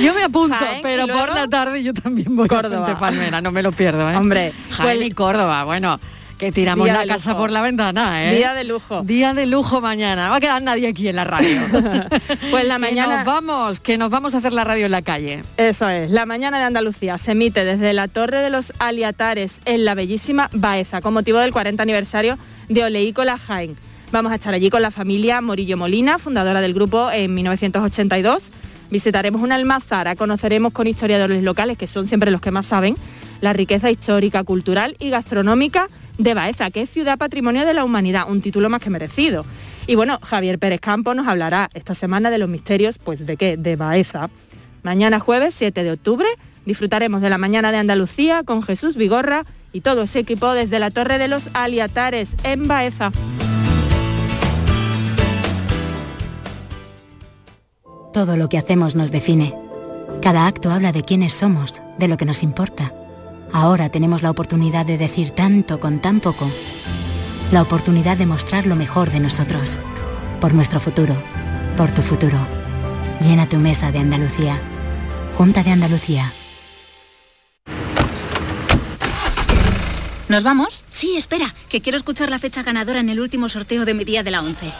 yo 0.00 0.14
me 0.14 0.22
apunto, 0.22 0.64
pero 0.84 1.08
por 1.08 1.34
la 1.34 1.48
tarde 1.48 1.82
yo 1.82 1.92
también 1.92 2.36
voy 2.36 2.46
Córdoba. 2.46 2.82
a 2.82 2.84
Fuente 2.84 3.00
Palmera, 3.00 3.40
no 3.40 3.50
me 3.50 3.64
lo 3.64 3.72
pierdo. 3.72 4.08
¿eh? 4.08 4.16
Hombre, 4.16 4.52
Jaén 4.70 4.98
pues 4.98 5.08
y 5.08 5.10
Córdoba, 5.10 5.64
bueno 5.64 5.98
que 6.42 6.50
tiramos 6.50 6.88
la 6.88 7.06
casa 7.06 7.36
por 7.36 7.52
la 7.52 7.62
ventana, 7.62 8.24
¿eh? 8.24 8.34
Día 8.34 8.52
de 8.52 8.64
lujo. 8.64 9.02
Día 9.02 9.32
de 9.32 9.46
lujo 9.46 9.80
mañana. 9.80 10.24
No 10.24 10.30
va 10.30 10.36
a 10.38 10.40
quedar 10.40 10.60
nadie 10.60 10.88
aquí 10.88 11.06
en 11.06 11.14
la 11.14 11.22
radio. 11.22 11.60
pues 12.50 12.66
la 12.66 12.78
mañana... 12.80 13.18
nos 13.18 13.24
vamos, 13.24 13.78
que 13.78 13.96
nos 13.96 14.10
vamos 14.10 14.34
a 14.34 14.38
hacer 14.38 14.52
la 14.52 14.64
radio 14.64 14.86
en 14.86 14.90
la 14.90 15.02
calle. 15.02 15.42
Eso 15.56 15.88
es. 15.88 16.10
La 16.10 16.26
mañana 16.26 16.58
de 16.58 16.64
Andalucía 16.64 17.16
se 17.16 17.30
emite 17.30 17.64
desde 17.64 17.92
la 17.92 18.08
Torre 18.08 18.38
de 18.38 18.50
los 18.50 18.72
Aliatares 18.80 19.60
en 19.66 19.84
la 19.84 19.94
bellísima 19.94 20.50
Baeza, 20.52 21.00
con 21.00 21.14
motivo 21.14 21.38
del 21.38 21.52
40 21.52 21.80
aniversario 21.80 22.36
de 22.68 22.82
Oleícola 22.82 23.38
Jaén. 23.38 23.76
Vamos 24.10 24.32
a 24.32 24.34
estar 24.34 24.52
allí 24.52 24.68
con 24.68 24.82
la 24.82 24.90
familia 24.90 25.40
Morillo 25.42 25.76
Molina, 25.76 26.18
fundadora 26.18 26.60
del 26.60 26.74
grupo 26.74 27.08
en 27.12 27.32
1982. 27.34 28.50
Visitaremos 28.90 29.42
una 29.42 29.54
almazara, 29.54 30.16
conoceremos 30.16 30.72
con 30.72 30.88
historiadores 30.88 31.44
locales, 31.44 31.78
que 31.78 31.86
son 31.86 32.08
siempre 32.08 32.32
los 32.32 32.40
que 32.40 32.50
más 32.50 32.66
saben, 32.66 32.96
la 33.40 33.52
riqueza 33.52 33.92
histórica, 33.92 34.42
cultural 34.42 34.96
y 34.98 35.10
gastronómica 35.10 35.86
de 36.22 36.34
Baeza, 36.34 36.70
que 36.70 36.82
es 36.82 36.90
Ciudad 36.90 37.18
Patrimonio 37.18 37.64
de 37.66 37.74
la 37.74 37.84
Humanidad, 37.84 38.30
un 38.30 38.40
título 38.40 38.70
más 38.70 38.80
que 38.80 38.90
merecido. 38.90 39.44
Y 39.86 39.96
bueno, 39.96 40.18
Javier 40.22 40.58
Pérez 40.58 40.80
Campo 40.80 41.14
nos 41.14 41.26
hablará 41.26 41.68
esta 41.74 41.94
semana 41.94 42.30
de 42.30 42.38
los 42.38 42.48
misterios, 42.48 42.98
pues 42.98 43.26
de 43.26 43.36
qué, 43.36 43.56
de 43.56 43.76
Baeza. 43.76 44.30
Mañana 44.82 45.20
jueves 45.20 45.54
7 45.56 45.82
de 45.82 45.92
octubre 45.92 46.28
disfrutaremos 46.64 47.20
de 47.20 47.30
la 47.30 47.38
mañana 47.38 47.72
de 47.72 47.78
Andalucía 47.78 48.42
con 48.44 48.62
Jesús 48.62 48.96
Vigorra 48.96 49.44
y 49.72 49.80
todo 49.80 50.02
ese 50.02 50.20
equipo 50.20 50.52
desde 50.52 50.78
la 50.78 50.90
Torre 50.90 51.18
de 51.18 51.28
los 51.28 51.48
Aliatares 51.54 52.34
en 52.44 52.68
Baeza. 52.68 53.10
Todo 58.12 58.36
lo 58.36 58.48
que 58.48 58.58
hacemos 58.58 58.94
nos 58.94 59.10
define. 59.10 59.54
Cada 60.20 60.46
acto 60.46 60.70
habla 60.70 60.92
de 60.92 61.02
quiénes 61.02 61.32
somos, 61.32 61.82
de 61.98 62.08
lo 62.08 62.16
que 62.16 62.26
nos 62.26 62.42
importa. 62.42 62.92
Ahora 63.52 63.90
tenemos 63.90 64.22
la 64.22 64.30
oportunidad 64.30 64.86
de 64.86 64.96
decir 64.96 65.30
tanto 65.30 65.78
con 65.78 66.00
tan 66.00 66.20
poco. 66.20 66.50
La 67.50 67.60
oportunidad 67.60 68.16
de 68.16 68.24
mostrar 68.24 68.66
lo 68.66 68.76
mejor 68.76 69.10
de 69.10 69.20
nosotros. 69.20 69.78
Por 70.40 70.54
nuestro 70.54 70.80
futuro. 70.80 71.14
Por 71.76 71.90
tu 71.90 72.00
futuro. 72.00 72.38
Llena 73.20 73.46
tu 73.46 73.58
mesa 73.58 73.92
de 73.92 73.98
Andalucía. 73.98 74.58
Junta 75.36 75.62
de 75.62 75.70
Andalucía. 75.70 76.32
¿Nos 80.28 80.44
vamos? 80.44 80.82
Sí, 80.90 81.16
espera, 81.18 81.54
que 81.68 81.82
quiero 81.82 81.98
escuchar 81.98 82.30
la 82.30 82.38
fecha 82.38 82.62
ganadora 82.62 83.00
en 83.00 83.10
el 83.10 83.20
último 83.20 83.50
sorteo 83.50 83.84
de 83.84 83.92
mi 83.92 84.04
día 84.04 84.22
de 84.22 84.30
la 84.30 84.40
11. 84.40 84.72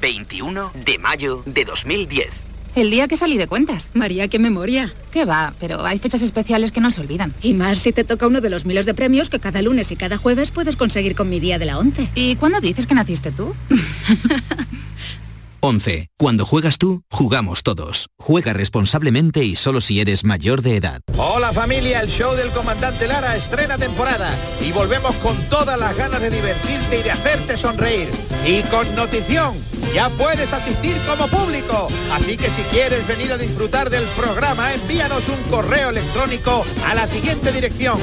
21 0.00 0.72
de 0.84 0.98
mayo 0.98 1.44
de 1.46 1.64
2010. 1.64 2.45
El 2.76 2.90
día 2.90 3.08
que 3.08 3.16
salí 3.16 3.38
de 3.38 3.46
cuentas. 3.46 3.90
María, 3.94 4.28
qué 4.28 4.38
memoria. 4.38 4.92
Qué 5.10 5.24
va, 5.24 5.54
pero 5.58 5.86
hay 5.86 5.98
fechas 5.98 6.20
especiales 6.20 6.72
que 6.72 6.82
no 6.82 6.90
se 6.90 7.00
olvidan. 7.00 7.32
Y 7.40 7.54
más 7.54 7.78
si 7.78 7.90
te 7.90 8.04
toca 8.04 8.26
uno 8.26 8.42
de 8.42 8.50
los 8.50 8.66
miles 8.66 8.84
de 8.84 8.92
premios 8.92 9.30
que 9.30 9.38
cada 9.38 9.62
lunes 9.62 9.90
y 9.92 9.96
cada 9.96 10.18
jueves 10.18 10.50
puedes 10.50 10.76
conseguir 10.76 11.14
con 11.14 11.30
mi 11.30 11.40
día 11.40 11.58
de 11.58 11.64
la 11.64 11.78
11. 11.78 12.10
¿Y 12.14 12.36
cuándo 12.36 12.60
dices 12.60 12.86
que 12.86 12.94
naciste 12.94 13.32
tú? 13.32 13.54
11. 15.66 16.10
Cuando 16.16 16.46
juegas 16.46 16.78
tú, 16.78 17.02
jugamos 17.10 17.64
todos. 17.64 18.08
Juega 18.18 18.52
responsablemente 18.52 19.42
y 19.42 19.56
solo 19.56 19.80
si 19.80 20.00
eres 20.00 20.22
mayor 20.22 20.62
de 20.62 20.76
edad. 20.76 21.00
Hola 21.18 21.52
familia, 21.52 21.98
el 22.02 22.08
show 22.08 22.36
del 22.36 22.50
comandante 22.50 23.08
Lara 23.08 23.34
estrena 23.34 23.76
temporada 23.76 24.32
y 24.64 24.70
volvemos 24.70 25.16
con 25.16 25.36
todas 25.48 25.80
las 25.80 25.96
ganas 25.96 26.20
de 26.20 26.30
divertirte 26.30 27.00
y 27.00 27.02
de 27.02 27.10
hacerte 27.10 27.56
sonreír. 27.56 28.08
Y 28.46 28.62
con 28.62 28.94
notición, 28.94 29.56
ya 29.92 30.08
puedes 30.10 30.52
asistir 30.52 30.96
como 30.98 31.26
público. 31.26 31.88
Así 32.12 32.36
que 32.36 32.48
si 32.48 32.62
quieres 32.70 33.04
venir 33.08 33.32
a 33.32 33.36
disfrutar 33.36 33.90
del 33.90 34.04
programa, 34.16 34.72
envíanos 34.72 35.28
un 35.28 35.42
correo 35.50 35.90
electrónico 35.90 36.64
a 36.86 36.94
la 36.94 37.08
siguiente 37.08 37.50
dirección. 37.50 37.98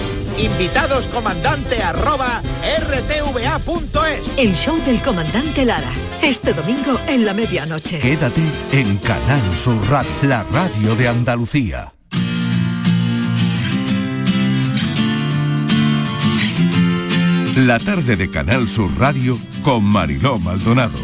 Arroba 1.82 2.41
rtva.es. 2.80 4.38
El 4.38 4.53
show 4.53 4.78
del 4.86 5.01
comandante 5.01 5.66
Lara. 5.66 5.91
Este 6.22 6.53
domingo 6.53 6.97
en 7.07 7.26
la 7.26 7.34
medianoche. 7.54 7.99
Quédate 7.99 8.41
en 8.72 8.97
Canal 8.97 9.54
Sur 9.54 9.78
Radio, 9.88 10.12
la 10.24 10.43
radio 10.51 10.95
de 10.95 11.08
Andalucía. 11.08 11.93
La 17.56 17.78
tarde 17.78 18.16
de 18.16 18.32
Canal 18.32 18.68
Sur 18.68 18.89
Radio 18.97 19.38
con 19.62 19.84
Mariló 19.84 20.39
Maldonado. 20.39 20.97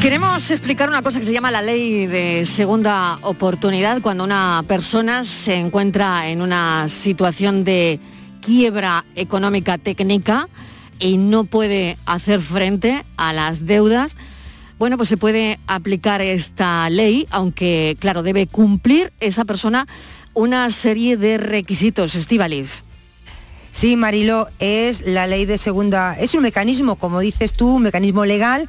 Queremos 0.00 0.50
explicar 0.50 0.88
una 0.88 1.02
cosa 1.02 1.20
que 1.20 1.26
se 1.26 1.32
llama 1.32 1.52
la 1.52 1.62
ley 1.62 2.06
de 2.06 2.44
segunda 2.44 3.20
oportunidad 3.22 4.02
cuando 4.02 4.24
una 4.24 4.64
persona 4.66 5.24
se 5.24 5.54
encuentra 5.54 6.28
en 6.28 6.42
una 6.42 6.88
situación 6.88 7.62
de 7.62 8.00
quiebra 8.40 9.04
económica 9.14 9.78
técnica 9.78 10.48
y 10.98 11.16
no 11.16 11.44
puede 11.44 11.96
hacer 12.06 12.40
frente 12.40 13.04
a 13.16 13.32
las 13.32 13.66
deudas. 13.66 14.16
Bueno, 14.82 14.96
pues 14.96 15.10
se 15.10 15.16
puede 15.16 15.60
aplicar 15.68 16.22
esta 16.22 16.90
ley, 16.90 17.28
aunque 17.30 17.96
claro, 18.00 18.24
debe 18.24 18.48
cumplir 18.48 19.12
esa 19.20 19.44
persona 19.44 19.86
una 20.34 20.68
serie 20.72 21.16
de 21.16 21.38
requisitos. 21.38 22.16
Estivaliz. 22.16 22.82
Sí, 23.70 23.96
Marilo, 23.96 24.48
es 24.58 25.06
la 25.06 25.28
ley 25.28 25.46
de 25.46 25.56
segunda, 25.56 26.18
es 26.18 26.34
un 26.34 26.42
mecanismo, 26.42 26.96
como 26.96 27.20
dices 27.20 27.52
tú, 27.52 27.76
un 27.76 27.84
mecanismo 27.84 28.24
legal 28.24 28.68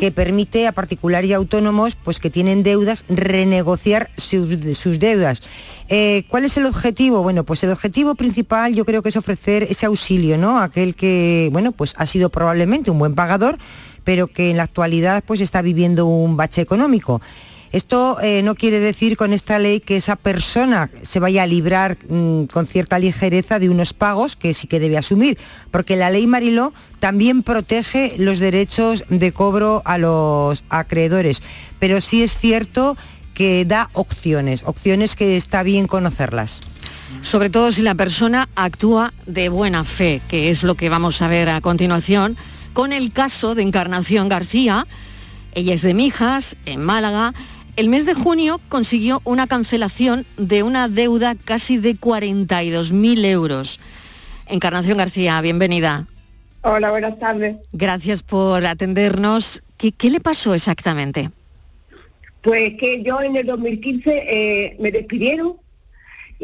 que 0.00 0.10
permite 0.10 0.66
a 0.66 0.72
particulares 0.72 1.30
y 1.30 1.32
autónomos 1.32 1.94
pues, 1.94 2.18
que 2.18 2.28
tienen 2.28 2.64
deudas 2.64 3.04
renegociar 3.08 4.10
sus, 4.16 4.76
sus 4.76 4.98
deudas. 4.98 5.42
Eh, 5.88 6.24
¿Cuál 6.28 6.44
es 6.44 6.56
el 6.56 6.66
objetivo? 6.66 7.22
Bueno, 7.22 7.44
pues 7.44 7.62
el 7.64 7.70
objetivo 7.70 8.14
principal 8.14 8.74
yo 8.74 8.84
creo 8.84 9.00
que 9.00 9.10
es 9.10 9.16
ofrecer 9.16 9.62
ese 9.70 9.86
auxilio, 9.86 10.36
¿no? 10.36 10.58
Aquel 10.58 10.96
que, 10.96 11.48
bueno, 11.52 11.72
pues 11.72 11.94
ha 11.96 12.06
sido 12.06 12.30
probablemente 12.30 12.90
un 12.90 12.98
buen 12.98 13.14
pagador, 13.14 13.58
pero 14.04 14.26
que 14.26 14.50
en 14.50 14.56
la 14.56 14.64
actualidad 14.64 15.22
pues 15.26 15.40
está 15.40 15.62
viviendo 15.62 16.06
un 16.06 16.36
bache 16.36 16.60
económico. 16.62 17.20
Esto 17.72 18.18
eh, 18.20 18.42
no 18.42 18.54
quiere 18.54 18.80
decir 18.80 19.16
con 19.16 19.32
esta 19.32 19.58
ley 19.58 19.80
que 19.80 19.96
esa 19.96 20.16
persona 20.16 20.90
se 21.02 21.20
vaya 21.20 21.42
a 21.42 21.46
librar 21.46 21.96
mm, 22.06 22.44
con 22.44 22.66
cierta 22.66 22.98
ligereza 22.98 23.58
de 23.58 23.70
unos 23.70 23.94
pagos 23.94 24.36
que 24.36 24.52
sí 24.52 24.66
que 24.66 24.78
debe 24.78 24.98
asumir, 24.98 25.38
porque 25.70 25.96
la 25.96 26.10
ley 26.10 26.26
Mariló 26.26 26.74
también 27.00 27.42
protege 27.42 28.14
los 28.18 28.40
derechos 28.40 29.04
de 29.08 29.32
cobro 29.32 29.80
a 29.86 29.96
los 29.96 30.64
acreedores, 30.68 31.42
pero 31.78 32.02
sí 32.02 32.22
es 32.22 32.36
cierto 32.36 32.98
que 33.32 33.64
da 33.64 33.88
opciones, 33.94 34.62
opciones 34.66 35.16
que 35.16 35.38
está 35.38 35.62
bien 35.62 35.86
conocerlas. 35.86 36.60
Sobre 37.22 37.48
todo 37.48 37.72
si 37.72 37.80
la 37.80 37.94
persona 37.94 38.50
actúa 38.54 39.14
de 39.26 39.48
buena 39.48 39.84
fe, 39.84 40.20
que 40.28 40.50
es 40.50 40.62
lo 40.62 40.74
que 40.74 40.90
vamos 40.90 41.22
a 41.22 41.28
ver 41.28 41.48
a 41.48 41.60
continuación, 41.62 42.36
con 42.72 42.92
el 42.92 43.12
caso 43.12 43.54
de 43.54 43.62
Encarnación 43.62 44.28
García. 44.28 44.86
Ella 45.54 45.74
es 45.74 45.82
de 45.82 45.94
Mijas, 45.94 46.56
en 46.66 46.82
Málaga, 46.82 47.34
el 47.74 47.88
mes 47.88 48.04
de 48.04 48.12
junio 48.12 48.60
consiguió 48.68 49.22
una 49.24 49.46
cancelación 49.46 50.26
de 50.36 50.62
una 50.62 50.88
deuda 50.88 51.34
casi 51.34 51.78
de 51.78 51.96
42.000 51.96 53.24
euros. 53.24 53.80
Encarnación 54.46 54.98
García, 54.98 55.40
bienvenida. 55.40 56.06
Hola, 56.60 56.90
buenas 56.90 57.18
tardes. 57.18 57.56
Gracias 57.72 58.22
por 58.22 58.66
atendernos. 58.66 59.62
¿Qué, 59.78 59.92
qué 59.92 60.10
le 60.10 60.20
pasó 60.20 60.52
exactamente? 60.52 61.30
Pues 62.42 62.74
que 62.78 63.02
yo 63.02 63.22
en 63.22 63.36
el 63.36 63.46
2015 63.46 64.10
eh, 64.10 64.76
me 64.78 64.90
despidieron 64.90 65.54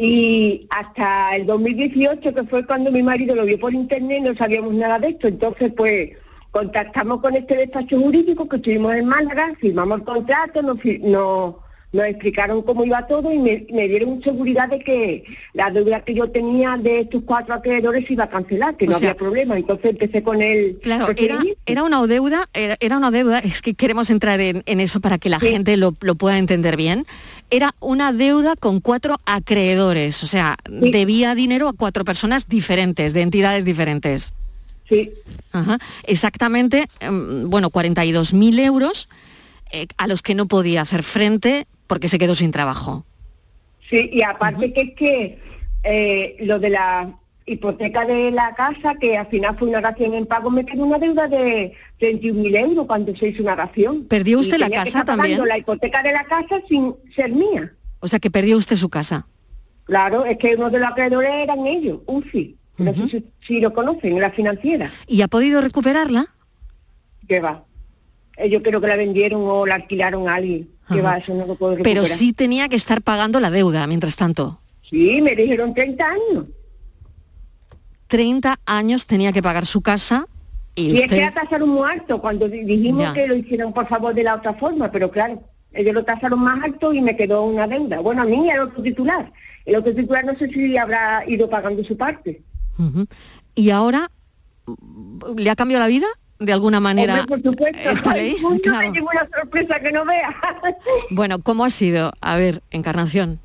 y 0.01 0.65
hasta 0.69 1.35
el 1.35 1.45
2018, 1.45 2.33
que 2.33 2.43
fue 2.45 2.65
cuando 2.65 2.89
mi 2.89 3.03
marido 3.03 3.35
lo 3.35 3.43
vio 3.43 3.59
por 3.59 3.73
internet, 3.73 4.23
no 4.23 4.33
sabíamos 4.33 4.73
nada 4.73 4.97
de 4.97 5.09
esto. 5.09 5.27
Entonces, 5.27 5.73
pues 5.75 6.11
contactamos 6.51 7.19
con 7.19 7.35
este 7.35 7.57
despacho 7.57 7.99
jurídico 7.99 8.47
que 8.47 8.55
estuvimos 8.55 8.95
en 8.95 9.07
Málaga, 9.07 9.53
firmamos 9.59 9.99
el 9.99 10.05
contrato, 10.05 10.61
nos, 10.61 10.77
nos, 11.01 11.55
explicaron 11.93 12.61
cómo 12.61 12.85
iba 12.85 13.07
todo 13.07 13.31
y 13.31 13.39
me, 13.39 13.87
dieron 13.87 14.21
seguridad 14.21 14.69
de 14.69 14.79
que 14.79 15.23
la 15.53 15.71
deuda 15.71 16.01
que 16.01 16.13
yo 16.13 16.29
tenía 16.29 16.77
de 16.77 17.01
estos 17.01 17.23
cuatro 17.25 17.55
acreedores 17.55 18.05
se 18.05 18.13
iba 18.13 18.25
a 18.25 18.29
cancelar, 18.29 18.77
que 18.77 18.85
no 18.85 18.95
había 18.95 19.15
problema. 19.15 19.57
Entonces 19.57 19.91
empecé 19.91 20.21
con 20.21 20.41
el... 20.41 20.77
Claro, 20.81 21.07
era, 21.65 21.83
una 21.83 22.05
deuda, 22.05 22.47
era, 22.53 22.97
una 22.97 23.09
deuda, 23.09 23.39
es 23.39 23.61
que 23.61 23.73
queremos 23.73 24.11
entrar 24.11 24.39
en, 24.39 24.63
eso 24.65 24.99
para 24.99 25.17
que 25.17 25.29
la 25.29 25.39
gente 25.39 25.77
lo, 25.77 25.93
pueda 25.93 26.37
entender 26.37 26.77
bien. 26.77 27.05
Era 27.49 27.73
una 27.79 28.13
deuda 28.13 28.55
con 28.55 28.81
cuatro 28.81 29.17
acreedores, 29.25 30.23
o 30.23 30.27
sea, 30.27 30.57
debía 30.69 31.33
dinero 31.33 31.67
a 31.67 31.73
cuatro 31.73 32.05
personas 32.05 32.47
diferentes, 32.47 33.13
de 33.13 33.21
entidades 33.21 33.65
diferentes. 33.65 34.33
Sí. 34.87 35.11
Exactamente, 36.03 36.87
em, 36.99 37.49
bueno, 37.49 37.69
42.000 37.69 38.59
euros 38.59 39.07
eh, 39.71 39.87
a 39.97 40.07
los 40.07 40.21
que 40.21 40.35
no 40.35 40.47
podía 40.47 40.81
hacer 40.81 41.03
frente 41.03 41.67
porque 41.89 42.07
se 42.07 42.19
quedó 42.19 42.35
sin 42.35 42.51
trabajo. 42.51 43.03
Sí, 43.89 44.09
y 44.13 44.21
aparte 44.21 44.71
que 44.71 44.81
es 44.81 44.95
que 44.95 45.39
eh, 45.83 46.37
lo 46.41 46.59
de 46.59 46.69
la 46.69 47.15
hipoteca 47.47 48.05
de 48.05 48.29
la 48.29 48.53
casa, 48.53 48.93
que 49.01 49.17
al 49.17 49.27
final 49.27 49.57
fue 49.57 49.69
una 49.69 49.81
ración 49.81 50.13
en 50.13 50.27
pago, 50.27 50.51
me 50.51 50.63
quedó 50.63 50.85
una 50.85 50.99
deuda 50.99 51.27
de 51.27 51.73
31.000 51.99 52.57
euros 52.59 52.85
cuando 52.85 53.15
se 53.15 53.29
hizo 53.29 53.41
una 53.41 53.55
ración. 53.55 54.05
¿Perdió 54.05 54.39
usted 54.39 54.59
la 54.59 54.69
casa 54.69 55.03
también? 55.03 55.43
la 55.45 55.57
hipoteca 55.57 56.03
de 56.03 56.13
la 56.13 56.23
casa 56.25 56.61
sin 56.69 56.93
ser 57.15 57.31
mía. 57.31 57.73
O 58.01 58.07
sea, 58.07 58.19
que 58.19 58.29
perdió 58.29 58.55
usted 58.55 58.75
su 58.75 58.89
casa. 58.89 59.25
Claro, 59.85 60.25
es 60.25 60.37
que 60.37 60.55
uno 60.55 60.69
de 60.69 60.77
los 60.77 60.87
acreedores 60.87 61.31
eran 61.33 61.65
ellos, 61.65 62.01
UCI. 62.05 62.55
No 62.77 62.93
sé 62.93 63.23
si, 63.45 63.59
lo 63.59 63.73
conocen, 63.73 64.19
la 64.19 64.29
financiera. 64.29 64.91
¿Y 65.07 65.23
ha 65.23 65.27
podido 65.27 65.59
recuperarla? 65.59 66.27
Que 67.27 67.39
va. 67.39 67.65
Yo 68.49 68.61
creo 68.61 68.79
que 68.79 68.87
la 68.87 68.95
vendieron 68.95 69.41
o 69.43 69.65
la 69.65 69.75
alquilaron 69.75 70.29
a 70.29 70.35
alguien. 70.35 70.69
Que 70.89 71.01
va, 71.01 71.17
eso 71.17 71.33
no 71.33 71.45
lo 71.45 71.55
puedo 71.55 71.75
recuperar. 71.75 72.03
Pero 72.03 72.15
sí 72.15 72.33
tenía 72.33 72.67
que 72.67 72.75
estar 72.75 73.01
pagando 73.01 73.39
la 73.39 73.51
deuda 73.51 73.85
mientras 73.87 74.15
tanto. 74.15 74.59
Sí, 74.89 75.21
me 75.21 75.35
dijeron 75.35 75.73
30 75.73 76.05
años. 76.05 76.47
30 78.07 78.59
años 78.65 79.05
tenía 79.05 79.31
que 79.31 79.43
pagar 79.43 79.65
su 79.65 79.81
casa 79.81 80.25
y, 80.73 80.91
y 80.91 80.97
es 81.01 81.07
que 81.07 81.21
la 81.21 81.31
tasaron 81.31 81.69
muy 81.69 81.89
alto 81.89 82.19
cuando 82.19 82.47
dijimos 82.47 83.13
que 83.13 83.27
lo 83.27 83.35
hicieran 83.35 83.71
por 83.71 83.87
favor 83.87 84.15
de 84.15 84.23
la 84.23 84.35
otra 84.35 84.53
forma, 84.55 84.91
pero 84.91 85.11
claro, 85.11 85.43
ellos 85.71 85.93
lo 85.93 86.03
tasaron 86.03 86.39
más 86.39 86.63
alto 86.63 86.93
y 86.93 87.01
me 87.01 87.15
quedó 87.15 87.43
una 87.43 87.67
deuda. 87.67 87.99
Bueno, 87.99 88.23
a 88.23 88.25
mí 88.25 88.45
y 88.45 88.49
al 88.49 88.61
otro 88.61 88.81
titular. 88.81 89.31
El 89.65 89.75
otro 89.75 89.93
titular 89.93 90.25
no 90.25 90.35
sé 90.37 90.47
si 90.49 90.77
habrá 90.77 91.23
ido 91.27 91.49
pagando 91.49 91.83
su 91.83 91.95
parte. 91.95 92.41
¿Y 93.53 93.69
ahora 93.69 94.09
le 95.37 95.49
ha 95.49 95.55
cambiado 95.55 95.83
la 95.83 95.89
vida? 95.89 96.07
De 96.39 96.53
alguna 96.53 96.79
manera 96.79 97.25
por 97.27 97.41
supuesto. 97.41 97.89
esta 97.89 98.13
ley. 98.13 98.37
claro. 98.63 98.91
una 98.91 99.29
sorpresa 99.37 99.79
que 99.79 99.91
no 99.91 100.03
bueno, 101.11 101.39
¿cómo 101.41 101.65
ha 101.65 101.69
sido? 101.69 102.11
A 102.21 102.37
ver, 102.37 102.61
Encarnación. 102.71 103.39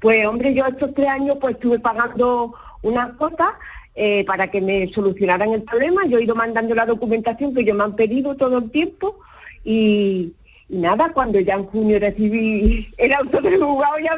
Pues 0.00 0.26
hombre, 0.26 0.54
yo 0.54 0.66
estos 0.66 0.94
tres 0.94 1.08
años 1.08 1.38
pues 1.40 1.54
estuve 1.54 1.78
pagando 1.78 2.54
unas 2.82 3.12
cosas 3.14 3.52
eh, 3.94 4.24
para 4.26 4.50
que 4.50 4.60
me 4.60 4.92
solucionaran 4.92 5.52
el 5.52 5.62
problema. 5.62 6.04
Yo 6.06 6.18
he 6.18 6.24
ido 6.24 6.34
mandando 6.34 6.74
la 6.74 6.84
documentación 6.84 7.54
que 7.54 7.62
ellos 7.62 7.76
me 7.76 7.84
han 7.84 7.96
pedido 7.96 8.34
todo 8.34 8.58
el 8.58 8.70
tiempo 8.70 9.18
y, 9.64 10.32
nada, 10.68 11.12
cuando 11.12 11.40
ya 11.40 11.54
en 11.54 11.64
junio 11.66 11.98
recibí 11.98 12.92
el 12.98 13.12
auto 13.12 13.40
del 13.40 13.62
juzgado 13.62 13.98
ya. 13.98 14.16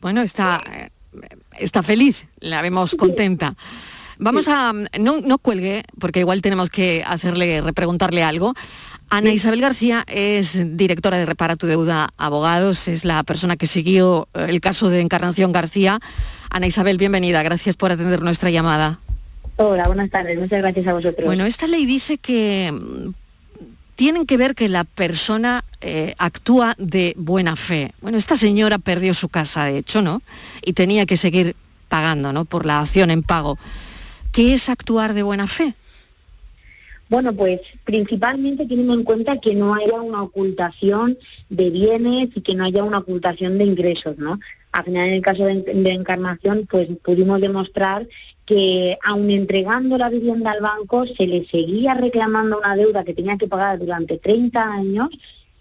Bueno, 0.00 0.22
está 0.22 0.62
está 1.58 1.82
feliz, 1.82 2.26
la 2.40 2.62
vemos 2.62 2.94
contenta. 2.94 3.56
Vamos 4.18 4.48
a, 4.48 4.72
no, 4.98 5.20
no 5.20 5.38
cuelgue, 5.38 5.84
porque 5.98 6.20
igual 6.20 6.42
tenemos 6.42 6.70
que 6.70 7.04
hacerle, 7.06 7.60
repreguntarle 7.60 8.22
algo. 8.22 8.54
Ana 9.10 9.32
Isabel 9.32 9.60
García 9.60 10.04
es 10.06 10.60
directora 10.76 11.16
de 11.16 11.24
Repara 11.24 11.56
tu 11.56 11.66
Deuda 11.66 12.10
Abogados, 12.18 12.88
es 12.88 13.04
la 13.04 13.22
persona 13.22 13.56
que 13.56 13.66
siguió 13.66 14.28
eh, 14.34 14.46
el 14.48 14.60
caso 14.60 14.90
de 14.90 15.00
Encarnación 15.00 15.52
García. 15.52 16.00
Ana 16.50 16.66
Isabel, 16.66 16.98
bienvenida, 16.98 17.42
gracias 17.42 17.76
por 17.76 17.90
atender 17.90 18.20
nuestra 18.20 18.50
llamada. 18.50 18.98
Hola, 19.56 19.86
buenas 19.86 20.10
tardes, 20.10 20.38
muchas 20.38 20.60
gracias 20.60 20.86
a 20.86 20.92
vosotros. 20.92 21.24
Bueno, 21.24 21.44
esta 21.46 21.66
ley 21.66 21.86
dice 21.86 22.18
que 22.18 22.72
tienen 23.96 24.26
que 24.26 24.36
ver 24.36 24.54
que 24.54 24.68
la 24.68 24.84
persona 24.84 25.64
eh, 25.80 26.14
actúa 26.18 26.74
de 26.78 27.14
buena 27.16 27.56
fe. 27.56 27.92
Bueno, 28.00 28.18
esta 28.18 28.36
señora 28.36 28.78
perdió 28.78 29.14
su 29.14 29.28
casa, 29.28 29.64
de 29.64 29.78
hecho, 29.78 30.02
¿no? 30.02 30.22
Y 30.62 30.74
tenía 30.74 31.06
que 31.06 31.16
seguir 31.16 31.56
pagando, 31.88 32.32
¿no? 32.32 32.44
Por 32.44 32.66
la 32.66 32.80
acción 32.80 33.10
en 33.10 33.22
pago. 33.22 33.58
¿Qué 34.38 34.54
es 34.54 34.68
actuar 34.68 35.14
de 35.14 35.24
buena 35.24 35.48
fe? 35.48 35.74
Bueno, 37.08 37.32
pues 37.32 37.60
principalmente 37.82 38.66
teniendo 38.66 38.94
en 38.94 39.02
cuenta 39.02 39.40
que 39.40 39.52
no 39.56 39.74
haya 39.74 40.00
una 40.00 40.22
ocultación 40.22 41.18
de 41.48 41.70
bienes 41.70 42.28
y 42.32 42.40
que 42.40 42.54
no 42.54 42.62
haya 42.62 42.84
una 42.84 42.98
ocultación 42.98 43.58
de 43.58 43.64
ingresos, 43.64 44.16
¿no? 44.16 44.38
Al 44.70 44.84
final, 44.84 45.08
en 45.08 45.14
el 45.14 45.22
caso 45.22 45.44
de, 45.44 45.62
de 45.62 45.90
Encarnación, 45.90 46.68
pues 46.70 46.86
pudimos 47.02 47.40
demostrar 47.40 48.06
que 48.46 48.96
aun 49.04 49.28
entregando 49.32 49.98
la 49.98 50.08
vivienda 50.08 50.52
al 50.52 50.60
banco, 50.60 51.04
se 51.04 51.26
le 51.26 51.44
seguía 51.48 51.94
reclamando 51.94 52.58
una 52.58 52.76
deuda 52.76 53.02
que 53.02 53.14
tenía 53.14 53.38
que 53.38 53.48
pagar 53.48 53.80
durante 53.80 54.18
30 54.18 54.72
años 54.72 55.08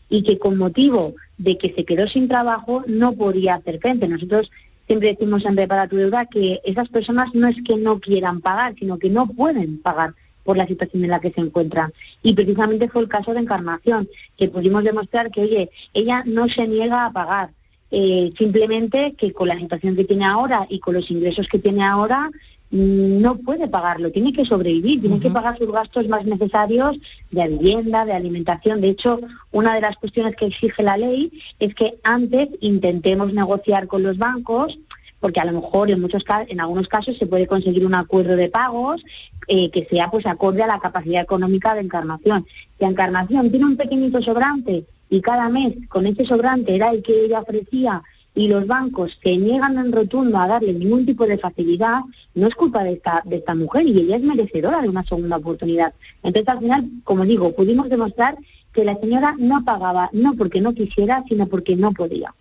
y 0.08 0.22
que 0.22 0.38
con 0.38 0.56
motivo 0.56 1.16
de 1.40 1.58
que 1.58 1.74
se 1.74 1.84
quedó 1.84 2.08
sin 2.08 2.28
trabajo 2.28 2.84
no 2.86 3.14
podía 3.14 3.56
hacer 3.56 3.80
frente. 3.80 4.08
Nosotros 4.08 4.52
siempre 4.88 5.10
decimos 5.10 5.46
en 5.46 5.56
Prepara 5.56 5.88
tu 5.88 5.98
deuda 5.98 6.26
que 6.26 6.62
esas 6.64 6.90
personas 6.90 7.34
no 7.34 7.48
es 7.48 7.58
que 7.64 7.76
no 7.76 8.00
quieran 8.00 8.42
pagar, 8.42 8.74
sino 8.80 8.98
que 8.98 9.10
no 9.10 9.28
pueden 9.28 9.80
pagar 9.80 10.14
por 10.44 10.58
la 10.58 10.66
situación 10.66 11.04
en 11.04 11.10
la 11.10 11.20
que 11.20 11.32
se 11.32 11.42
encuentran. 11.42 11.94
Y 12.24 12.34
precisamente 12.34 12.88
fue 12.88 13.02
el 13.02 13.10
caso 13.10 13.34
de 13.34 13.42
Encarnación, 13.42 14.08
que 14.38 14.48
pudimos 14.48 14.84
demostrar 14.84 15.30
que, 15.30 15.42
oye, 15.42 15.70
ella 15.94 16.24
no 16.26 16.48
se 16.48 16.66
niega 16.68 17.06
a 17.06 17.12
pagar, 17.12 17.50
eh, 17.92 18.32
simplemente 18.38 19.14
que 19.18 19.34
con 19.34 19.50
la 19.50 19.60
situación 19.60 19.96
que 19.96 20.06
tiene 20.06 20.26
ahora 20.26 20.66
y 20.70 20.80
con 20.80 20.94
los 20.94 21.12
ingresos 21.12 21.48
que 21.48 21.60
tiene 21.60 21.84
ahora, 21.84 22.32
no 22.70 23.38
puede 23.38 23.68
pagarlo, 23.68 24.12
tiene 24.12 24.34
que 24.34 24.46
sobrevivir, 24.46 25.00
tiene 25.00 25.20
que 25.20 25.30
pagar 25.30 25.58
sus 25.58 25.72
gastos 25.72 26.08
más 26.08 26.26
necesarios 26.26 26.98
de 27.32 27.48
vivienda, 27.48 28.06
de 28.06 28.14
alimentación. 28.14 28.82
De 28.82 28.90
hecho, 28.90 29.20
una 29.52 29.74
de 29.74 29.82
las 29.82 29.96
cuestiones 29.96 30.36
que 30.36 30.48
exige 30.48 30.84
la 30.84 30.98
ley 30.98 31.32
es 31.60 31.74
que 31.74 31.98
antes 32.04 32.50
intentemos 32.60 33.34
negociar 33.34 33.88
con 33.88 34.04
los 34.04 34.18
bancos 34.18 34.78
porque 35.20 35.40
a 35.40 35.46
lo 35.46 35.62
mejor 35.62 35.90
en 35.90 36.02
muchos 36.02 36.24
en 36.48 36.62
algunos 36.62 36.88
casos 36.88 37.18
se 37.18 37.26
puede 37.26 37.48
conseguir 37.48 37.86
un 37.86 37.96
acuerdo 37.96 38.36
de 38.36 38.50
pagos 38.50 39.04
eh, 39.48 39.72
que 39.72 39.86
sea 39.86 40.12
pues 40.12 40.26
acorde 40.26 40.62
a 40.62 40.68
la 40.68 40.80
capacidad 40.80 41.22
económica 41.22 41.74
de 41.74 41.82
Encarnación. 41.82 42.46
Si 42.78 42.86
Encarnación 42.86 43.50
tiene 43.50 43.66
un 43.66 43.78
pequeñito 43.78 44.22
sobrante 44.22 44.86
y 45.10 45.22
cada 45.22 45.50
mes 45.50 45.74
con 45.90 46.06
ese 46.06 46.26
sobrante 46.26 46.76
era 46.76 46.90
el 46.92 47.02
que 47.02 47.26
ella 47.26 47.40
ofrecía 47.40 48.04
y 48.38 48.48
los 48.48 48.68
bancos 48.68 49.18
se 49.24 49.36
niegan 49.36 49.80
en 49.80 49.92
rotundo 49.92 50.38
a 50.38 50.46
darle 50.46 50.72
ningún 50.72 51.08
tipo 51.08 51.26
de 51.26 51.40
facilidad, 51.40 52.02
no 52.36 52.48
es 52.48 52.54
culpa 52.54 52.84
de 52.84 52.94
esta, 52.94 53.24
de 53.26 53.38
esta 53.38 53.56
mujer 53.56 53.88
y 53.88 54.00
ella 54.00 54.18
es 54.18 54.22
merecedora 54.22 54.80
de 54.80 54.90
una 54.90 55.04
segunda 55.04 55.38
oportunidad. 55.38 55.92
Entonces 56.22 56.48
al 56.48 56.60
final, 56.60 56.88
como 57.04 57.26
digo, 57.26 57.56
pudimos 57.56 57.90
demostrar 57.90 58.38
que 58.74 58.86
la 58.86 58.96
señora 59.00 59.34
no 59.40 59.66
pagaba, 59.66 60.12
no 60.14 60.36
porque 60.36 60.62
no 60.62 60.76
quisiera, 60.76 61.24
sino 61.28 61.48
porque 61.48 61.76
no 61.76 61.92
podía. 61.94 62.32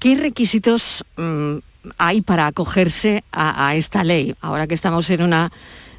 ¿Qué 0.00 0.16
requisitos 0.16 1.04
mm, 1.16 1.58
hay 1.96 2.22
para 2.22 2.48
acogerse 2.48 3.22
a, 3.30 3.76
esta 3.76 4.02
ley? 4.02 4.34
Ahora 4.40 4.66
que 4.66 4.74
estamos 4.74 5.08
en 5.10 5.22
una 5.22 5.52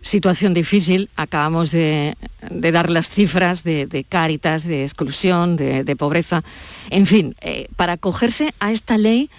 situación 0.07 0.53
difícil, 0.53 1.09
acabamos 1.15 1.71
de, 1.71 2.15
dar 2.49 2.89
las 2.89 3.09
cifras 3.09 3.63
de, 3.63 4.05
cáritas, 4.07 4.63
de 4.63 4.83
exclusión, 4.83 5.55
de, 5.55 5.95
pobreza. 5.95 6.43
En 6.89 7.05
fin, 7.05 7.35
eh, 7.41 7.67
para 7.75 7.93
acogerse 7.93 8.53
a 8.59 8.71
esta 8.71 8.97
ley, 8.97 9.29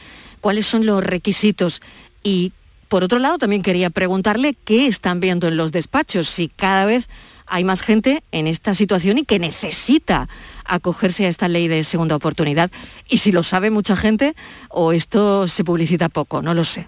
¿cuáles 0.41 0.67
son 0.67 0.87
los 0.87 1.03
requisitos? 1.03 1.81
Y 2.23 2.53
por 2.89 3.03
otro 3.03 3.19
lado, 3.19 3.39
también 3.39 3.63
quería 3.63 3.91
preguntarle 3.91 4.57
qué 4.65 4.87
están 4.87 5.21
viendo 5.21 5.49
en 5.49 5.57
los 5.57 5.73
despachos, 5.73 6.29
si 6.29 6.49
cada 6.49 6.85
vez 6.85 7.09
hay 7.47 7.65
más 7.65 7.81
gente 7.81 8.23
en 8.31 8.47
esta 8.47 8.75
situación 8.75 9.19
y 9.19 9.25
que 9.25 9.39
necesita 9.39 10.29
acogerse 10.65 11.25
a 11.27 11.29
esta 11.29 11.49
ley 11.49 11.67
de 11.67 11.83
segunda 11.83 12.15
oportunidad. 12.15 12.71
Y 13.09 13.19
si 13.19 13.33
lo 13.33 13.43
sabe 13.43 13.71
mucha 13.71 13.97
gente 13.97 14.35
o 14.69 14.93
esto 14.93 15.49
se 15.49 15.65
publicita 15.65 16.09
poco, 16.09 16.43
no 16.43 16.55
lo 16.55 16.65
sé. 16.65 16.87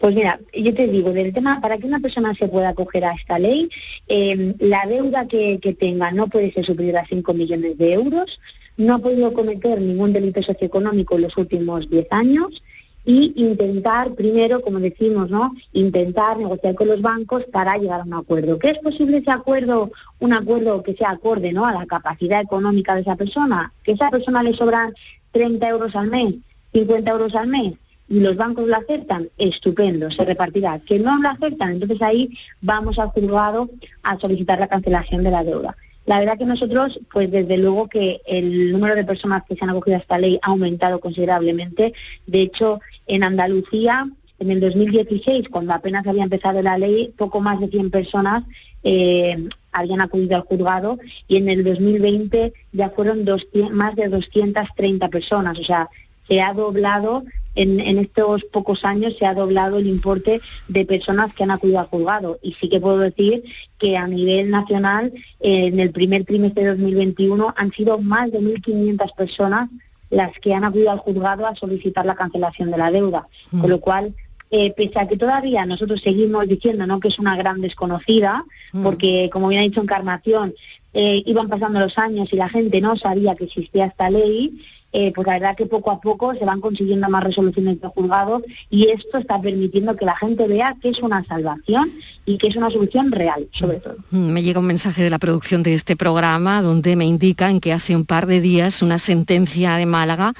Pues 0.00 0.14
mira, 0.14 0.40
yo 0.54 0.72
te 0.74 0.86
digo, 0.86 1.12
del 1.12 1.34
tema, 1.34 1.60
para 1.60 1.76
que 1.76 1.86
una 1.86 2.00
persona 2.00 2.34
se 2.34 2.48
pueda 2.48 2.70
acoger 2.70 3.04
a 3.04 3.12
esta 3.12 3.38
ley, 3.38 3.68
em, 4.08 4.54
la 4.58 4.86
deuda 4.86 5.28
que, 5.28 5.58
tenga 5.78 6.10
no 6.10 6.26
puede 6.26 6.50
ser 6.52 6.64
superior 6.64 6.96
a 6.96 7.06
5 7.06 7.34
millones 7.34 7.76
de 7.76 7.92
euros, 7.92 8.40
no 8.78 8.94
ha 8.94 8.98
podido 8.98 9.30
cometer 9.34 9.78
ningún 9.78 10.14
delito 10.14 10.42
socioeconómico 10.42 11.16
en 11.16 11.22
los 11.22 11.36
últimos 11.36 11.90
10 11.90 12.06
años 12.12 12.62
y 13.04 13.34
intentar, 13.36 14.14
primero, 14.14 14.62
como 14.62 14.80
decimos, 14.80 15.28
¿no? 15.28 15.54
Intentar 15.74 16.38
negociar 16.38 16.74
con 16.76 16.88
los 16.88 17.02
bancos 17.02 17.44
para 17.52 17.76
llegar 17.76 18.00
a 18.00 18.04
un 18.04 18.14
acuerdo. 18.14 18.58
¿Qué 18.58 18.70
es 18.70 18.78
posible 18.78 19.18
ese 19.18 19.30
acuerdo? 19.30 19.90
Un 20.18 20.32
acuerdo 20.32 20.82
que 20.82 20.94
sea 20.94 21.10
acorde, 21.10 21.52
¿no? 21.52 21.66
A 21.66 21.74
la 21.74 21.84
capacidad 21.84 22.40
económica 22.40 22.94
de 22.94 23.02
esa 23.02 23.16
persona. 23.16 23.74
Que 23.84 23.92
a 23.92 23.94
esa 23.96 24.10
persona 24.10 24.42
le 24.42 24.54
sobran 24.54 24.94
30 25.32 25.68
euros 25.68 25.94
al 25.94 26.08
mes, 26.08 26.36
50 26.72 27.10
euros 27.10 27.34
al 27.34 27.48
mes 27.48 27.74
y 28.10 28.18
los 28.18 28.36
bancos 28.36 28.66
lo 28.66 28.76
aceptan, 28.76 29.28
estupendo, 29.38 30.10
se 30.10 30.24
repartirá. 30.24 30.80
Que 30.80 30.98
no 30.98 31.16
lo 31.22 31.28
aceptan, 31.28 31.70
entonces 31.70 32.02
ahí 32.02 32.36
vamos 32.60 32.98
al 32.98 33.10
juzgado 33.10 33.70
a 34.02 34.18
solicitar 34.18 34.58
la 34.58 34.66
cancelación 34.66 35.22
de 35.22 35.30
la 35.30 35.44
deuda. 35.44 35.76
La 36.06 36.18
verdad 36.18 36.36
que 36.36 36.44
nosotros, 36.44 36.98
pues 37.12 37.30
desde 37.30 37.56
luego 37.56 37.88
que 37.88 38.20
el 38.26 38.72
número 38.72 38.96
de 38.96 39.04
personas 39.04 39.44
que 39.48 39.54
se 39.54 39.64
han 39.64 39.70
acogido 39.70 39.96
a 39.96 40.00
esta 40.00 40.18
ley 40.18 40.40
ha 40.42 40.50
aumentado 40.50 40.98
considerablemente. 40.98 41.94
De 42.26 42.40
hecho, 42.40 42.80
en 43.06 43.22
Andalucía, 43.22 44.08
en 44.40 44.50
el 44.50 44.58
2016, 44.58 45.48
cuando 45.48 45.72
apenas 45.72 46.04
había 46.04 46.24
empezado 46.24 46.62
la 46.62 46.78
ley, 46.78 47.14
poco 47.16 47.40
más 47.40 47.60
de 47.60 47.68
100 47.68 47.92
personas 47.92 48.42
eh, 48.82 49.36
habían 49.70 50.00
acudido 50.00 50.34
al 50.34 50.42
juzgado 50.42 50.98
y 51.28 51.36
en 51.36 51.48
el 51.48 51.62
2020 51.62 52.54
ya 52.72 52.90
fueron 52.90 53.24
más 53.70 53.94
de 53.94 54.08
230 54.08 55.08
personas. 55.10 55.60
O 55.60 55.62
sea, 55.62 55.88
se 56.26 56.40
ha 56.40 56.52
doblado 56.54 57.24
en, 57.54 57.98
estos 57.98 58.44
pocos 58.44 58.84
años 58.84 59.16
se 59.18 59.26
ha 59.26 59.34
doblado 59.34 59.78
el 59.78 59.86
importe 59.86 60.40
de 60.68 60.86
personas 60.86 61.34
que 61.34 61.42
han 61.42 61.50
acudido 61.50 61.80
al 61.80 61.86
juzgado. 61.86 62.38
Y 62.42 62.54
sí 62.54 62.68
que 62.68 62.80
puedo 62.80 62.98
decir 62.98 63.44
que 63.78 63.96
a 63.96 64.06
nivel 64.06 64.50
nacional, 64.50 65.12
en 65.40 65.80
el 65.80 65.90
primer 65.90 66.24
trimestre 66.24 66.64
de 66.64 66.70
2021, 66.70 67.54
han 67.56 67.72
sido 67.72 67.98
más 67.98 68.30
de 68.30 68.40
1.500 68.40 69.14
personas 69.14 69.68
las 70.10 70.32
que 70.40 70.54
han 70.54 70.64
acudido 70.64 70.90
al 70.90 70.98
juzgado 70.98 71.46
a 71.46 71.54
solicitar 71.54 72.04
la 72.04 72.16
cancelación 72.16 72.70
de 72.70 72.78
la 72.78 72.90
deuda. 72.90 73.28
Con 73.50 73.70
lo 73.70 73.80
cual, 73.80 74.14
eh, 74.50 74.72
pese 74.76 74.98
a 74.98 75.06
que 75.06 75.16
todavía 75.16 75.64
nosotros 75.64 76.00
seguimos 76.02 76.48
diciendo 76.48 76.84
¿no? 76.86 76.98
que 76.98 77.08
es 77.08 77.18
una 77.20 77.36
gran 77.36 77.60
desconocida, 77.60 78.44
porque 78.82 79.30
como 79.32 79.48
bien 79.48 79.60
ha 79.60 79.64
dicho 79.64 79.80
Encarnación, 79.80 80.54
eh, 80.92 81.22
iban 81.26 81.48
pasando 81.48 81.80
los 81.80 81.98
años 81.98 82.32
y 82.32 82.36
la 82.36 82.48
gente 82.48 82.80
no 82.80 82.96
sabía 82.96 83.34
que 83.34 83.44
existía 83.44 83.86
esta 83.86 84.10
ley, 84.10 84.58
eh, 84.92 85.12
pues 85.14 85.24
la 85.24 85.34
verdad 85.34 85.56
que 85.56 85.66
poco 85.66 85.92
a 85.92 86.00
poco 86.00 86.34
se 86.34 86.44
van 86.44 86.60
consiguiendo 86.60 87.08
más 87.08 87.22
resoluciones 87.22 87.80
de 87.80 87.86
juzgado 87.86 88.42
y 88.70 88.88
esto 88.88 89.18
está 89.18 89.40
permitiendo 89.40 89.94
que 89.94 90.04
la 90.04 90.16
gente 90.16 90.48
vea 90.48 90.74
que 90.82 90.88
es 90.88 90.98
una 90.98 91.24
salvación 91.26 91.92
y 92.26 92.38
que 92.38 92.48
es 92.48 92.56
una 92.56 92.70
solución 92.70 93.12
real, 93.12 93.46
sobre 93.52 93.78
todo. 93.78 93.94
Mm, 94.10 94.32
me 94.32 94.42
llega 94.42 94.58
un 94.58 94.66
mensaje 94.66 95.04
de 95.04 95.10
la 95.10 95.20
producción 95.20 95.62
de 95.62 95.74
este 95.74 95.94
programa 95.94 96.60
donde 96.60 96.96
me 96.96 97.04
indican 97.04 97.60
que 97.60 97.72
hace 97.72 97.94
un 97.94 98.04
par 98.04 98.26
de 98.26 98.40
días 98.40 98.82
una 98.82 98.98
sentencia 98.98 99.76
de 99.76 99.86
Málaga 99.86 100.34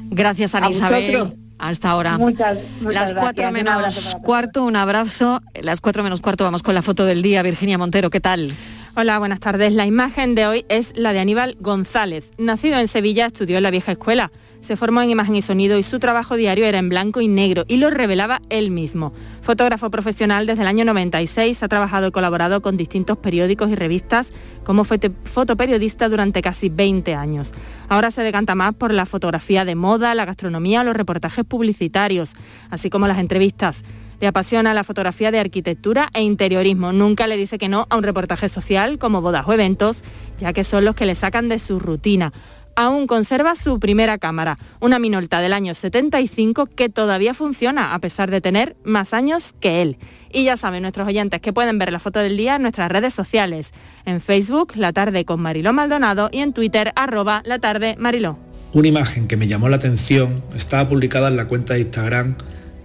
Gracias, 0.09 0.55
Ana 0.55 0.67
A 0.67 0.71
Isabel. 0.71 1.11
vosotros. 1.11 1.39
Hasta 1.57 1.89
ahora. 1.89 2.17
Muchas, 2.17 2.57
muchas 2.81 3.11
Las 3.11 3.13
cuatro 3.13 3.51
menos 3.51 4.17
cuarto, 4.23 4.65
un 4.65 4.75
abrazo. 4.75 5.41
Las 5.61 5.79
cuatro 5.79 6.03
menos 6.03 6.19
cuarto 6.19 6.43
vamos 6.43 6.63
con 6.63 6.75
la 6.75 6.81
foto 6.81 7.05
del 7.05 7.21
día. 7.21 7.41
Virginia 7.43 7.77
Montero, 7.77 8.09
¿qué 8.09 8.19
tal? 8.19 8.51
Hola, 8.97 9.19
buenas 9.19 9.39
tardes. 9.39 9.73
La 9.73 9.85
imagen 9.85 10.35
de 10.35 10.47
hoy 10.47 10.65
es 10.67 10.91
la 10.95 11.13
de 11.13 11.19
Aníbal 11.19 11.55
González. 11.59 12.31
Nacido 12.37 12.77
en 12.77 12.87
Sevilla, 12.89 13.27
estudió 13.27 13.57
en 13.57 13.63
la 13.63 13.71
vieja 13.71 13.93
escuela. 13.93 14.31
Se 14.61 14.75
formó 14.75 15.01
en 15.01 15.11
imagen 15.11 15.35
y 15.35 15.41
sonido 15.41 15.77
y 15.77 15.83
su 15.83 15.99
trabajo 15.99 16.35
diario 16.35 16.65
era 16.65 16.79
en 16.79 16.89
blanco 16.89 17.21
y 17.21 17.27
negro 17.27 17.65
y 17.67 17.77
lo 17.77 17.89
revelaba 17.89 18.41
él 18.49 18.71
mismo. 18.71 19.13
Fotógrafo 19.41 19.91
profesional 19.91 20.47
desde 20.47 20.63
el 20.63 20.67
año 20.67 20.85
96, 20.85 21.61
ha 21.61 21.67
trabajado 21.67 22.07
y 22.07 22.11
colaborado 22.11 22.61
con 22.61 22.77
distintos 22.77 23.17
periódicos 23.17 23.69
y 23.69 23.75
revistas 23.75 24.31
como 24.63 24.83
fotoperiodista 24.83 26.09
durante 26.09 26.41
casi 26.41 26.69
20 26.69 27.13
años. 27.13 27.53
Ahora 27.89 28.11
se 28.11 28.23
decanta 28.23 28.55
más 28.55 28.73
por 28.73 28.93
la 28.93 29.05
fotografía 29.05 29.65
de 29.65 29.75
moda, 29.75 30.15
la 30.15 30.25
gastronomía, 30.25 30.83
los 30.83 30.95
reportajes 30.95 31.45
publicitarios, 31.45 32.33
así 32.69 32.89
como 32.89 33.07
las 33.07 33.19
entrevistas. 33.19 33.83
Le 34.21 34.27
apasiona 34.27 34.73
la 34.73 34.83
fotografía 34.83 35.29
de 35.29 35.39
arquitectura 35.39 36.09
e 36.13 36.21
interiorismo. 36.21 36.93
Nunca 36.93 37.27
le 37.27 37.37
dice 37.37 37.57
que 37.57 37.69
no 37.69 37.85
a 37.89 37.97
un 37.97 38.03
reportaje 38.03 38.49
social 38.49 38.97
como 38.97 39.21
bodas 39.21 39.45
o 39.47 39.53
eventos, 39.53 40.03
ya 40.39 40.53
que 40.53 40.63
son 40.63 40.85
los 40.85 40.95
que 40.95 41.05
le 41.05 41.15
sacan 41.15 41.49
de 41.49 41.59
su 41.59 41.79
rutina. 41.79 42.31
Aún 42.77 43.07
conserva 43.07 43.55
su 43.55 43.79
primera 43.79 44.17
cámara, 44.17 44.57
una 44.81 44.99
Minolta 44.99 45.39
del 45.39 45.53
año 45.53 45.73
75 45.73 46.65
que 46.65 46.89
todavía 46.89 47.33
funciona 47.33 47.93
a 47.93 47.99
pesar 47.99 48.29
de 48.29 48.41
tener 48.41 48.75
más 48.83 49.13
años 49.13 49.55
que 49.61 49.81
él. 49.81 49.97
Y 50.29 50.43
ya 50.43 50.57
saben 50.57 50.81
nuestros 50.81 51.07
oyentes 51.07 51.39
que 51.39 51.53
pueden 51.53 51.79
ver 51.79 51.93
la 51.93 51.99
foto 51.99 52.19
del 52.19 52.35
día 52.35 52.57
en 52.57 52.63
nuestras 52.63 52.91
redes 52.91 53.13
sociales, 53.13 53.71
en 54.05 54.19
Facebook, 54.19 54.73
La 54.75 54.91
Tarde 54.91 55.23
con 55.23 55.39
Mariló 55.39 55.71
Maldonado 55.71 56.27
y 56.33 56.39
en 56.39 56.51
Twitter, 56.51 56.91
arroba 56.97 57.41
La 57.45 57.59
Tarde 57.59 57.95
Mariló. 57.97 58.37
Una 58.73 58.89
imagen 58.89 59.29
que 59.29 59.37
me 59.37 59.47
llamó 59.47 59.69
la 59.69 59.77
atención 59.77 60.43
estaba 60.53 60.89
publicada 60.89 61.29
en 61.29 61.37
la 61.37 61.47
cuenta 61.47 61.75
de 61.75 61.79
Instagram 61.79 62.35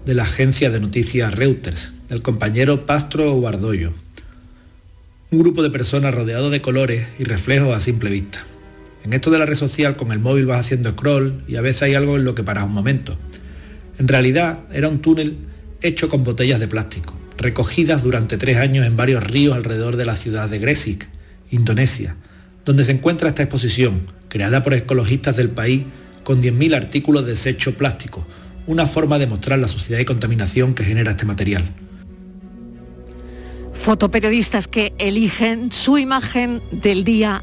de 0.06 0.14
la 0.14 0.22
agencia 0.22 0.70
de 0.70 0.78
noticias 0.78 1.34
Reuters, 1.34 1.92
del 2.08 2.22
compañero 2.22 2.86
Pastro 2.86 3.32
Guardollo. 3.32 3.92
Un 5.32 5.40
grupo 5.40 5.64
de 5.64 5.70
personas 5.70 6.14
rodeado 6.14 6.50
de 6.50 6.60
colores 6.60 7.08
y 7.18 7.24
reflejos 7.24 7.76
a 7.76 7.80
simple 7.80 8.10
vista. 8.10 8.46
En 9.04 9.12
esto 9.12 9.30
de 9.30 9.38
la 9.38 9.46
red 9.46 9.54
social 9.54 9.96
con 9.96 10.12
el 10.12 10.18
móvil 10.18 10.46
vas 10.46 10.60
haciendo 10.60 10.90
scroll 10.90 11.42
y 11.48 11.56
a 11.56 11.62
veces 11.62 11.82
hay 11.82 11.94
algo 11.94 12.16
en 12.16 12.24
lo 12.24 12.34
que 12.34 12.42
paras 12.42 12.64
un 12.64 12.72
momento. 12.72 13.16
En 13.98 14.08
realidad 14.08 14.60
era 14.72 14.88
un 14.88 15.00
túnel 15.00 15.38
hecho 15.82 16.08
con 16.08 16.24
botellas 16.24 16.60
de 16.60 16.68
plástico, 16.68 17.14
recogidas 17.38 18.02
durante 18.02 18.36
tres 18.36 18.58
años 18.58 18.86
en 18.86 18.96
varios 18.96 19.24
ríos 19.24 19.56
alrededor 19.56 19.96
de 19.96 20.04
la 20.04 20.16
ciudad 20.16 20.48
de 20.48 20.58
Gresik, 20.58 21.08
Indonesia, 21.50 22.16
donde 22.64 22.84
se 22.84 22.92
encuentra 22.92 23.30
esta 23.30 23.42
exposición, 23.42 24.02
creada 24.28 24.62
por 24.62 24.74
ecologistas 24.74 25.36
del 25.36 25.50
país, 25.50 25.84
con 26.22 26.42
10.000 26.42 26.76
artículos 26.76 27.24
de 27.24 27.30
desecho 27.30 27.74
plástico, 27.74 28.26
una 28.66 28.86
forma 28.86 29.18
de 29.18 29.26
mostrar 29.26 29.58
la 29.58 29.68
suciedad 29.68 30.00
y 30.00 30.04
contaminación 30.04 30.74
que 30.74 30.84
genera 30.84 31.12
este 31.12 31.24
material. 31.24 31.64
Fotoperiodistas 33.82 34.68
que 34.68 34.92
eligen 34.98 35.72
su 35.72 35.96
imagen 35.96 36.60
del 36.70 37.02
día 37.02 37.42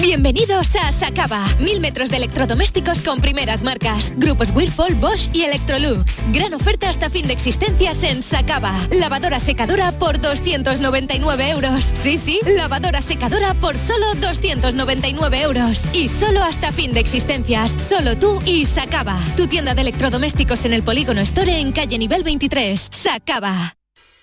Bienvenidos 0.00 0.76
a 0.76 0.92
Sacaba. 0.92 1.44
Mil 1.58 1.80
metros 1.80 2.08
de 2.08 2.18
electrodomésticos 2.18 3.02
con 3.02 3.18
primeras 3.18 3.64
marcas. 3.64 4.12
Grupos 4.16 4.52
Whirlpool, 4.54 4.94
Bosch 4.94 5.28
y 5.32 5.42
Electrolux. 5.42 6.24
Gran 6.32 6.54
oferta 6.54 6.88
hasta 6.88 7.10
fin 7.10 7.26
de 7.26 7.32
existencias 7.32 8.04
en 8.04 8.22
Sacaba. 8.22 8.78
Lavadora 8.92 9.40
secadora 9.40 9.90
por 9.90 10.20
299 10.20 11.50
euros. 11.50 11.90
Sí, 11.94 12.16
sí, 12.16 12.38
lavadora 12.46 13.02
secadora 13.02 13.54
por 13.54 13.76
solo 13.76 14.14
299 14.20 15.42
euros. 15.42 15.82
Y 15.92 16.08
solo 16.08 16.44
hasta 16.44 16.70
fin 16.70 16.94
de 16.94 17.00
existencias. 17.00 17.72
Solo 17.72 18.16
tú 18.16 18.40
y 18.46 18.66
Sacaba. 18.66 19.18
Tu 19.36 19.48
tienda 19.48 19.74
de 19.74 19.80
electrodomésticos 19.80 20.64
en 20.64 20.74
el 20.74 20.84
Polígono 20.84 21.22
Store 21.22 21.58
en 21.58 21.72
calle 21.72 21.98
nivel 21.98 22.22
23. 22.22 22.88
Sacaba. 22.92 23.74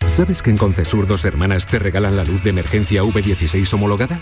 ¿Sabes 0.07 0.41
que 0.41 0.51
en 0.51 0.57
Concesur 0.57 1.05
dos 1.05 1.25
hermanas 1.25 1.67
te 1.67 1.79
regalan 1.79 2.15
la 2.15 2.23
luz 2.23 2.41
de 2.43 2.51
emergencia 2.51 3.03
V16 3.03 3.73
homologada? 3.73 4.21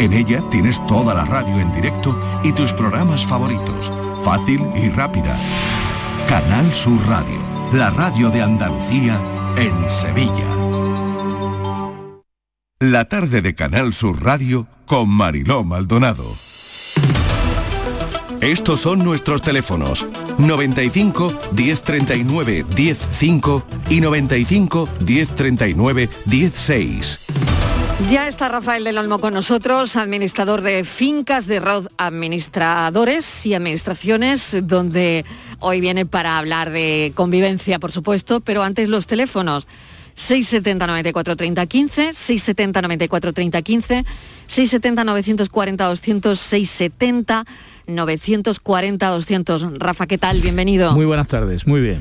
En 0.00 0.14
ella 0.14 0.42
tienes 0.50 0.84
toda 0.86 1.12
la 1.12 1.26
radio 1.26 1.60
en 1.60 1.70
directo 1.74 2.18
y 2.42 2.54
tus 2.54 2.72
programas 2.72 3.26
favoritos. 3.26 3.92
Fácil 4.24 4.62
y 4.74 4.88
rápida. 4.88 5.38
Canal 6.26 6.72
Sur 6.72 7.06
Radio, 7.06 7.38
la 7.74 7.90
radio 7.90 8.30
de 8.30 8.40
Andalucía 8.40 9.20
en 9.58 9.90
Sevilla. 9.90 10.46
La 12.78 13.04
tarde 13.04 13.42
de 13.42 13.54
Canal 13.54 13.92
Sur 13.92 14.24
Radio 14.24 14.66
con 14.86 15.10
Mariló 15.10 15.64
Maldonado. 15.64 16.24
Estos 18.40 18.80
son 18.80 19.04
nuestros 19.04 19.42
teléfonos 19.42 20.06
95 20.38 21.30
1039 21.54 22.64
105 22.74 23.62
y 23.90 24.00
95 24.00 24.88
1039 25.04 26.08
16. 26.24 27.49
Ya 28.08 28.26
está 28.26 28.48
Rafael 28.48 28.82
del 28.82 28.98
Olmo 28.98 29.18
con 29.20 29.34
nosotros, 29.34 29.94
administrador 29.96 30.62
de 30.62 30.84
fincas 30.84 31.46
de 31.46 31.60
ROD 31.60 31.88
Administradores 31.96 33.46
y 33.46 33.54
Administraciones, 33.54 34.56
donde 34.62 35.24
hoy 35.58 35.80
viene 35.80 36.06
para 36.06 36.38
hablar 36.38 36.70
de 36.70 37.12
convivencia, 37.14 37.78
por 37.78 37.92
supuesto, 37.92 38.40
pero 38.40 38.62
antes 38.62 38.88
los 38.88 39.06
teléfonos 39.06 39.68
670 40.14 40.86
94 40.86 41.36
30 41.36 41.66
15, 41.66 42.14
670 42.14 42.82
94 42.82 43.32
30 43.32 43.62
15, 43.62 44.04
670 44.46 45.04
940 45.04 45.86
200, 45.86 46.38
670 46.38 47.44
940 47.86 49.08
200. 49.08 49.78
Rafa, 49.78 50.06
¿qué 50.06 50.18
tal? 50.18 50.40
Bienvenido. 50.40 50.94
Muy 50.94 51.06
buenas 51.06 51.28
tardes, 51.28 51.66
muy 51.66 51.80
bien. 51.80 52.00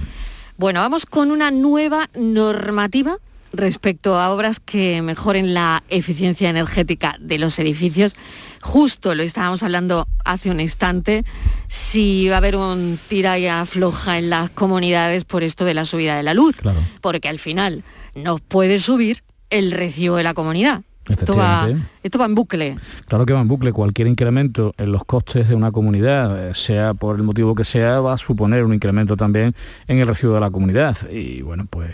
Bueno, 0.57 0.79
vamos 0.79 1.05
con 1.05 1.31
una 1.31 1.51
nueva 1.51 2.09
normativa 2.15 3.17
respecto 3.53 4.15
a 4.15 4.31
obras 4.31 4.59
que 4.59 5.01
mejoren 5.01 5.53
la 5.53 5.83
eficiencia 5.89 6.49
energética 6.49 7.15
de 7.19 7.39
los 7.39 7.57
edificios. 7.59 8.15
Justo 8.61 9.15
lo 9.15 9.23
estábamos 9.23 9.63
hablando 9.63 10.07
hace 10.25 10.51
un 10.51 10.59
instante, 10.59 11.23
si 11.67 12.27
va 12.27 12.35
a 12.35 12.37
haber 12.39 12.55
un 12.55 12.99
tira 13.07 13.39
y 13.39 13.47
afloja 13.47 14.17
en 14.17 14.29
las 14.29 14.49
comunidades 14.49 15.23
por 15.25 15.43
esto 15.43 15.65
de 15.65 15.73
la 15.73 15.85
subida 15.85 16.17
de 16.17 16.23
la 16.23 16.33
luz, 16.33 16.57
porque 17.01 17.29
al 17.29 17.39
final 17.39 17.83
nos 18.15 18.41
puede 18.41 18.79
subir 18.79 19.23
el 19.49 19.71
recibo 19.71 20.17
de 20.17 20.23
la 20.23 20.33
comunidad. 20.33 20.81
Esto 21.09 21.35
va, 21.35 21.67
esto 22.03 22.19
va 22.19 22.25
en 22.25 22.35
bucle. 22.35 22.77
Claro 23.07 23.25
que 23.25 23.33
va 23.33 23.41
en 23.41 23.47
bucle. 23.47 23.73
Cualquier 23.73 24.07
incremento 24.07 24.73
en 24.77 24.91
los 24.91 25.03
costes 25.05 25.49
de 25.49 25.55
una 25.55 25.71
comunidad, 25.71 26.49
eh, 26.49 26.53
sea 26.53 26.93
por 26.93 27.15
el 27.15 27.23
motivo 27.23 27.55
que 27.55 27.63
sea, 27.63 27.99
va 27.99 28.13
a 28.13 28.17
suponer 28.17 28.63
un 28.63 28.73
incremento 28.73 29.17
también 29.17 29.55
en 29.87 29.99
el 29.99 30.07
recibo 30.07 30.35
de 30.35 30.39
la 30.39 30.51
comunidad. 30.51 30.97
Y 31.11 31.41
bueno, 31.41 31.65
pues 31.69 31.91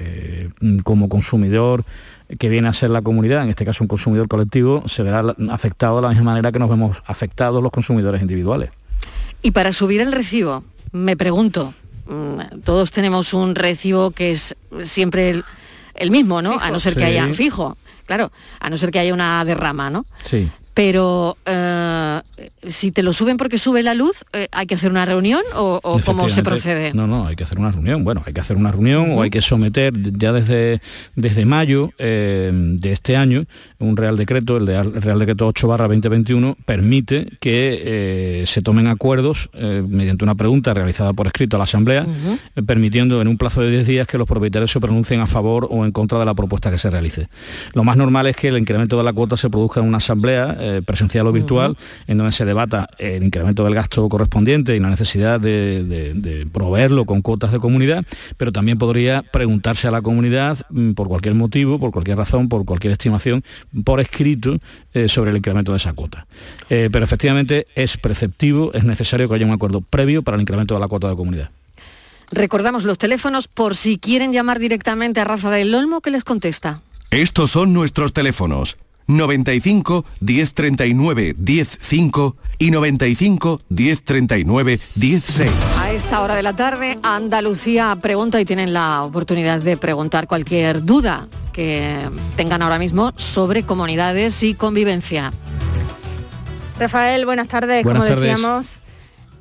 mm, 0.60 0.80
como 0.80 1.08
consumidor 1.08 1.86
que 2.40 2.50
viene 2.50 2.68
a 2.68 2.74
ser 2.74 2.90
la 2.90 3.02
comunidad, 3.02 3.44
en 3.44 3.50
este 3.50 3.66
caso 3.66 3.84
un 3.84 3.88
consumidor 3.88 4.28
colectivo, 4.28 4.84
se 4.88 5.04
verá 5.04 5.24
afectado 5.50 5.98
de 5.98 6.02
la 6.02 6.10
misma 6.10 6.26
manera 6.26 6.52
que 6.52 6.60
nos 6.60 6.70
vemos 6.70 7.02
afectados 7.06 7.62
los 7.64 7.72
consumidores 7.72 8.22
individuales. 8.22 8.72
Y 9.42 9.52
para 9.52 9.72
subir 9.72 10.02
el 10.02 10.12
recibo, 10.12 10.64
me 10.92 11.16
pregunto, 11.16 11.74
mm, 12.08 12.62
todos 12.64 12.92
tenemos 12.92 13.34
un 13.34 13.56
recibo 13.56 14.12
que 14.12 14.32
es 14.32 14.56
siempre 14.84 15.44
el, 15.94 16.12
mismo, 16.12 16.42
¿no? 16.42 16.60
A 16.60 16.72
no 16.72 16.80
ser 16.80 16.96
que 16.96 17.06
haya 17.06 17.32
fijo 17.34 17.78
claro, 18.06 18.32
a 18.60 18.70
no 18.70 18.78
ser 18.78 18.92
que 18.92 19.00
haya 19.00 19.14
una 19.14 19.44
derrama, 19.46 19.90
¿no? 19.90 20.06
Sí 20.26 20.50
pero 20.76 21.38
eh, 21.46 22.22
si 22.68 22.92
te 22.92 23.02
lo 23.02 23.14
suben 23.14 23.38
porque 23.38 23.58
sube 23.58 23.82
la 23.82 23.94
luz, 23.94 24.26
eh, 24.34 24.50
¿hay 24.52 24.68
que 24.68 24.76
hacer 24.76 24.92
una 24.92 25.06
reunión 25.06 25.42
o, 25.56 25.80
cómo 26.06 26.28
se 26.28 26.44
procede? 26.44 26.94
No, 26.94 27.08
no, 27.08 27.26
hay 27.26 27.38
que 27.38 27.46
hacer 27.46 27.58
una 27.58 27.72
reunión. 27.72 28.04
Bueno, 28.04 28.22
hay 28.26 28.34
que 28.34 28.42
hacer 28.42 28.58
una 28.58 28.74
reunión 28.74 29.14
o 29.14 29.22
hay 29.22 29.30
que 29.30 29.42
someter 29.42 29.94
ya 30.18 30.34
desde, 30.34 30.82
desde 31.16 31.46
mayo 31.46 31.92
eh, 31.98 32.52
de 32.54 32.92
este 32.92 33.16
año 33.16 33.46
un 33.80 33.96
Real 33.96 34.18
Decreto, 34.18 34.58
el, 34.58 34.68
Real 34.68 35.20
Decreto 35.20 35.48
8 35.48 35.68
barra 35.68 35.88
2021, 35.88 36.58
permite 36.66 37.28
que 37.40 38.44
se 38.48 38.62
tomen 38.62 38.88
acuerdos 38.88 39.50
mediante 39.54 40.24
una 40.24 40.34
pregunta 40.34 40.74
realizada 40.74 41.14
por 41.14 41.28
escrito 41.28 41.56
a 41.56 41.60
la 41.60 41.66
Asamblea, 41.66 42.06
permitiendo 42.66 43.22
en 43.22 43.28
un 43.28 43.38
plazo 43.38 43.62
de 43.62 43.70
10 43.70 43.86
días 43.86 44.08
que 44.08 44.18
los 44.18 44.28
propietarios 44.28 44.72
se 44.72 44.80
pronuncien 44.80 45.22
a 45.22 45.28
favor 45.28 45.68
o 45.70 45.86
en 45.86 45.92
contra 45.92 46.18
de 46.18 46.26
la 46.26 46.34
propuesta 46.34 46.72
que 46.72 46.80
se 46.80 46.90
realice. 46.90 47.28
Lo 47.74 47.84
más 47.84 47.96
normal 47.96 48.26
es 48.28 48.36
que 48.36 48.48
el 48.48 48.58
incremento 48.58 48.98
de 48.98 49.04
la 49.04 49.14
cuota 49.14 49.38
se 49.38 49.50
produzca 49.50 49.82
en 49.82 49.88
una 49.88 49.98
Asamblea 49.98 50.58
eh, 50.66 50.82
presencial 50.84 51.28
o 51.28 51.32
virtual, 51.32 51.78
en 52.08 52.18
donde 52.18 52.32
se 52.32 52.44
debata 52.44 52.90
el 52.98 53.24
incremento 53.24 53.64
del 53.64 53.76
gasto 53.76 54.10
correspondiente 54.10 54.76
y 54.76 54.80
la 54.80 54.90
necesidad 54.90 55.40
de, 55.40 56.48
proveerlo 56.52 57.06
con 57.06 57.22
cuotas 57.22 57.52
de 57.52 57.60
comunidad, 57.60 58.04
pero 58.38 58.52
también 58.52 58.80
podría 58.80 59.22
preguntarse 59.22 59.88
a 59.88 59.92
la 59.92 60.02
comunidad 60.02 60.66
mm, 60.72 60.94
por 60.94 61.08
cualquier 61.08 61.36
motivo, 61.36 61.78
por 61.78 61.92
cualquier 61.92 62.18
razón, 62.18 62.50
por 62.50 62.66
cualquier 62.66 62.94
estimación, 62.94 63.44
por 63.84 64.00
escrito 64.00 64.58
eh, 64.96 65.08
sobre 65.08 65.30
el 65.30 65.38
incremento 65.38 65.72
de 65.72 65.78
esa 65.78 65.94
cuota. 65.94 66.26
Eh, 66.72 66.90
pero 66.92 67.06
efectivamente 67.06 67.68
es 67.76 67.98
preceptivo, 67.98 68.74
es 68.74 68.84
necesario 68.84 69.30
que 69.30 69.36
haya 69.36 69.46
un 69.46 69.54
acuerdo 69.54 69.82
previo 69.82 70.24
para 70.24 70.34
el 70.34 70.42
incremento 70.42 70.74
de 70.74 70.80
la 70.80 70.88
cuota 70.88 71.08
de 71.10 71.16
comunidad. 71.16 71.52
Recordamos 72.32 72.86
los 72.86 72.98
teléfonos 72.98 73.48
por 73.48 73.76
si 73.76 74.00
quieren 74.00 74.34
llamar 74.34 74.58
directamente 74.58 75.20
a 75.20 75.26
Rafa 75.26 75.52
del 75.52 75.76
Olmo 75.76 76.02
que 76.02 76.10
les 76.10 76.24
contesta. 76.24 76.82
Estos 77.12 77.52
son 77.52 77.72
nuestros 77.72 78.14
teléfonos 78.14 78.78
95 79.08 80.06
1039 80.20 81.36
105 81.38 82.36
y 82.60 82.72
95 82.72 83.62
1039 83.70 84.80
16. 84.96 85.52
A 85.78 85.92
esta 85.92 86.22
hora 86.22 86.36
de 86.36 86.44
la 86.44 86.56
tarde, 86.56 86.98
Andalucía 87.04 87.96
pregunta 88.02 88.40
y 88.40 88.46
tienen 88.46 88.74
la 88.74 89.04
oportunidad 89.04 89.62
de 89.62 89.78
preguntar 89.78 90.28
cualquier 90.28 90.84
duda 90.84 91.28
que 91.54 92.10
tengan 92.36 92.62
ahora 92.62 92.80
mismo 92.80 93.14
sobre 93.16 93.64
comunidades 93.64 94.44
y 94.44 94.56
convivencia. 94.56 95.32
Rafael, 96.80 97.26
buenas 97.26 97.48
tardes. 97.48 97.84
Como 97.84 98.04
decíamos, 98.04 98.66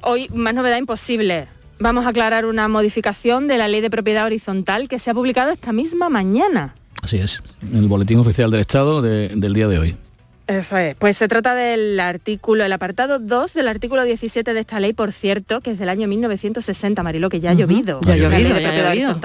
hoy 0.02 0.28
más 0.32 0.54
novedad 0.54 0.78
imposible. 0.78 1.48
Vamos 1.80 2.06
a 2.06 2.10
aclarar 2.10 2.46
una 2.46 2.68
modificación 2.68 3.48
de 3.48 3.58
la 3.58 3.66
ley 3.66 3.80
de 3.80 3.90
propiedad 3.90 4.24
horizontal 4.24 4.88
que 4.88 5.00
se 5.00 5.10
ha 5.10 5.14
publicado 5.14 5.50
esta 5.50 5.72
misma 5.72 6.08
mañana. 6.08 6.74
Así 7.04 7.18
es, 7.18 7.42
el 7.70 7.86
boletín 7.86 8.18
oficial 8.18 8.50
del 8.50 8.60
Estado 8.60 9.02
del 9.02 9.52
día 9.52 9.68
de 9.68 9.78
hoy. 9.78 9.96
Eso 10.46 10.78
es. 10.78 10.94
Pues 10.94 11.18
se 11.18 11.28
trata 11.28 11.54
del 11.54 12.00
artículo, 12.00 12.64
el 12.64 12.72
apartado 12.72 13.18
2 13.18 13.52
del 13.52 13.68
artículo 13.68 14.04
17 14.04 14.54
de 14.54 14.60
esta 14.60 14.80
ley, 14.80 14.94
por 14.94 15.12
cierto, 15.12 15.60
que 15.60 15.72
es 15.72 15.78
del 15.78 15.90
año 15.90 16.08
1960, 16.08 17.02
Marilo, 17.02 17.28
que 17.28 17.40
ya 17.40 17.50
ha 17.50 17.54
llovido. 17.54 18.00
Ya 18.06 18.14
ha 18.14 18.16
llovido, 18.16 18.58
ya 18.58 18.70
ha 18.70 18.94
llovido. 18.94 19.18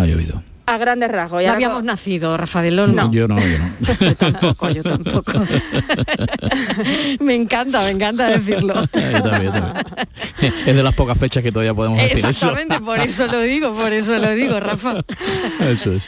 Ha 0.00 0.06
llovido. 0.06 0.42
A 0.66 0.78
grandes 0.78 1.10
rasgos. 1.10 1.42
Ya 1.42 1.54
habíamos 1.54 1.82
nacido, 1.82 2.36
Rafael 2.36 2.76
No. 2.76 3.10
Yo 3.10 3.26
no, 3.26 3.40
yo 3.40 3.58
no. 3.58 3.70
yo 4.00 4.14
tampoco, 4.14 4.70
yo 4.70 4.84
tampoco. 4.84 5.32
me 7.20 7.34
encanta, 7.34 7.82
me 7.82 7.90
encanta 7.90 8.28
decirlo. 8.28 8.74
yo 8.74 9.22
también, 9.22 9.42
yo 9.42 9.52
también. 9.52 9.84
Es 10.40 10.76
de 10.76 10.82
las 10.84 10.94
pocas 10.94 11.18
fechas 11.18 11.42
que 11.42 11.50
todavía 11.50 11.74
podemos 11.74 12.00
decir 12.00 12.18
eso. 12.18 12.28
Exactamente, 12.28 12.78
por 12.80 13.00
eso 13.00 13.26
lo 13.26 13.40
digo, 13.40 13.72
por 13.72 13.92
eso 13.92 14.16
lo 14.20 14.30
digo, 14.34 14.60
Rafa. 14.60 15.00
Eso 15.68 15.94
es. 15.94 16.06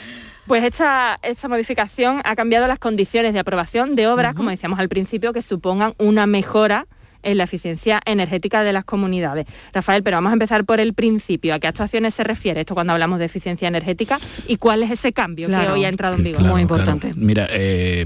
Pues 0.51 0.65
esta, 0.65 1.17
esta 1.23 1.47
modificación 1.47 2.19
ha 2.25 2.35
cambiado 2.35 2.67
las 2.67 2.77
condiciones 2.77 3.31
de 3.31 3.39
aprobación 3.39 3.95
de 3.95 4.07
obras, 4.07 4.35
como 4.35 4.49
decíamos 4.49 4.79
al 4.79 4.89
principio, 4.89 5.31
que 5.31 5.41
supongan 5.41 5.93
una 5.97 6.27
mejora 6.27 6.87
en 7.23 7.37
la 7.37 7.45
eficiencia 7.45 8.01
energética 8.05 8.63
de 8.63 8.73
las 8.73 8.83
comunidades. 8.83 9.45
Rafael, 9.73 10.03
pero 10.03 10.17
vamos 10.17 10.31
a 10.31 10.33
empezar 10.33 10.65
por 10.65 10.79
el 10.79 10.93
principio. 10.93 11.53
¿A 11.53 11.59
qué 11.59 11.67
actuaciones 11.67 12.13
se 12.13 12.23
refiere 12.23 12.61
esto 12.61 12.73
cuando 12.73 12.93
hablamos 12.93 13.19
de 13.19 13.25
eficiencia 13.25 13.67
energética 13.67 14.19
y 14.47 14.57
cuál 14.57 14.83
es 14.83 14.91
ese 14.91 15.13
cambio 15.13 15.47
que 15.47 15.69
hoy 15.69 15.85
ha 15.85 15.89
entrado 15.89 16.15
en 16.15 16.23
vigor? 16.23 16.43
Muy 16.43 16.61
importante. 16.61 17.11
Mira, 17.15 17.47
eh, 17.49 18.03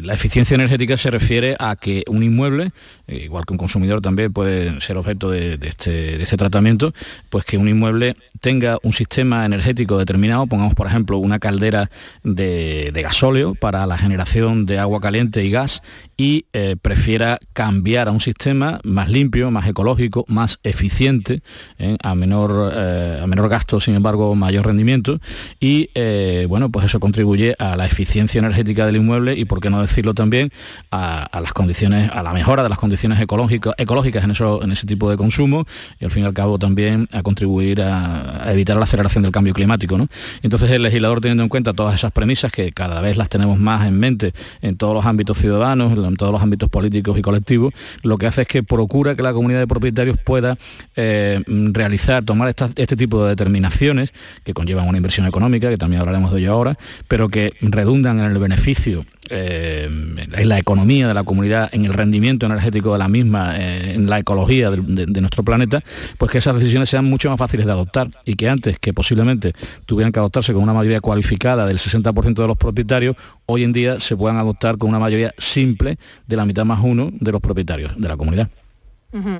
la 0.00 0.14
eficiencia 0.14 0.54
energética 0.54 0.96
se 0.96 1.10
refiere 1.10 1.56
a 1.58 1.76
que 1.76 2.04
un 2.06 2.22
inmueble, 2.22 2.70
igual 3.08 3.44
que 3.44 3.52
un 3.52 3.58
consumidor 3.58 4.00
también 4.00 4.32
puede 4.32 4.80
ser 4.80 4.96
objeto 4.96 5.30
de, 5.30 5.58
este, 5.62 6.22
este, 6.22 6.36
tratamiento, 6.36 6.94
pues 7.30 7.44
que 7.44 7.58
un 7.58 7.68
inmueble 7.68 8.16
tenga 8.40 8.78
un 8.82 8.92
sistema 8.92 9.44
energético 9.44 9.98
determinado, 9.98 10.46
pongamos 10.46 10.74
por 10.74 10.86
ejemplo 10.86 11.18
una 11.18 11.38
caldera 11.38 11.90
de, 12.22 12.90
gasóleo 13.04 13.54
para 13.54 13.86
la 13.86 13.98
generación 13.98 14.64
de 14.64 14.78
agua 14.78 15.00
caliente 15.00 15.44
y 15.44 15.50
gas 15.50 15.82
y 16.16 16.46
eh, 16.54 16.76
prefiera 16.80 17.38
cambiar 17.52 18.08
a 18.08 18.12
un 18.12 18.20
sistema 18.20 18.80
más 18.82 19.10
limpio, 19.10 19.50
más 19.50 19.68
ecológico, 19.68 20.24
más 20.28 20.58
eficiente, 20.62 21.42
¿eh? 21.78 21.98
a, 22.02 22.14
menor, 22.14 22.72
eh, 22.74 23.20
a 23.22 23.26
menor 23.26 23.50
gasto, 23.50 23.80
sin 23.80 23.94
embargo, 23.94 24.34
mayor 24.34 24.66
rendimiento. 24.66 25.20
Y 25.60 25.90
eh, 25.94 26.46
bueno, 26.48 26.70
pues 26.70 26.86
eso 26.86 27.00
contribuye 27.00 27.54
a 27.58 27.76
la 27.76 27.84
eficiencia 27.84 28.38
energética 28.38 28.86
del 28.86 28.96
inmueble 28.96 29.34
y, 29.34 29.44
por 29.44 29.60
qué 29.60 29.68
no 29.68 29.82
decirlo 29.82 30.14
también, 30.14 30.50
a, 30.90 31.28
las 31.40 31.52
condiciones, 31.52 32.10
a 32.10 32.22
la 32.22 32.32
mejora 32.32 32.62
de 32.62 32.68
las 32.68 32.78
condiciones 32.78 32.93
ecológicas, 33.02 33.74
ecológicas 33.78 34.24
en, 34.24 34.30
eso, 34.30 34.62
en 34.62 34.72
ese 34.72 34.86
tipo 34.86 35.10
de 35.10 35.16
consumo 35.16 35.66
y 36.00 36.04
al 36.04 36.10
fin 36.10 36.22
y 36.22 36.26
al 36.26 36.34
cabo 36.34 36.58
también 36.58 37.08
a 37.12 37.22
contribuir 37.22 37.82
a, 37.82 38.50
evitar 38.52 38.76
la 38.76 38.84
aceleración 38.84 39.22
del 39.22 39.32
cambio 39.32 39.52
climático. 39.52 39.98
¿no? 39.98 40.08
Entonces 40.42 40.70
el 40.70 40.82
legislador 40.82 41.20
teniendo 41.20 41.42
en 41.42 41.48
cuenta 41.48 41.72
todas 41.72 41.94
esas 41.94 42.12
premisas 42.12 42.52
que 42.52 42.72
cada 42.72 43.00
vez 43.00 43.16
las 43.16 43.28
tenemos 43.28 43.58
más 43.58 43.86
en 43.86 43.98
mente 43.98 44.32
en 44.62 44.76
todos 44.76 44.94
los 44.94 45.06
ámbitos 45.06 45.38
ciudadanos, 45.38 45.92
en 45.92 46.16
todos 46.16 46.32
los 46.32 46.42
ámbitos 46.42 46.68
políticos 46.70 47.18
y 47.18 47.22
colectivos, 47.22 47.72
lo 48.02 48.18
que 48.18 48.26
hace 48.26 48.42
es 48.42 48.48
que 48.48 48.62
procura 48.62 49.14
que 49.14 49.22
la 49.22 49.32
comunidad 49.32 49.60
de 49.60 49.66
propietarios 49.66 50.18
pueda 50.18 50.56
eh, 50.96 51.42
realizar, 51.46 52.24
tomar 52.24 52.54
este 52.76 52.96
tipo 52.96 53.22
de 53.24 53.30
determinaciones 53.30 54.12
que 54.44 54.54
conllevan 54.54 54.88
una 54.88 54.98
inversión 54.98 55.26
económica, 55.26 55.68
que 55.68 55.78
también 55.78 56.00
hablaremos 56.00 56.32
de 56.32 56.40
ello 56.40 56.52
ahora, 56.52 56.78
pero 57.08 57.28
que 57.28 57.54
redundan 57.60 58.20
en 58.20 58.26
el 58.26 58.38
beneficio 58.38 59.04
eh, 59.30 59.84
en 59.84 60.48
la 60.48 60.58
economía 60.58 61.08
de 61.08 61.14
la 61.14 61.24
comunidad, 61.24 61.68
en 61.72 61.84
el 61.84 61.92
rendimiento 61.92 62.46
energético 62.46 62.92
de 62.92 62.98
la 62.98 63.08
misma, 63.08 63.56
eh, 63.56 63.94
en 63.94 64.08
la 64.08 64.18
ecología 64.18 64.70
de, 64.70 65.20
nuestro 65.20 65.42
planeta, 65.42 65.82
pues 66.18 66.30
que 66.30 66.38
esas 66.38 66.54
decisiones 66.56 66.88
sean 66.88 67.04
mucho 67.04 67.30
más 67.30 67.38
fáciles 67.38 67.66
de 67.66 67.72
adoptar 67.72 68.10
y 68.24 68.34
que 68.34 68.48
antes 68.48 68.78
que 68.78 68.92
posiblemente 68.92 69.52
tuvieran 69.86 70.12
que 70.12 70.18
adoptarse 70.18 70.52
con 70.52 70.62
una 70.62 70.74
mayoría 70.74 71.00
cualificada 71.00 71.66
del 71.66 71.78
60% 71.78 72.34
de 72.34 72.46
los 72.46 72.58
propietarios, 72.58 73.16
hoy 73.46 73.62
en 73.64 73.72
día 73.72 74.00
se 74.00 74.16
puedan 74.16 74.36
adoptar 74.36 74.78
con 74.78 74.90
una 74.90 74.98
mayoría 74.98 75.34
simple 75.38 75.98
de 76.26 76.36
la 76.36 76.44
mitad 76.44 76.64
más 76.64 76.80
uno 76.82 77.10
de 77.12 77.32
los 77.32 77.40
propietarios 77.40 77.92
de 77.96 78.08
la 78.08 78.16
comunidad. 78.16 78.48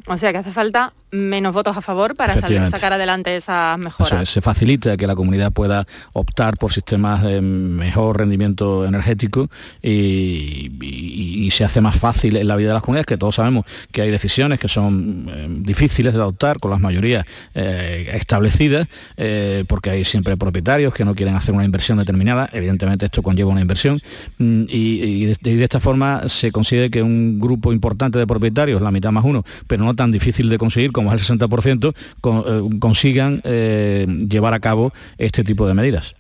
O 0.07 0.19
sea 0.19 0.31
que 0.31 0.39
hace 0.39 0.53
falta 0.53 0.93
menos 1.15 1.55
votos 1.55 1.77
a 1.77 1.81
favor 1.81 2.15
para 2.15 2.35
sacar 2.35 2.93
adelante 2.93 3.37
esas 3.37 3.79
mejoras. 3.79 4.29
se 4.29 4.41
facilita 4.41 4.97
que 4.97 5.07
la 5.07 5.15
comunidad 5.15 5.53
pueda 5.53 5.87
optar 6.13 6.57
por 6.57 6.73
sistemas 6.73 7.23
de 7.23 7.41
mejor 7.41 8.19
rendimiento 8.19 8.85
energético 8.85 9.49
y, 9.83 11.51
se 11.55 11.63
hace 11.63 11.81
más 11.81 11.97
fácil 11.97 12.37
en 12.37 12.49
la 12.49 12.57
vida 12.57 12.69
de 12.69 12.75
las 12.75 12.83
comunidades, 12.83 13.07
que 13.07 13.17
todos 13.17 13.37
sabemos 13.37 13.65
que 13.93 14.03
hay 14.03 14.11
decisiones 14.11 14.59
que 14.59 14.67
son 14.67 15.29
eh, 15.29 15.47
difíciles 15.61 16.13
de 16.13 16.19
adoptar 16.19 16.59
con 16.59 16.73
las 16.73 16.81
mayorías 16.81 17.25
eh, 17.55 18.11
establecidas, 18.15 18.89
eh, 19.17 19.65
porque 19.69 19.91
hay 19.91 20.05
siempre 20.05 20.37
propietarios 20.37 20.93
que 20.93 21.05
no 21.05 21.15
quieren 21.15 21.37
hacer 21.37 21.55
una 21.55 21.65
inversión 21.65 21.99
determinada, 21.99 22.51
evidentemente 22.53 23.05
esto 23.05 23.23
conlleva 23.23 23.53
una 23.53 23.61
inversión, 23.61 24.01
mm, 24.39 24.65
y, 24.69 25.27
de, 25.27 25.37
y 25.45 25.55
de 25.55 25.63
esta 25.63 25.79
forma 25.79 26.29
se 26.29 26.51
consigue 26.51 26.91
que 26.91 27.05
un 27.05 27.39
grupo 27.39 27.73
importante 27.73 28.19
de 28.19 28.27
propietarios, 28.27 28.83
la 28.83 28.91
mitad 28.91 29.13
más 29.13 29.25
uno, 29.25 29.45
pero 29.69 29.85
no 29.85 29.95
tan 29.95 30.11
difícil 30.11 30.49
de 30.49 30.59
conseguir 30.59 30.91
como 30.91 31.04
es 31.13 31.31
el 31.31 31.39
60%, 31.39 31.95
eh, 31.95 32.79
consigan 32.79 33.41
eh, 33.45 34.07
llevar 34.29 34.55
a 34.55 34.61
cabo 34.61 34.93
este 35.19 35.45
tipo 35.45 35.67
de 35.67 35.75
medidas. 35.75 36.15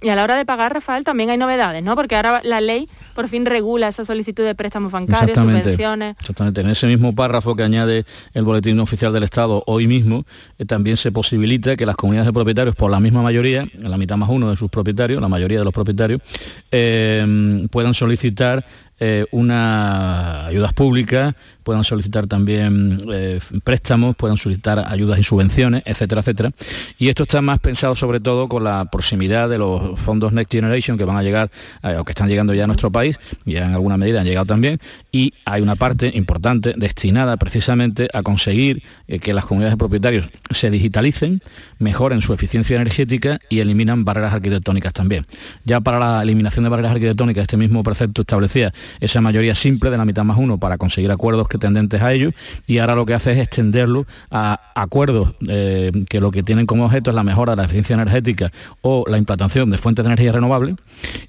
Y 0.00 0.08
a 0.08 0.16
la 0.16 0.24
hora 0.24 0.36
de 0.36 0.44
pagar, 0.44 0.72
Rafael, 0.72 1.04
también 1.04 1.30
hay 1.30 1.36
novedades, 1.36 1.82
¿no? 1.82 1.94
Porque 1.94 2.16
ahora 2.16 2.40
la 2.42 2.60
ley 2.60 2.88
por 3.14 3.28
fin 3.28 3.46
regula 3.46 3.88
esa 3.88 4.04
solicitud 4.04 4.44
de 4.44 4.54
préstamos 4.54 4.90
bancarios, 4.90 5.38
subvenciones. 5.38 6.16
Exactamente. 6.18 6.62
En 6.62 6.68
ese 6.70 6.86
mismo 6.86 7.14
párrafo 7.14 7.54
que 7.54 7.62
añade 7.62 8.06
el 8.32 8.44
Boletín 8.44 8.80
Oficial 8.80 9.12
del 9.12 9.22
Estado 9.22 9.62
hoy 9.66 9.86
mismo, 9.86 10.24
eh, 10.58 10.64
también 10.64 10.96
se 10.96 11.12
posibilita 11.12 11.76
que 11.76 11.86
las 11.86 11.96
comunidades 11.96 12.26
de 12.26 12.32
propietarios, 12.32 12.74
por 12.76 12.90
la 12.90 12.98
misma 12.98 13.22
mayoría, 13.22 13.66
en 13.72 13.90
la 13.90 13.98
mitad 13.98 14.16
más 14.16 14.30
uno 14.30 14.50
de 14.50 14.56
sus 14.56 14.70
propietarios, 14.70 15.20
la 15.20 15.28
mayoría 15.28 15.58
de 15.58 15.64
los 15.64 15.74
propietarios, 15.74 16.20
eh, 16.70 17.66
puedan 17.70 17.94
solicitar 17.94 18.64
eh, 18.98 19.26
unas 19.30 20.46
ayudas 20.46 20.72
públicas, 20.72 21.34
puedan 21.66 21.82
solicitar 21.82 22.28
también 22.28 23.02
eh, 23.12 23.40
préstamos, 23.64 24.14
puedan 24.14 24.36
solicitar 24.36 24.84
ayudas 24.86 25.18
y 25.18 25.24
subvenciones, 25.24 25.82
etcétera, 25.84 26.20
etcétera. 26.20 26.52
Y 26.96 27.08
esto 27.08 27.24
está 27.24 27.42
más 27.42 27.58
pensado 27.58 27.96
sobre 27.96 28.20
todo 28.20 28.48
con 28.48 28.62
la 28.62 28.84
proximidad 28.84 29.48
de 29.48 29.58
los 29.58 29.98
fondos 29.98 30.32
Next 30.32 30.52
Generation 30.52 30.96
que 30.96 31.04
van 31.04 31.16
a 31.16 31.24
llegar, 31.24 31.50
eh, 31.82 31.96
o 31.96 32.04
que 32.04 32.12
están 32.12 32.28
llegando 32.28 32.54
ya 32.54 32.62
a 32.62 32.66
nuestro 32.68 32.92
país, 32.92 33.18
ya 33.44 33.66
en 33.66 33.72
alguna 33.72 33.96
medida 33.96 34.20
han 34.20 34.26
llegado 34.26 34.46
también, 34.46 34.78
y 35.10 35.34
hay 35.44 35.60
una 35.60 35.74
parte 35.74 36.12
importante 36.14 36.72
destinada 36.76 37.36
precisamente 37.36 38.08
a 38.14 38.22
conseguir 38.22 38.84
que 39.20 39.34
las 39.34 39.44
comunidades 39.44 39.72
de 39.72 39.78
propietarios 39.78 40.26
se 40.50 40.70
digitalicen, 40.70 41.42
mejoren 41.80 42.22
su 42.22 42.32
eficiencia 42.32 42.76
energética 42.76 43.40
y 43.48 43.58
eliminan 43.58 44.04
barreras 44.04 44.34
arquitectónicas 44.34 44.92
también. 44.92 45.26
Ya 45.64 45.80
para 45.80 45.98
la 45.98 46.22
eliminación 46.22 46.62
de 46.62 46.68
barreras 46.68 46.92
arquitectónicas, 46.92 47.42
este 47.42 47.56
mismo 47.56 47.82
precepto 47.82 48.22
establecía 48.22 48.72
esa 49.00 49.20
mayoría 49.20 49.56
simple 49.56 49.90
de 49.90 49.96
la 49.96 50.04
mitad 50.04 50.22
más 50.22 50.38
uno 50.38 50.58
para 50.58 50.78
conseguir 50.78 51.10
acuerdos 51.10 51.48
que 51.48 51.55
tendentes 51.58 52.02
a 52.02 52.12
ello 52.12 52.30
y 52.66 52.78
ahora 52.78 52.94
lo 52.94 53.06
que 53.06 53.14
hace 53.14 53.32
es 53.32 53.38
extenderlo 53.38 54.06
a 54.30 54.72
acuerdos 54.74 55.34
eh, 55.48 55.92
que 56.08 56.20
lo 56.20 56.30
que 56.30 56.42
tienen 56.42 56.66
como 56.66 56.84
objeto 56.84 57.10
es 57.10 57.16
la 57.16 57.24
mejora 57.24 57.52
de 57.52 57.56
la 57.56 57.64
eficiencia 57.64 57.94
energética 57.94 58.52
o 58.82 59.04
la 59.08 59.18
implantación 59.18 59.70
de 59.70 59.78
fuentes 59.78 60.04
de 60.04 60.08
energía 60.10 60.32
renovable 60.32 60.76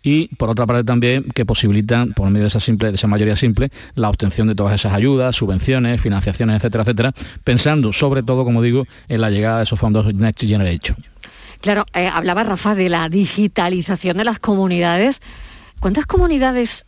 y 0.03 0.33
por 0.35 0.49
otra 0.49 0.65
parte 0.65 0.83
también 0.83 1.23
que 1.23 1.45
posibilitan 1.45 2.13
por 2.13 2.29
medio 2.29 2.43
de 2.43 2.49
esa 2.49 2.59
simple 2.59 2.89
de 2.89 2.95
esa 2.95 3.07
mayoría 3.07 3.35
simple 3.35 3.69
la 3.95 4.09
obtención 4.09 4.47
de 4.47 4.55
todas 4.55 4.73
esas 4.75 4.93
ayudas, 4.93 5.35
subvenciones, 5.35 6.01
financiaciones, 6.01 6.57
etcétera, 6.57 6.83
etcétera, 6.83 7.13
pensando 7.43 7.93
sobre 7.93 8.23
todo, 8.23 8.45
como 8.45 8.61
digo, 8.61 8.85
en 9.07 9.21
la 9.21 9.29
llegada 9.29 9.57
de 9.57 9.63
esos 9.63 9.79
fondos 9.79 10.13
Next 10.13 10.43
Generation. 10.43 10.97
Claro, 11.61 11.85
eh, 11.93 12.07
hablaba 12.07 12.43
Rafa 12.43 12.75
de 12.75 12.89
la 12.89 13.09
digitalización 13.09 14.17
de 14.17 14.23
las 14.23 14.39
comunidades. 14.39 15.21
¿Cuántas 15.79 16.05
comunidades 16.05 16.85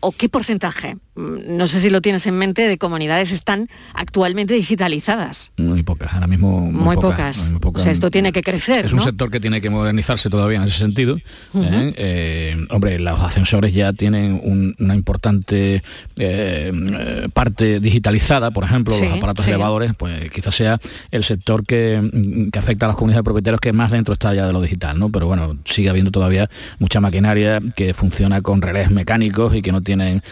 o 0.00 0.12
qué 0.12 0.28
porcentaje 0.28 0.96
no 1.18 1.66
sé 1.68 1.80
si 1.80 1.90
lo 1.90 2.00
tienes 2.00 2.26
en 2.26 2.38
mente, 2.38 2.68
de 2.68 2.78
comunidades 2.78 3.32
están 3.32 3.68
actualmente 3.94 4.54
digitalizadas. 4.54 5.52
Muy 5.56 5.82
pocas, 5.82 6.12
ahora 6.14 6.26
mismo 6.26 6.60
muy, 6.60 6.96
pocas. 6.96 7.50
O 7.62 7.80
sea, 7.80 7.92
esto 7.92 8.10
tiene 8.10 8.32
que 8.32 8.42
crecer. 8.42 8.86
Es 8.86 8.92
un 8.92 9.02
sector 9.02 9.30
que 9.30 9.40
tiene 9.40 9.60
que 9.60 9.70
modernizarse 9.70 10.30
todavía 10.30 10.58
en 10.58 10.64
ese 10.64 10.78
sentido. 10.78 11.16
¿eh? 11.54 11.92
Eh, 11.96 12.56
hombre, 12.70 12.98
los 12.98 13.20
ascensores 13.20 13.72
ya 13.72 13.92
tienen 13.92 14.40
una 14.78 14.94
importante 14.94 15.82
eh, 16.16 17.28
parte 17.32 17.80
digitalizada, 17.80 18.50
por 18.50 18.64
ejemplo, 18.64 18.98
los 18.98 19.12
aparatos 19.12 19.46
elevadores, 19.46 19.92
pues 19.96 20.30
quizás 20.30 20.54
sea 20.54 20.78
el 21.10 21.24
sector 21.24 21.64
que, 21.64 22.48
afecta 22.58 22.86
a 22.86 22.88
las 22.88 22.96
comunidades 22.96 23.20
de 23.20 23.24
propietarios 23.24 23.60
que 23.60 23.72
más 23.72 23.90
dentro 23.90 24.14
está 24.14 24.34
ya 24.34 24.46
de 24.46 24.52
lo 24.52 24.60
digital, 24.60 24.98
¿no? 24.98 25.10
Pero 25.10 25.26
bueno, 25.26 25.56
sigue 25.64 25.88
habiendo 25.88 26.10
todavía 26.10 26.50
mucha 26.78 27.00
maquinaria 27.00 27.60
que 27.76 27.94
funciona 27.94 28.40
con 28.40 28.62
relés 28.62 28.90
mecánicos 28.90 29.54
y 29.54 29.62
que 29.62 29.72
no 29.72 29.82
tienen 29.82 30.22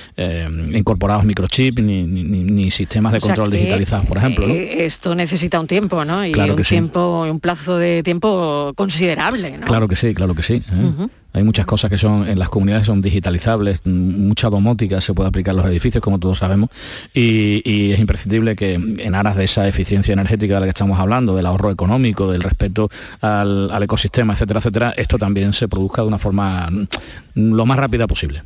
incorporados 0.76 1.24
microchip 1.24 1.78
ni, 1.78 2.70
sistemas 2.70 3.12
de 3.12 3.20
control 3.20 3.50
digitalizados, 3.50 4.06
por 4.06 4.18
ejemplo. 4.18 4.46
Eh, 4.46 4.86
esto 4.86 5.14
necesita 5.14 5.60
un 5.60 5.66
tiempo, 5.66 6.04
¿no? 6.04 6.24
Y 6.24 6.34
un 6.34 6.62
tiempo, 6.62 7.26
un 7.30 7.40
plazo 7.40 7.78
de 7.78 8.02
tiempo 8.02 8.72
considerable, 8.76 9.58
¿no? 9.58 9.66
Claro 9.66 9.88
que 9.88 9.96
sí, 9.96 10.14
claro 10.14 10.34
que 10.34 10.42
sí. 10.42 10.62
¿eh? 10.70 11.08
Hay 11.36 11.44
muchas 11.44 11.66
cosas 11.66 11.90
que 11.90 11.98
son 11.98 12.26
en 12.26 12.38
las 12.38 12.48
comunidades 12.48 12.86
son 12.86 13.02
digitalizables, 13.02 13.84
mucha 13.84 14.48
domótica 14.48 15.02
se 15.02 15.12
puede 15.12 15.28
aplicar 15.28 15.52
en 15.52 15.58
los 15.58 15.66
edificios, 15.66 16.02
como 16.02 16.18
todos 16.18 16.38
sabemos, 16.38 16.70
y, 17.12 17.92
es 17.92 18.00
imprescindible 18.00 18.56
que 18.56 18.72
en 18.74 19.14
aras 19.14 19.36
de 19.36 19.44
esa 19.44 19.68
eficiencia 19.68 20.14
energética 20.14 20.54
de 20.54 20.60
la 20.60 20.66
que 20.66 20.70
estamos 20.70 20.98
hablando, 20.98 21.36
del 21.36 21.44
ahorro 21.44 21.70
económico, 21.70 22.32
del 22.32 22.42
respeto 22.42 22.88
al, 23.20 23.82
ecosistema, 23.82 24.32
etcétera, 24.32 24.60
etcétera, 24.60 24.94
esto 24.96 25.18
también 25.18 25.52
se 25.52 25.68
produzca 25.68 26.00
de 26.00 26.08
una 26.08 26.16
forma 26.16 26.70
lo 27.34 27.66
más 27.66 27.78
rápida 27.78 28.06
posible. 28.06 28.42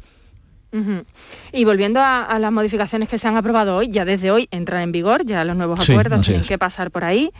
Y 1.53 1.65
volviendo 1.65 2.01
a, 2.01 2.39
las 2.39 2.53
modificaciones 2.53 3.09
que 3.09 3.19
se 3.19 3.29
han 3.29 3.37
aprobado 3.37 3.77
hoy, 3.77 3.89
ya 3.91 4.05
desde 4.05 4.31
hoy 4.31 4.49
entran 4.51 4.83
en 4.83 4.93
vigor, 4.93 5.25
ya 5.27 5.45
los 5.45 5.57
nuevos 5.57 5.81
acuerdos 5.81 6.27
tienen 6.27 6.45
que 6.45 6.59
pasar 6.59 6.91
por 6.91 7.05
ahí. 7.05 7.31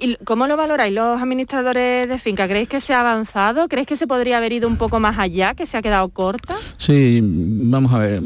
¿Y 0.00 0.16
cómo 0.24 0.46
lo 0.46 0.56
valoráis 0.56 0.94
los 0.94 1.20
administradores 1.20 2.08
de 2.08 2.18
finca? 2.18 2.46
¿Creéis 2.46 2.68
que 2.68 2.80
se 2.80 2.94
ha 2.94 3.00
avanzado? 3.00 3.66
¿Creéis 3.68 3.88
que 3.88 3.96
se 3.96 4.06
podría 4.06 4.36
haber 4.36 4.52
ido 4.52 4.68
un 4.68 4.76
poco 4.76 5.00
más 5.00 5.18
allá, 5.18 5.54
que 5.54 5.66
se 5.66 5.76
ha 5.76 5.82
quedado 5.82 6.08
corta? 6.10 6.56
Sí, 6.76 7.20
vamos 7.22 7.92
a 7.92 7.98
ver. 7.98 8.22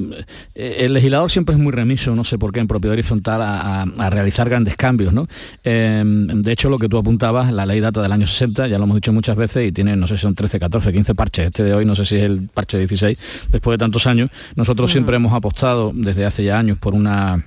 El 0.55 0.93
legislador 0.93 1.31
siempre 1.31 1.55
es 1.55 1.61
muy 1.61 1.73
remiso, 1.73 2.15
no 2.15 2.25
sé 2.25 2.37
por 2.37 2.53
qué, 2.53 2.61
en 2.61 2.69
propiedad 2.69 2.93
horizontal 2.93 3.41
a, 3.43 4.11
realizar 4.11 4.51
grandes 4.51 4.77
cambios. 4.77 5.15
¿no? 5.15 5.27
Em, 5.65 6.43
de 6.43 6.53
hecho, 6.53 6.69
lo 6.69 6.79
que 6.79 6.91
tú 6.91 6.99
apuntabas, 6.99 7.51
la 7.51 7.65
ley 7.65 7.81
data 7.81 8.03
del 8.03 8.13
año 8.13 8.27
60, 8.27 8.69
ya 8.69 8.77
lo 8.77 8.85
hemos 8.85 8.97
dicho 8.97 9.13
muchas 9.13 9.37
veces, 9.37 9.67
y 9.67 9.73
tiene, 9.73 9.97
no 9.97 10.07
sé 10.07 10.17
si 10.17 10.23
son 10.23 10.35
13, 10.35 10.61
14, 10.61 10.93
15 10.93 11.15
parches. 11.15 11.47
Este 11.47 11.65
de 11.65 11.75
hoy 11.75 11.87
no 11.87 11.95
sé 11.95 12.05
si 12.05 12.17
es 12.17 12.23
el 12.23 12.51
parche 12.53 12.77
16, 12.77 13.17
después 13.51 13.75
de 13.75 13.79
tantos 13.79 14.07
años. 14.07 14.29
Nosotros 14.57 14.90
siempre 14.90 15.16
hemos 15.16 15.32
apostado 15.32 15.92
desde 15.94 16.24
hace 16.24 16.44
ya 16.44 16.59
años 16.59 16.78
por 16.78 16.94
una 16.94 17.44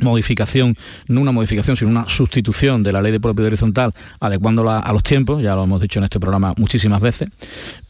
modificación, 0.00 0.76
no 1.08 1.20
una 1.20 1.32
modificación, 1.32 1.76
sino 1.76 1.90
una 1.90 2.08
sustitución 2.08 2.82
de 2.82 2.92
la 2.92 3.02
ley 3.02 3.12
de 3.12 3.20
propiedad 3.20 3.48
horizontal, 3.48 3.92
adecuándola 4.20 4.78
a 4.78 4.92
los 4.92 5.02
tiempos, 5.02 5.42
ya 5.42 5.54
lo 5.54 5.64
hemos 5.64 5.80
dicho 5.80 6.00
en 6.00 6.04
este 6.04 6.18
programa 6.18 6.54
muchísimas 6.56 7.00
veces. 7.00 7.28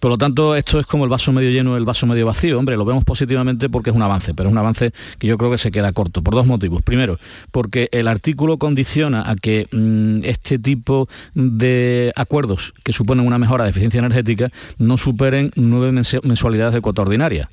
Por 0.01 0.11
lo 0.11 0.19
tanto, 0.19 0.55
esto 0.55 0.79
es 0.79 0.87
como 0.87 1.05
el 1.05 1.11
vaso 1.11 1.33
medio 1.33 1.51
lleno, 1.51 1.77
el 1.77 1.85
vaso 1.85 2.07
medio 2.07 2.27
vacío. 2.27 2.59
Hombre, 2.59 2.77
lo 2.77 2.85
vemos 2.85 3.05
positivamente 3.05 3.69
porque 3.69 3.91
es 3.91 3.97
un 3.97 4.03
avance, 4.03 4.35
pero 4.35 4.49
es 4.49 4.53
un 4.53 4.59
avance 4.59 4.93
que 5.19 5.27
yo 5.27 5.39
creo 5.39 5.51
que 5.51 5.59
se 5.59 5.71
queda 5.71 5.93
corto, 5.93 6.23
por 6.23 6.35
dos 6.35 6.47
motivos. 6.47 6.83
Primero, 6.83 7.19
porque 7.51 7.89
el 7.93 8.09
artículo 8.09 8.59
condiciona 8.59 9.29
a 9.29 9.37
que 9.37 9.67
mm, 9.73 10.25
este 10.25 10.59
tipo 10.59 11.09
de 11.35 12.13
acuerdos 12.17 12.75
que 12.83 12.93
suponen 12.93 13.27
una 13.27 13.39
mejora 13.39 13.65
de 13.65 13.71
eficiencia 13.71 13.99
energética 13.99 14.51
no 14.79 14.99
superen 14.99 15.51
nueve 15.57 15.91
mensualidades 16.23 16.75
de 16.75 16.81
cuota 16.81 17.03
ordinaria. 17.03 17.49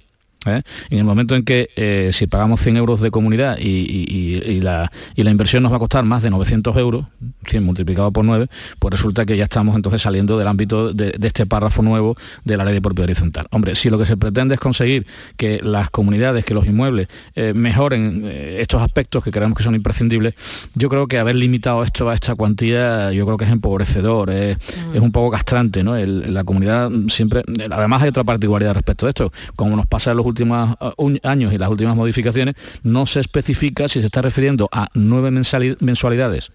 ¿Eh? 0.45 0.61
En 0.89 0.97
el 0.97 1.03
momento 1.03 1.35
en 1.35 1.43
que 1.43 1.69
eh, 1.75 2.11
si 2.13 2.27
pagamos 2.27 2.61
100 2.61 2.77
euros 2.77 3.01
de 3.01 3.11
comunidad 3.11 3.57
y, 3.59 4.59
la, 4.61 4.91
inversión 5.15 5.63
nos 5.63 5.71
va 5.71 5.77
a 5.77 5.79
costar 5.79 6.03
más 6.03 6.23
de 6.23 6.29
900 6.29 6.75
euros, 6.77 7.05
100 7.45 7.63
multiplicado 7.63 8.11
por 8.11 8.25
9, 8.25 8.47
pues 8.79 8.91
resulta 8.91 9.25
que 9.25 9.37
ya 9.37 9.45
estamos 9.45 9.75
entonces 9.75 10.01
saliendo 10.01 10.37
del 10.37 10.47
ámbito 10.47 10.93
de, 10.93 11.15
este 11.21 11.45
párrafo 11.45 11.81
nuevo 11.81 12.15
de 12.43 12.57
la 12.57 12.65
ley 12.65 12.73
de 12.73 12.81
propiedad 12.81 13.05
horizontal. 13.05 13.47
Hombre, 13.51 13.75
si 13.75 13.89
lo 13.89 13.97
que 13.97 14.05
se 14.05 14.17
pretende 14.17 14.55
es 14.55 14.59
conseguir 14.59 15.05
que 15.37 15.59
las 15.63 15.89
comunidades, 15.89 16.43
que 16.43 16.53
los 16.53 16.65
inmuebles 16.65 17.07
eh, 17.35 17.53
mejoren 17.53 18.29
estos 18.31 18.81
aspectos 18.81 19.23
que 19.23 19.31
creemos 19.31 19.57
que 19.57 19.63
son 19.63 19.75
imprescindibles, 19.75 20.33
yo 20.75 20.89
creo 20.89 21.07
que 21.07 21.19
haber 21.19 21.35
limitado 21.35 21.83
esto 21.83 22.09
a 22.09 22.15
esta 22.15 22.35
cuantía, 22.35 23.11
yo 23.11 23.25
creo 23.25 23.37
que 23.37 23.45
es 23.45 23.51
empobrecedor, 23.51 24.29
es, 24.29 24.57
mm. 24.93 25.01
un 25.01 25.11
poco 25.11 25.31
castrante, 25.31 25.83
¿no? 25.83 25.95
la 25.95 26.43
comunidad 26.43 26.89
siempre, 27.07 27.43
además 27.69 28.01
hay 28.01 28.09
otra 28.09 28.23
particularidad 28.23 28.73
respecto 28.73 29.05
a 29.05 29.09
esto, 29.09 29.31
como 29.55 29.75
nos 29.75 29.85
pasa 29.85 30.11
en 30.11 30.17
los 30.17 30.25
últimos 30.31 30.75
uh, 30.79 31.17
años 31.23 31.53
y 31.53 31.57
las 31.57 31.69
últimas 31.69 31.95
modificaciones, 31.95 32.55
no 32.83 33.05
se 33.05 33.19
especifica 33.19 33.87
si 33.87 33.99
se 33.99 34.07
está 34.07 34.21
refiriendo 34.21 34.69
a 34.71 34.87
nueve 34.93 35.31
mensualidades 35.79 36.51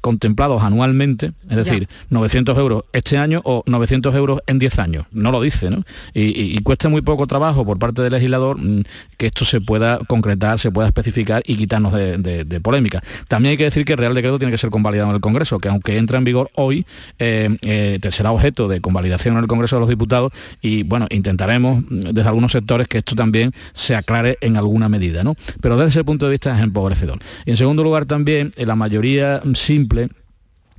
contemplados 0.00 0.62
anualmente, 0.62 1.32
es 1.48 1.56
decir, 1.56 1.88
900 2.08 2.56
euros 2.58 2.84
este 2.92 3.18
año 3.18 3.40
o 3.44 3.62
900 3.66 4.14
euros 4.14 4.40
en 4.46 4.58
10 4.58 4.78
años. 4.78 5.06
No 5.12 5.30
lo 5.30 5.40
dice, 5.40 5.70
¿no? 5.70 5.84
Y, 6.14 6.60
cuesta 6.62 6.88
muy 6.88 7.02
poco 7.02 7.26
trabajo 7.26 7.64
por 7.64 7.78
parte 7.78 8.02
del 8.02 8.12
legislador 8.12 8.58
mm, 8.58 8.82
que 9.16 9.26
esto 9.26 9.44
se 9.44 9.60
pueda 9.60 9.98
concretar, 10.06 10.58
se 10.58 10.70
pueda 10.70 10.88
especificar 10.88 11.42
y 11.46 11.56
quitarnos 11.56 11.92
de, 11.92 12.60
polémica. 12.62 13.02
También 13.28 13.52
hay 13.52 13.56
que 13.56 13.64
decir 13.64 13.84
que 13.84 13.92
el 13.92 13.98
Real 13.98 14.14
Decreto 14.14 14.38
tiene 14.38 14.52
que 14.52 14.58
ser 14.58 14.70
convalidado 14.70 15.10
en 15.10 15.14
el 15.16 15.20
Congreso, 15.20 15.58
que 15.58 15.68
aunque 15.68 15.96
entra 15.96 16.18
en 16.18 16.24
vigor 16.24 16.50
hoy, 16.54 16.86
eh, 17.18 17.56
eh, 17.62 17.98
será 18.10 18.32
objeto 18.32 18.68
de 18.68 18.80
convalidación 18.80 19.36
en 19.36 19.42
el 19.42 19.48
Congreso 19.48 19.76
de 19.76 19.80
los 19.80 19.88
Diputados 19.88 20.32
y, 20.60 20.82
bueno, 20.82 21.06
intentaremos 21.10 21.82
mm, 21.82 22.00
desde 22.12 22.28
algunos 22.28 22.52
sectores 22.52 22.88
que 22.88 22.98
esto 22.98 23.09
también 23.14 23.52
se 23.72 23.96
aclare 23.96 24.38
en 24.40 24.56
alguna 24.56 24.88
medida, 24.88 25.24
¿no? 25.24 25.36
Pero 25.60 25.76
desde 25.76 25.90
ese 25.90 26.04
punto 26.04 26.26
de 26.26 26.32
vista 26.32 26.56
es 26.56 26.62
empobrecedor. 26.62 27.18
Y 27.44 27.50
en 27.50 27.56
segundo 27.56 27.82
lugar 27.82 28.06
también, 28.06 28.50
en 28.56 28.68
la 28.68 28.76
mayoría 28.76 29.42
simple 29.54 30.08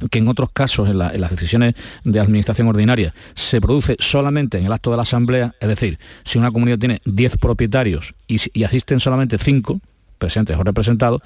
que 0.10 0.20
en 0.20 0.28
otros 0.28 0.50
casos, 0.52 0.90
en, 0.90 0.98
las 0.98 1.32
decisiones 1.32 1.76
de 2.04 2.20
administración 2.20 2.68
ordinaria, 2.68 3.14
se 3.36 3.62
produce 3.62 3.96
solamente 4.00 4.58
en 4.58 4.66
el 4.66 4.72
acto 4.72 4.90
de 4.90 4.98
la 4.98 5.04
asamblea, 5.04 5.54
es 5.60 5.68
decir, 5.68 6.00
si 6.24 6.40
una 6.40 6.52
comunidad 6.52 6.80
tiene 6.80 7.02
10 7.06 7.38
propietarios 7.38 8.16
y, 8.28 8.64
asisten 8.64 9.00
solamente 9.00 9.38
5 9.38 9.80
presentes 10.18 10.58
o 10.58 10.64
representados, 10.64 11.22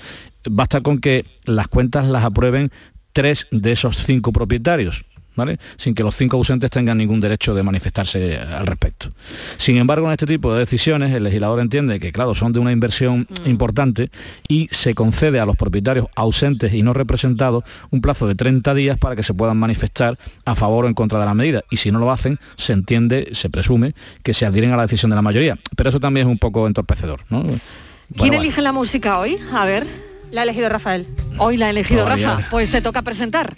basta 0.49 0.82
con 0.82 0.99
que 0.99 1.26
las 1.45 1.68
cuentas 1.68 2.08
las 2.08 2.24
aprueben 2.24 2.72
tres 3.14 3.47
de 3.51 3.72
esos 3.72 4.03
cinco 4.06 4.34
propietarios 4.34 5.06
¿vale? 5.36 5.58
Sin 5.78 5.94
que 5.96 6.04
los 6.04 6.16
cinco 6.16 6.38
ausentes 6.38 6.70
tengan 6.70 6.98
ningún 6.98 7.20
derecho 7.22 7.54
de 7.54 7.64
manifestarse 7.64 8.38
al 8.38 8.66
respecto. 8.66 9.10
Sin 9.58 9.78
embargo, 9.78 10.08
en 10.08 10.14
este 10.14 10.26
tipo 10.26 10.54
de 10.54 10.60
decisiones, 10.60 11.14
el 11.14 11.24
legislador 11.24 11.60
entiende 11.60 12.00
que, 12.00 12.12
claro, 12.12 12.36
son 12.36 12.54
de 12.54 12.60
una 12.60 12.72
inversión 12.72 13.28
Mm. 13.44 13.50
importante 13.50 14.10
y 14.48 14.68
se 14.72 14.94
concede 14.96 15.40
a 15.40 15.46
los 15.46 15.56
propietarios 15.56 16.08
ausentes 16.16 16.74
y 16.74 16.82
no 16.84 16.94
representados 16.94 17.64
un 17.92 18.02
plazo 18.02 18.28
de 18.28 18.36
30 18.36 18.74
días 18.74 18.98
para 18.98 19.16
que 19.16 19.24
se 19.24 19.34
puedan 19.34 19.58
manifestar 19.58 20.18
a 20.46 20.56
favor 20.56 20.86
o 20.86 20.88
en 20.88 20.94
contra 20.94 21.20
de 21.20 21.26
la 21.26 21.34
medida. 21.34 21.64
Y 21.70 21.78
si 21.78 21.92
no 21.92 22.00
lo 22.00 22.12
hacen, 22.12 22.40
se 22.56 22.74
entiende, 22.74 23.30
se 23.34 23.50
presume, 23.50 23.94
que 24.24 24.34
se 24.34 24.46
adhieren 24.46 24.72
a 24.72 24.78
la 24.78 24.84
decisión 24.84 25.10
de 25.10 25.16
la 25.16 25.22
mayoría. 25.22 25.58
Pero 25.76 25.90
eso 25.90 26.00
también 26.00 26.28
es 26.28 26.32
un 26.32 26.40
poco 26.40 26.68
entorpecedor. 26.68 27.22
¿no? 27.30 27.44
¿Quién 27.44 27.60
bueno. 28.16 28.38
elige 28.38 28.62
la 28.62 28.72
música 28.72 29.20
hoy? 29.20 29.38
A 29.52 29.66
ver. 29.66 29.86
La 30.32 30.42
ha 30.42 30.44
elegido 30.44 30.68
Rafael. 30.70 31.06
Hoy 31.38 31.56
la 31.58 31.68
ha 31.68 31.70
elegido 31.70 32.04
Todavía. 32.04 32.36
Rafa. 32.38 32.50
Pues 32.50 32.70
te 32.70 32.82
toca 32.82 33.02
presentar. 33.04 33.56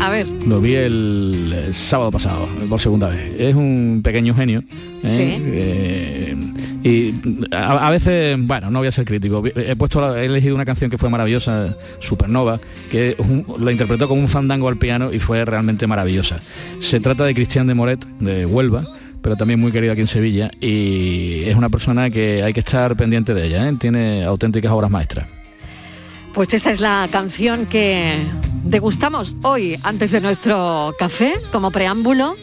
A 0.00 0.10
ver. 0.10 0.26
Lo 0.46 0.60
vi 0.60 0.74
el, 0.74 1.54
el 1.66 1.74
sábado 1.74 2.10
pasado, 2.10 2.48
por 2.68 2.80
segunda 2.80 3.08
vez. 3.08 3.32
Es 3.38 3.54
un 3.54 4.00
pequeño 4.02 4.34
genio. 4.34 4.62
¿eh? 5.04 5.38
Eh, 5.44 6.36
y 6.82 7.14
a, 7.54 7.86
a 7.86 7.90
veces, 7.90 8.36
bueno, 8.40 8.70
no 8.70 8.80
voy 8.80 8.88
a 8.88 8.92
ser 8.92 9.04
crítico. 9.04 9.42
He 9.54 9.76
puesto, 9.76 10.00
la- 10.00 10.20
he 10.20 10.26
elegido 10.26 10.54
una 10.56 10.64
canción 10.64 10.90
que 10.90 10.98
fue 10.98 11.08
maravillosa, 11.08 11.76
Supernova, 12.00 12.58
que 12.90 13.14
un- 13.18 13.44
la 13.64 13.70
interpretó 13.70 14.08
como 14.08 14.20
un 14.20 14.28
fandango 14.28 14.68
al 14.68 14.76
piano 14.76 15.12
y 15.12 15.20
fue 15.20 15.44
realmente 15.44 15.86
maravillosa. 15.86 16.38
Se 16.80 16.98
trata 16.98 17.24
de 17.24 17.34
Cristian 17.34 17.66
de 17.68 17.74
Moret, 17.74 18.04
de 18.20 18.46
Huelva 18.46 18.84
pero 19.22 19.36
también 19.36 19.60
muy 19.60 19.70
querido 19.70 19.92
aquí 19.92 20.00
en 20.00 20.08
Sevilla 20.08 20.50
y 20.60 21.44
es 21.44 21.54
una 21.54 21.68
persona 21.68 22.10
que 22.10 22.42
hay 22.42 22.52
que 22.52 22.58
estar 22.58 22.96
pendiente 22.96 23.34
de 23.34 23.46
ella, 23.46 23.68
¿eh? 23.68 23.72
tiene 23.78 24.24
auténticas 24.24 24.72
obras 24.72 24.90
maestras. 24.90 25.28
Pues 26.34 26.54
esta 26.54 26.70
es 26.70 26.80
la 26.80 27.08
canción 27.12 27.66
que 27.66 28.26
degustamos 28.64 29.36
hoy 29.42 29.78
antes 29.82 30.12
de 30.12 30.20
nuestro 30.20 30.94
café 30.98 31.34
como 31.50 31.70
preámbulo 31.70 32.34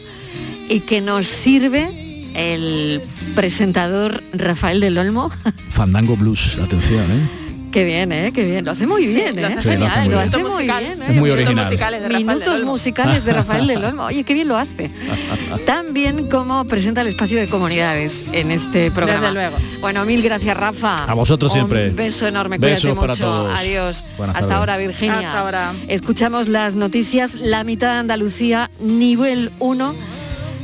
y 0.68 0.80
que 0.80 1.00
nos 1.00 1.26
sirve 1.26 1.88
el 2.34 3.02
presentador 3.34 4.22
Rafael 4.32 4.80
del 4.80 4.96
Olmo. 4.96 5.30
Fandango 5.70 6.16
Blues, 6.16 6.58
atención, 6.62 7.10
¿eh? 7.10 7.39
Qué 7.72 7.84
bien, 7.84 8.10
¿eh? 8.12 8.32
Qué 8.34 8.44
bien. 8.44 8.64
Lo 8.64 8.72
hace 8.72 8.86
muy 8.86 9.06
bien, 9.06 9.38
¿eh? 9.38 9.56
Sí, 9.60 9.68
lo 9.76 9.86
hace 9.86 10.00
muy 10.00 10.08
Lo 10.08 10.18
bien. 10.18 10.28
hace 10.28 10.44
muy 10.44 10.64
bien, 10.64 11.02
Es 11.08 11.16
muy 11.16 11.30
original. 11.30 11.64
musicales 11.66 12.00
de 12.02 12.08
Rafael 12.08 12.24
Minutos 12.26 12.62
musicales 12.64 13.24
de 13.24 13.32
Rafael 13.32 13.66
del 13.66 13.84
Olmo. 13.84 14.04
Oye, 14.06 14.24
qué 14.24 14.34
bien 14.34 14.48
lo 14.48 14.56
hace. 14.56 14.90
Tan 15.66 15.94
bien 15.94 16.28
como 16.28 16.64
presenta 16.64 17.00
el 17.02 17.08
espacio 17.08 17.38
de 17.38 17.46
comunidades 17.48 18.28
en 18.32 18.50
este 18.50 18.90
programa. 18.90 19.20
Desde 19.28 19.34
luego. 19.34 19.56
Bueno, 19.80 20.04
mil 20.04 20.20
gracias, 20.22 20.56
Rafa. 20.56 21.04
A 21.04 21.14
vosotros 21.14 21.52
siempre. 21.52 21.90
Un 21.90 21.96
beso 21.96 22.26
enorme, 22.26 22.58
Besos 22.58 22.80
cuídate 22.82 23.00
para 23.00 23.12
mucho. 23.14 23.24
todos. 23.24 23.54
Adiós. 23.54 24.04
Buenas 24.18 24.36
Hasta 24.36 24.48
tardes. 24.48 24.58
ahora, 24.58 24.76
Virginia. 24.76 25.18
Hasta 25.18 25.38
ahora. 25.40 25.72
Escuchamos 25.88 26.48
las 26.48 26.74
noticias. 26.74 27.34
La 27.34 27.62
mitad 27.64 27.92
de 27.92 27.98
Andalucía, 28.00 28.70
nivel 28.80 29.52
1. 29.60 29.94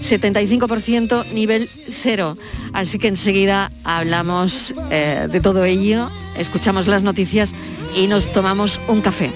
75% 0.03 1.33
nivel 1.33 1.69
0. 1.69 2.37
Así 2.73 2.99
que 2.99 3.09
enseguida 3.09 3.71
hablamos 3.85 4.75
eh, 4.91 5.29
de 5.31 5.41
todo 5.41 5.65
ello, 5.65 6.09
escuchamos 6.39 6.87
las 6.87 7.03
noticias 7.03 7.55
y 7.97 8.07
nos 8.07 8.33
tomamos 8.33 8.81
un 8.89 9.01
café. 9.01 9.31